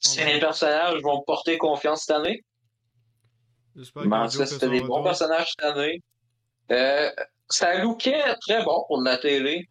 Si 0.00 0.18
Ouais. 0.18 0.34
les 0.34 0.40
personnages 0.40 1.00
vont 1.02 1.20
me 1.20 1.24
porter 1.24 1.58
confiance 1.58 2.02
cette 2.06 2.16
année. 2.16 2.44
J'espère 3.76 4.02
Je 4.02 4.38
que 4.38 4.44
c'était 4.46 4.68
des 4.68 4.80
bons 4.80 5.02
personnages 5.04 5.52
cette 5.56 5.64
année. 5.64 6.02
Euh, 6.72 7.10
ça 7.48 7.78
lookait 7.78 8.34
très 8.40 8.64
bon 8.64 8.84
pour 8.88 9.00
la 9.02 9.16
télé. 9.18 9.68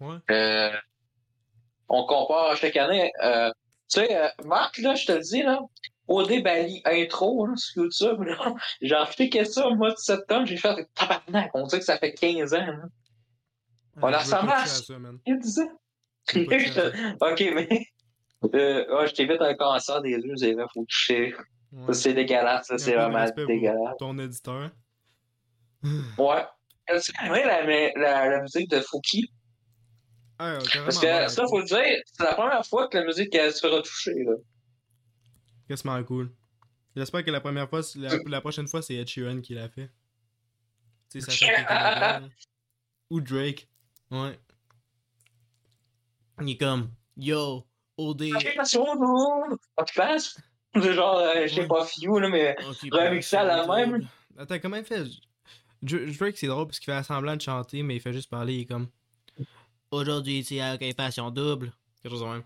Ouais. 0.00 0.16
Euh, 0.30 0.76
on 1.88 2.04
compare 2.06 2.50
à 2.50 2.56
chaque 2.56 2.76
année. 2.76 3.10
Euh, 3.22 3.50
tu 3.92 4.00
sais, 4.00 4.16
euh, 4.16 4.28
Marc, 4.44 4.78
là, 4.78 4.94
je 4.94 5.06
te 5.06 5.12
le 5.12 5.20
dis, 5.20 5.42
là, 5.42 5.60
OD 6.08 6.42
Bali 6.42 6.82
intro 6.84 7.46
là, 7.46 7.54
sur 7.56 7.84
YouTube, 7.84 8.22
là, 8.22 8.54
j'ai 8.82 8.94
acheté 8.94 9.44
ça 9.44 9.66
au 9.68 9.74
mois 9.74 9.90
de 9.90 9.96
septembre, 9.96 10.46
j'ai 10.46 10.56
fait 10.56 10.88
tabarnak, 10.94 11.50
on 11.54 11.66
dirait 11.66 11.80
que 11.80 11.84
ça 11.84 11.98
fait 11.98 12.12
15 12.14 12.54
ans. 12.54 12.66
Là. 12.66 12.82
On 14.00 14.08
Ouais, 14.08 14.14
a 14.14 14.20
ça 14.20 14.42
marche. 14.42 14.80
Il 15.26 15.38
disait. 15.38 15.68
Ok, 17.20 17.40
mais. 17.54 17.86
Euh, 18.54 18.96
ouais, 18.96 19.06
je 19.08 19.12
t'évite 19.14 19.40
un 19.40 19.54
cancer 19.54 20.00
des 20.02 20.10
yeux, 20.10 20.36
c'est 20.36 20.52
vrai, 20.52 20.64
faut 20.72 20.84
toucher. 20.84 21.34
Ouais. 21.72 21.94
C'est 21.94 22.12
dégueulasse, 22.14 22.66
ça, 22.66 22.78
c'est 22.78 22.94
vraiment 22.94 23.24
dégueulasse. 23.36 23.96
Ton 23.98 24.18
éditeur. 24.18 24.70
Ouais. 26.18 26.44
As-tu 26.88 27.12
aimé 27.24 27.42
la, 27.44 27.64
la, 27.64 28.28
la 28.28 28.42
musique 28.42 28.68
de 28.70 28.80
Fouki? 28.80 29.32
Ah, 30.44 30.58
Parce 30.84 30.98
que 30.98 31.28
ça, 31.28 31.46
faut 31.46 31.60
le 31.60 31.64
dire, 31.64 31.78
c'est 32.04 32.24
la 32.24 32.34
première 32.34 32.66
fois 32.66 32.88
que 32.88 32.98
la 32.98 33.04
musique 33.04 33.32
elle, 33.32 33.52
se 33.52 33.60
fait 33.60 33.68
retoucher. 33.72 34.24
Là. 34.24 34.32
Quasiment 35.68 36.02
cool. 36.02 36.32
J'espère 36.96 37.24
que 37.24 37.30
la 37.30 37.40
première 37.40 37.68
fois, 37.70 37.80
la, 37.94 38.16
la 38.26 38.40
prochaine 38.40 38.66
fois, 38.66 38.82
c'est 38.82 38.94
Ed 38.96 39.06
Sheeran 39.06 39.40
qui 39.40 39.54
l'a 39.54 39.68
fait. 39.68 39.88
Tu 41.10 41.20
sais, 41.20 41.46
là. 41.68 42.22
Ou 43.10 43.20
Drake. 43.20 43.68
Ouais. 44.10 44.36
Il 46.40 46.50
est 46.50 46.56
comme, 46.56 46.90
yo, 47.16 47.64
OD. 47.96 48.30
Penses? 49.94 50.40
C'est 50.74 50.92
genre, 50.94 51.18
euh, 51.18 51.46
je 51.46 51.54
sais 51.54 51.66
pas, 51.68 51.84
Few, 51.86 52.18
là, 52.18 52.28
mais. 52.28 52.56
remixé 52.90 53.36
à 53.36 53.44
la 53.44 53.66
même. 53.66 54.08
Attends, 54.36 54.58
comment 54.58 54.76
il 54.78 54.84
fait? 54.84 55.04
Dr- 55.84 56.16
Drake, 56.18 56.36
c'est 56.36 56.46
drôle 56.48 56.66
parce 56.66 56.80
qu'il 56.80 56.92
fait 56.92 57.02
semblant 57.04 57.36
de 57.36 57.40
chanter, 57.42 57.82
mais 57.82 57.96
il 57.96 58.00
fait 58.00 58.12
juste 58.12 58.30
parler. 58.30 58.54
Il 58.54 58.60
est 58.62 58.66
comme, 58.66 58.88
aujourd'hui, 59.92 60.42
c'est 60.44 60.60
à 60.60 60.74
occupation 60.74 61.30
double. 61.30 61.72
Quelque 62.02 62.12
chose 62.12 62.22
de 62.22 62.26
même. 62.26 62.42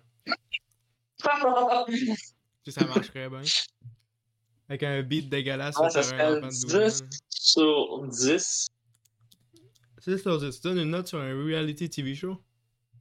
Sais, 2.64 2.70
ça 2.72 2.84
marcherait 2.84 3.28
bien. 3.28 3.42
Avec 4.68 4.82
un 4.82 5.02
beat 5.02 5.28
dégueulasse. 5.30 5.76
Fait 5.76 5.90
ça 5.90 6.00
par 6.00 6.00
un 6.00 6.02
s'appelle 6.02 6.44
enfant 6.44 6.48
de 6.48 6.72
12 6.72 6.74
ans, 7.02 7.04
10 7.06 7.20
sur 7.30 8.02
10. 8.08 8.68
C'est 9.98 10.18
ça, 10.18 10.30
tu 10.38 10.60
donnes 10.62 10.78
une 10.78 10.90
note 10.90 11.08
sur 11.08 11.18
un 11.20 11.32
reality 11.44 11.88
TV 11.88 12.14
show? 12.14 12.36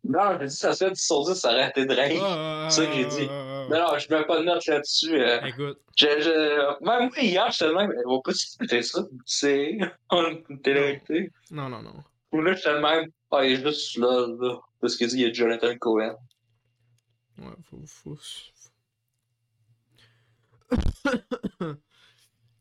Non, 0.04 0.38
j'ai 0.40 0.48
dit 0.48 0.56
ça 0.56 0.74
serait 0.74 0.92
10 0.92 1.04
sur 1.04 1.26
10, 1.26 1.34
ça 1.34 1.52
aurait 1.52 1.70
été 1.70 1.86
Drake. 1.86 2.18
Ah, 2.22 2.68
c'est 2.70 2.82
ça 2.86 2.88
que 2.88 2.94
j'ai 2.94 3.06
dit. 3.06 3.28
ah, 3.30 3.66
Non, 3.70 3.80
non, 3.80 3.98
je 3.98 4.14
mets 4.14 4.26
pas 4.26 4.40
de 4.40 4.46
note 4.46 4.66
là-dessus. 4.68 5.20
euh. 5.20 5.40
ah. 5.42 5.48
Écoute, 5.48 5.80
Je, 5.98 6.06
je... 6.06 6.86
Même 6.86 7.10
moi, 7.10 7.20
hier, 7.20 7.52
je 7.52 7.60
te 7.60 7.76
même, 7.76 7.92
on 8.06 8.22
pas 8.22 8.32
écouter 8.32 8.84
ça, 8.84 9.04
c'est 9.26 9.78
une 10.12 10.62
télé 10.62 11.02
non, 11.50 11.70
non, 11.70 11.82
non. 11.82 11.96
Ou 12.32 12.42
là, 12.42 12.54
je 12.54 12.62
te 12.62 12.70
même, 12.70 13.10
ah, 13.38 13.46
il 13.46 13.54
est 13.54 13.64
juste 13.64 13.98
là, 13.98 14.28
là. 14.40 14.60
Parce 14.82 14.96
qu'il 14.96 15.08
dit, 15.08 15.22
y 15.22 15.26
a 15.26 15.34
Jonathan 15.34 15.76
Cohen. 15.78 16.16
Ouais, 17.38 17.46
faut. 17.64 17.82
faut... 17.86 18.18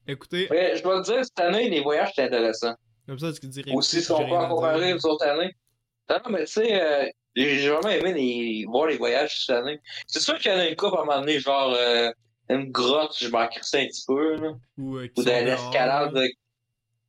Écoutez, 0.06 0.48
Mais 0.50 0.76
je 0.76 0.82
dois 0.82 1.02
te 1.02 1.10
dire, 1.10 1.24
cette 1.24 1.40
année, 1.40 1.70
les 1.70 1.80
voyages, 1.80 2.12
c'est 2.14 2.24
intéressant. 2.24 2.74
comme 3.06 3.18
ça, 3.18 3.32
tu 3.32 3.46
dirais. 3.48 3.72
Aussi, 3.72 4.02
si 4.02 4.10
on 4.12 4.28
peut 4.28 4.34
en 4.34 4.48
comparer 4.48 4.92
aux 4.92 5.06
autres 5.06 5.24
années. 5.26 5.54
Non, 6.10 6.16
non, 6.24 6.30
mais 6.32 6.44
tu 6.44 6.52
sais, 6.52 6.82
euh, 6.82 7.08
j'ai 7.34 7.70
vraiment 7.70 7.88
aimé 7.88 8.12
les, 8.12 8.66
voir 8.66 8.86
les 8.86 8.98
voyages 8.98 9.46
cette 9.46 9.56
année. 9.56 9.80
C'est 10.06 10.20
sûr 10.20 10.38
qu'il 10.38 10.52
y 10.52 10.54
en 10.54 10.58
a 10.58 10.68
une 10.68 10.76
couple 10.76 10.98
à 10.98 11.00
un 11.00 11.04
moment 11.06 11.20
donné, 11.20 11.40
genre 11.40 11.74
euh, 11.74 12.10
une 12.50 12.70
grotte, 12.70 13.16
je 13.18 13.28
m'en 13.28 13.46
crissais 13.48 13.82
un 13.82 13.86
petit 13.86 14.04
peu, 14.06 14.36
là. 14.36 14.52
Ou, 14.76 14.98
euh, 14.98 15.08
Ou 15.16 15.22
de 15.22 15.30
l'escalade. 15.30 16.12
de- 16.14 16.28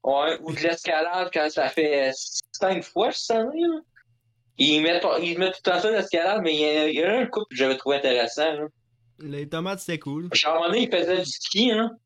Ouais, 0.06 0.38
ou 0.42 0.54
de 0.54 0.60
l'escalade 0.60 1.30
quand 1.34 1.50
ça 1.50 1.68
fait 1.70 2.12
cinq 2.52 2.84
fois 2.84 3.12
cette 3.12 3.36
année, 3.38 3.62
là. 3.62 3.80
Ils 4.58 4.82
mettent, 4.82 5.02
pas- 5.02 5.18
ils 5.20 5.38
mettent 5.38 5.56
tout 5.56 5.62
le 5.66 5.72
temps 5.72 5.80
ça 5.80 5.90
l'escalade, 5.92 6.42
mais 6.44 6.54
il 6.54 6.60
y, 6.62 6.66
a, 6.66 6.88
il 6.90 6.96
y 6.96 7.04
en 7.04 7.10
a 7.10 7.18
un 7.22 7.26
couple 7.26 7.48
que 7.50 7.56
j'avais 7.56 7.76
trouvé 7.76 7.98
intéressant, 7.98 8.54
là. 8.54 8.68
Les 9.20 9.50
tomates, 9.50 9.80
c'était 9.80 9.98
cool. 10.00 10.30
Genre, 10.34 10.74
ils 10.76 10.90
faisaient 10.92 11.18
du 11.20 11.26
ski, 11.26 11.72
hein. 11.72 11.98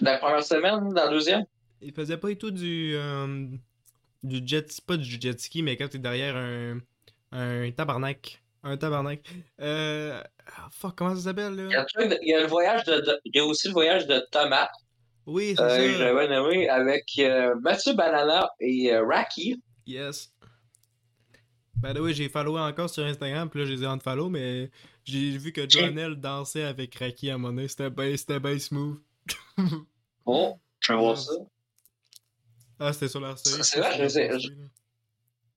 La 0.00 0.16
première 0.18 0.42
semaine, 0.42 0.88
dans 0.88 1.04
la 1.04 1.08
deuxième. 1.08 1.44
Il 1.82 1.92
faisait 1.92 2.16
pas 2.16 2.28
du 2.28 2.38
tout 2.38 2.50
du. 2.50 2.94
euh, 2.96 3.46
du 4.22 4.40
jet. 4.46 4.66
Pas 4.86 4.96
du 4.96 5.20
jet 5.20 5.38
ski, 5.40 5.62
mais 5.62 5.76
quand 5.76 5.88
t'es 5.88 5.98
derrière 5.98 6.36
un. 6.36 6.78
Un 7.32 7.70
tabarnak. 7.70 8.42
Un 8.62 8.76
tabarnak. 8.76 9.20
Euh. 9.60 10.22
ah, 10.56 10.68
fuck, 10.72 10.96
comment 10.96 11.14
ça 11.16 11.22
s'appelle 11.22 11.54
Il 11.56 11.70
y 11.70 11.74
a, 11.74 11.82
là 11.82 12.16
il 12.22 12.28
y 12.28 12.34
a 12.34 12.40
le 12.40 12.46
voyage 12.46 12.84
de, 12.84 13.00
de- 13.00 13.20
il 13.24 13.36
y 13.36 13.40
a 13.40 13.44
aussi 13.44 13.68
le 13.68 13.72
voyage 13.74 14.06
de 14.06 14.18
Thomas. 14.32 14.68
Oui, 15.30 15.54
c'est 15.56 15.62
Euh, 15.62 15.68
ça. 15.92 15.98
j'avais 15.98 16.28
nommé 16.28 16.68
avec 16.68 17.04
euh, 17.18 17.54
Mathieu 17.60 17.92
Banana 17.94 18.50
et 18.58 18.92
euh, 18.92 19.06
Raki. 19.06 19.62
Yes. 19.86 20.32
Ben 21.76 21.96
oui, 21.98 22.12
j'ai 22.14 22.28
followé 22.28 22.60
encore 22.60 22.90
sur 22.90 23.04
Instagram, 23.04 23.48
puis 23.48 23.60
là, 23.60 23.66
je 23.66 23.72
les 23.72 23.82
ai 23.84 23.86
unfollow, 23.86 24.28
mais 24.28 24.70
j'ai 25.04 25.38
vu 25.38 25.52
que 25.52 25.68
Joannelle 25.70 26.16
dansait 26.16 26.64
avec 26.64 26.94
Raki 26.96 27.30
à 27.30 27.38
moment 27.38 27.54
donné. 27.54 27.68
C'était 27.68 27.90
bien 27.90 28.16
c'était 28.16 28.40
bien 28.40 28.58
smooth. 28.58 29.00
Oh, 30.26 30.60
je 30.80 30.92
vais 30.92 30.98
voir 30.98 31.16
ça. 31.18 31.32
Ah, 32.78 32.92
c'était 32.92 33.08
sur 33.08 33.20
leur 33.20 33.38
story. 33.38 33.64
C'est 33.64 33.80
vrai, 33.80 33.96
je 33.96 34.02
les 34.02 34.18
ai- 34.18 34.38
je- 34.40 34.48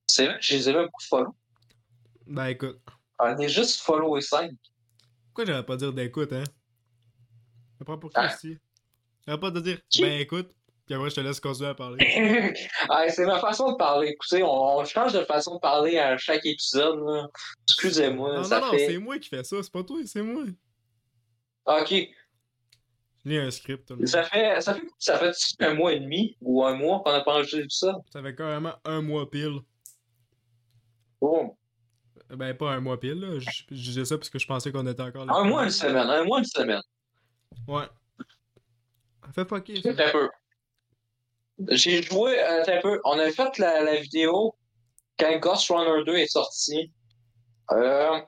C'est 0.06 0.26
vrai, 0.26 0.38
je 0.40 0.54
les 0.54 0.68
ai 0.68 0.72
même 0.72 0.86
pas 0.86 1.04
follow. 1.08 1.34
Ben 2.26 2.46
écoute, 2.46 2.80
On 3.18 3.36
est 3.38 3.48
juste 3.48 3.80
follow 3.80 4.16
et 4.16 4.20
5. 4.22 4.50
pourquoi 5.26 5.44
j'aurais 5.46 5.66
pas 5.66 5.76
dire 5.76 5.92
d'écoute, 5.92 6.32
hein? 6.32 6.44
Je 7.78 7.84
prends 7.84 7.98
pour 7.98 8.10
qui 8.10 8.16
Ah. 8.18 8.32
ici? 8.34 8.56
J'aurais 9.26 9.40
pas 9.40 9.50
de 9.50 9.60
dire 9.60 9.78
ben 10.00 10.20
écoute, 10.20 10.50
puis 10.86 10.94
après 10.94 11.10
je 11.10 11.14
te 11.14 11.20
laisse 11.20 11.40
continuer 11.40 11.70
à 11.70 11.74
parler. 11.74 12.54
ah, 12.90 13.08
c'est 13.08 13.24
ma 13.26 13.38
façon 13.38 13.72
de 13.72 13.76
parler. 13.76 14.08
Écoutez, 14.08 14.42
on, 14.42 14.78
on 14.78 14.84
change 14.84 15.12
de 15.12 15.24
façon 15.24 15.54
de 15.56 15.60
parler 15.60 15.98
à 15.98 16.16
chaque 16.18 16.44
épisode. 16.44 16.98
là. 17.06 17.28
Excusez-moi, 17.68 18.36
non, 18.36 18.44
ça 18.44 18.60
non, 18.60 18.66
non, 18.66 18.72
fait. 18.72 18.86
c'est 18.86 18.98
moi 18.98 19.18
qui 19.18 19.28
fais 19.28 19.44
ça, 19.44 19.62
c'est 19.62 19.72
pas 19.72 19.82
toi, 19.82 19.98
c'est 20.04 20.22
moi. 20.22 20.44
Ok, 21.66 21.88
Je 23.24 23.28
lis 23.30 23.38
un 23.38 23.50
script, 23.50 23.88
tout 23.88 23.94
le 23.94 24.00
monde. 24.00 24.06
ça 24.08 24.24
fait, 24.24 24.60
ça 24.60 24.74
fait, 24.74 24.86
ça 24.98 25.18
fait 25.18 25.64
un 25.64 25.72
mois 25.74 25.94
et 25.94 26.00
demi 26.00 26.36
ou 26.42 26.62
un 26.62 26.74
mois 26.76 27.00
qu'on 27.02 27.12
a 27.12 27.22
pas 27.22 27.32
enregistré 27.36 27.62
tout 27.62 27.70
ça. 27.70 27.96
Ça 28.12 28.22
fait 28.22 28.34
carrément 28.34 28.74
un 28.84 29.00
mois 29.00 29.30
pile. 29.30 29.60
Oh. 31.22 31.56
Ben 32.28 32.54
pas 32.54 32.72
un 32.72 32.80
mois 32.80 33.00
pile, 33.00 33.20
là. 33.20 33.38
Je, 33.38 33.48
je 33.70 33.74
disais 33.82 34.04
ça 34.04 34.18
parce 34.18 34.28
que 34.28 34.38
je 34.38 34.46
pensais 34.46 34.70
qu'on 34.72 34.86
était 34.86 35.02
encore 35.02 35.24
là. 35.24 35.32
Un 35.34 35.44
mois, 35.44 35.64
une 35.64 35.70
semaine. 35.70 35.96
Un 36.10 36.24
mois, 36.24 36.38
une 36.40 36.44
semaine. 36.44 36.82
Ouais. 37.66 37.84
Fais 39.32 39.44
fucker 39.44 39.76
ça. 39.76 39.94
C'est 39.94 40.04
un 40.04 40.10
peu. 40.12 40.30
J'ai 41.70 42.02
joué 42.02 42.38
euh, 42.40 42.64
un 42.66 42.80
peu. 42.80 43.00
On 43.04 43.18
a 43.18 43.30
fait 43.30 43.58
la, 43.58 43.82
la 43.82 43.96
vidéo 43.96 44.56
quand 45.18 45.38
Ghost 45.38 45.70
Runner 45.70 46.04
2 46.04 46.16
est 46.16 46.26
sorti. 46.26 46.92
Euh, 47.70 48.20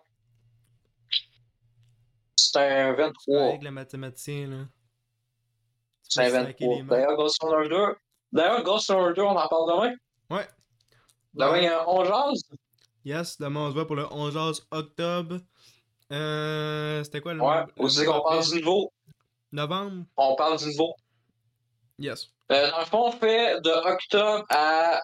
c'est 2.36 2.58
un 2.58 2.92
23. 2.94 3.42
Avec 3.42 3.62
le 3.62 3.70
mathématicien, 3.70 4.46
là. 4.48 4.56
C'est 6.02 6.22
un 6.22 6.28
Slacker 6.30 6.64
les 6.64 6.68
23. 6.68 6.76
mains. 6.82 6.84
D'ailleurs, 6.88 7.16
Ghost 7.16 7.42
Runner 7.42 7.68
2. 7.68 7.96
D'ailleurs, 8.32 8.62
Ghost 8.62 8.90
Runner 8.90 9.14
2, 9.14 9.22
on 9.22 9.36
en 9.36 9.48
parle 9.48 9.70
demain. 9.74 9.94
Ouais. 10.30 10.46
Demain, 11.34 11.58
il 11.58 11.64
y 11.64 11.66
a 11.66 11.88
11 11.88 12.08
jase? 12.08 12.42
Yes, 13.04 13.38
demain 13.38 13.60
on 13.60 13.68
se 13.68 13.74
voit 13.74 13.86
pour 13.86 13.96
le 13.96 14.06
11 14.10 14.32
jase 14.32 14.66
octobre. 14.70 15.38
Euh. 16.12 17.04
C'était 17.04 17.20
quoi 17.20 17.34
le 17.34 17.40
Ouais. 17.40 17.64
Aussi 17.78 18.04
qu'on 18.04 18.20
parle 18.22 18.44
du 18.44 18.60
nouveau. 18.60 18.92
Novembre? 19.56 20.04
On 20.16 20.36
parle 20.36 20.58
du 20.58 20.66
nouveau. 20.66 20.94
Yes. 21.98 22.28
Euh, 22.52 22.70
dans 22.70 22.78
le 22.78 22.84
fond, 22.84 23.06
on 23.08 23.10
fait 23.12 23.60
de 23.62 23.70
octobre 23.70 24.44
à 24.50 25.00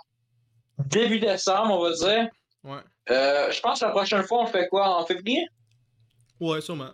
début 0.86 1.18
décembre, 1.18 1.74
on 1.74 1.82
va 1.82 1.92
dire. 1.92 2.28
Ouais. 2.62 2.80
Euh, 3.10 3.50
je 3.50 3.60
pense 3.60 3.80
que 3.80 3.86
la 3.86 3.90
prochaine 3.90 4.22
fois, 4.24 4.42
on 4.42 4.46
fait 4.46 4.68
quoi? 4.68 4.96
En 5.00 5.04
février? 5.06 5.44
Ouais, 6.38 6.60
sûrement. 6.60 6.90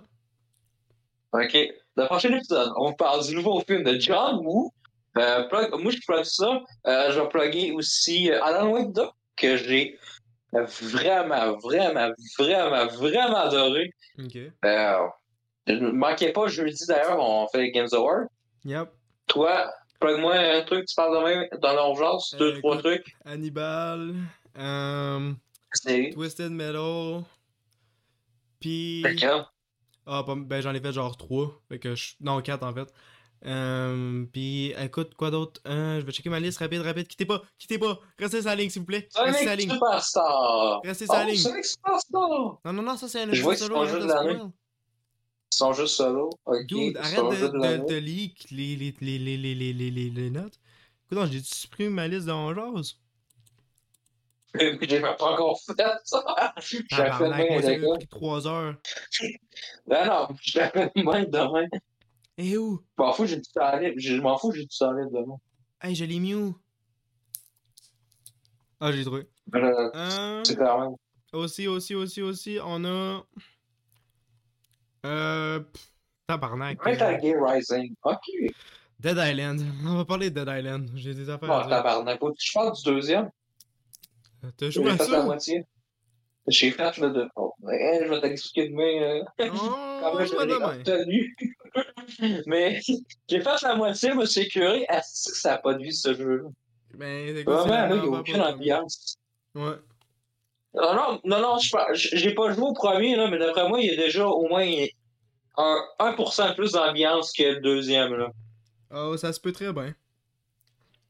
Ok. 1.32 1.56
Dans 1.96 2.04
le 2.04 2.08
prochain 2.08 2.32
épisode, 2.32 2.72
on 2.76 2.92
parle 2.94 3.26
du 3.26 3.34
nouveau 3.34 3.60
film 3.60 3.82
de 3.82 3.98
John 3.98 4.36
Woo. 4.46 4.72
Euh, 5.18 5.48
plug- 5.48 5.74
moi, 5.82 5.90
je 5.90 5.98
plug 6.06 6.24
ça. 6.24 6.60
Euh, 6.86 7.10
je 7.12 7.20
vais 7.20 7.28
plugger 7.28 7.72
aussi 7.72 8.30
euh, 8.30 8.42
Alan 8.42 8.68
Wake 8.70 8.92
2, 8.92 9.02
que 9.36 9.56
j'ai 9.56 9.98
vraiment, 10.52 11.56
vraiment, 11.58 12.10
vraiment, 12.38 12.86
vraiment 12.86 13.36
adoré. 13.36 13.92
Ok. 14.18 14.38
Ne 15.68 15.90
manquez 15.90 16.32
pas, 16.32 16.46
jeudi 16.48 16.84
d'ailleurs, 16.86 17.18
on 17.20 17.46
fait 17.48 17.58
les 17.62 17.70
Games 17.72 17.88
Award. 17.92 18.28
Yep. 18.64 18.90
Toi, 19.26 19.70
plug-moi 20.00 20.34
un 20.34 20.62
truc, 20.62 20.86
tu 20.86 20.94
parles 20.94 21.16
demain 21.18 21.46
dans 21.60 21.72
l'urgence, 21.72 22.34
deux, 22.38 22.54
Euh, 22.54 22.58
trois 22.58 22.74
écoute, 22.78 22.84
trucs. 22.92 23.16
Hannibal. 23.24 24.14
Euh. 24.58 25.32
Twisted 26.12 26.50
Metal. 26.50 27.22
Puis. 28.60 29.02
Lequel? 29.02 29.44
Ah, 30.06 30.24
ben 30.26 30.60
j'en 30.62 30.72
ai 30.74 30.80
fait 30.80 30.92
genre 30.92 31.16
3. 31.16 31.60
Fait 31.68 31.78
que 31.78 31.94
je... 31.94 32.14
Non, 32.20 32.40
4 32.40 32.62
en 32.64 32.72
fait. 32.72 32.92
Euh, 33.44 34.24
puis 34.32 34.72
écoute, 34.78 35.14
quoi 35.14 35.30
d'autre? 35.30 35.60
Euh, 35.66 36.00
je 36.00 36.06
vais 36.06 36.12
checker 36.12 36.30
ma 36.30 36.40
liste 36.40 36.58
rapide, 36.58 36.80
rapide. 36.80 37.06
Quittez 37.06 37.26
pas, 37.26 37.42
quittez 37.58 37.78
pas. 37.78 37.98
Restez 38.18 38.40
sur 38.40 38.48
la 38.50 38.56
ligne, 38.56 38.70
s'il 38.70 38.80
vous 38.80 38.86
plaît. 38.86 39.06
Restez 39.14 39.38
sur 39.40 39.46
la 39.50 39.56
ligne. 39.56 39.70
Superstar! 39.70 40.80
Restez 40.82 41.04
sur 41.04 41.14
la 41.14 41.24
Oh, 41.24 41.28
ligne. 41.28 41.36
Superstar! 41.62 42.58
Non, 42.64 42.72
non, 42.72 42.82
non, 42.82 42.96
ça 42.96 43.06
c'est 43.06 43.20
un 43.22 43.32
jeu 43.32 43.54
solo. 43.54 43.84
Ils 45.52 45.56
sont 45.56 45.72
juste 45.72 45.94
solo. 45.94 46.30
Dude, 46.66 46.96
arrête 46.96 47.18
de, 47.18 47.48
de, 47.48 47.86
de, 47.88 47.94
leak 47.96 48.50
les, 48.50 50.30
notes. 50.30 50.60
Écoute, 51.10 51.32
j'ai 51.32 51.40
supprimé 51.40 51.90
ma 51.90 52.08
liste 52.08 52.26
de 52.26 52.32
Hongeuse. 52.32 53.00
J'ai 54.58 55.00
pas 55.00 55.16
encore 55.20 55.60
fait 55.60 55.82
ça. 56.04 56.54
J'ai 56.58 56.82
fait 56.88 57.28
même 57.28 57.60
demain. 57.60 57.98
3 58.10 58.46
heures. 58.46 58.74
Non, 59.86 60.06
non, 60.06 60.28
je 60.40 60.52
fait 60.52 60.92
demain 60.94 61.24
demain. 61.24 61.66
Et 62.36 62.56
où? 62.56 62.80
Je 62.96 63.02
m'en 63.02 63.12
fous, 63.12 63.26
j'ai 63.26 63.36
du 63.36 63.50
temps. 63.52 63.80
Je 63.96 64.20
m'en 64.20 64.38
fous, 64.38 64.52
j'ai 64.52 64.62
du 64.62 64.68
temps 64.68 64.92
libre 64.92 65.10
demain. 65.10 65.36
Hey, 65.80 65.94
je 65.94 66.04
l'ai 66.04 66.18
mis 66.18 66.34
où? 66.34 66.56
Ah, 68.80 68.92
j'ai 68.92 69.04
trouvé. 69.04 69.26
Euh, 69.54 69.90
euh. 69.94 70.44
C'est 70.44 70.56
quand 70.56 70.80
même. 70.80 70.96
Aussi, 71.32 71.66
aussi, 71.66 71.94
aussi, 71.94 72.22
aussi, 72.22 72.58
on 72.64 72.84
a. 72.84 73.24
Euh. 75.06 75.60
pff, 75.60 75.90
Tabarnak. 76.26 76.84
Metal 76.84 77.20
Gear 77.20 77.36
Rising. 77.42 77.94
Ok. 78.02 78.18
Dead 79.00 79.16
Island. 79.16 79.62
On 79.86 79.96
va 79.96 80.04
parler 80.04 80.30
de 80.30 80.44
Dead 80.44 80.58
Island. 80.58 80.90
J'ai 80.94 81.14
des 81.14 81.30
affaires 81.30 81.48
dire. 81.60 81.68
tabarnak. 81.68 82.20
Je 82.38 82.52
parle 82.52 82.72
du 82.74 82.82
deuxième. 82.82 83.30
T'as 84.56 84.70
joué 84.70 84.90
à 84.90 84.96
fait 84.96 85.08
la 85.10 85.22
moitié. 85.22 85.64
J'ai 86.46 86.70
fait 86.70 86.96
le 86.98 87.10
deux. 87.10 87.28
Oh, 87.36 87.52
je 87.62 88.08
vais 88.08 88.20
t'expliquer 88.20 88.68
demain. 88.70 89.02
euh, 89.02 89.22
Oh, 89.40 90.00
Comment 90.02 90.24
je 90.24 90.46
l'ai 90.46 90.54
obtenu. 90.54 91.36
Mais 92.46 92.80
j'ai 93.28 93.40
fait 93.40 93.62
la 93.62 93.74
moitié, 93.76 94.14
me 94.14 94.24
suis 94.24 94.48
curé. 94.48 94.86
Est-ce 94.88 95.30
que 95.30 95.36
ça 95.36 95.50
n'a 95.52 95.58
pas 95.58 95.74
de 95.74 95.82
vie 95.82 95.92
ce 95.92 96.14
jeu-là? 96.14 96.48
Ben, 96.94 97.36
c'est 97.36 97.42
Vraiment, 97.44 97.62
c'est 97.64 97.68
là, 97.70 97.88
il 97.90 98.00
n'y 98.10 98.16
a 98.16 98.20
aucune 98.20 98.40
ambiance. 98.40 99.16
Ouais. 99.54 99.74
Non, 100.74 100.94
non, 100.94 101.20
non, 101.24 101.40
non, 101.40 101.56
j'ai 101.94 102.34
pas 102.34 102.52
joué 102.52 102.64
au 102.64 102.72
premier, 102.72 103.16
là, 103.16 103.28
mais 103.28 103.38
d'après 103.38 103.68
moi, 103.68 103.80
il 103.80 103.86
y 103.86 103.90
a 103.90 103.96
déjà 103.96 104.26
au 104.26 104.48
moins 104.48 104.66
un 105.56 105.76
1% 105.98 106.54
plus 106.54 106.72
d'ambiance 106.72 107.32
que 107.32 107.42
le 107.42 107.60
deuxième. 107.60 108.14
Là. 108.14 108.30
Oh, 108.90 109.16
ça 109.16 109.32
se 109.32 109.40
peut 109.40 109.52
très 109.52 109.72
bien. 109.72 109.94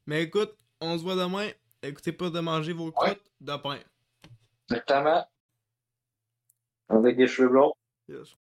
Mais 0.06 0.22
écoute, 0.22 0.56
on 0.80 0.96
se 0.96 1.02
voit 1.02 1.16
demain. 1.16 1.50
Écoutez 1.82 2.12
pas 2.12 2.30
de 2.30 2.40
manger 2.40 2.72
vos 2.72 2.90
croûtes 2.90 3.22
de 3.40 3.56
pain. 3.56 3.78
Notamment 4.70 5.26
avec 6.88 7.16
des 7.16 7.26
cheveux 7.26 7.48
blonds. 7.48 7.74
Yes. 8.08 8.36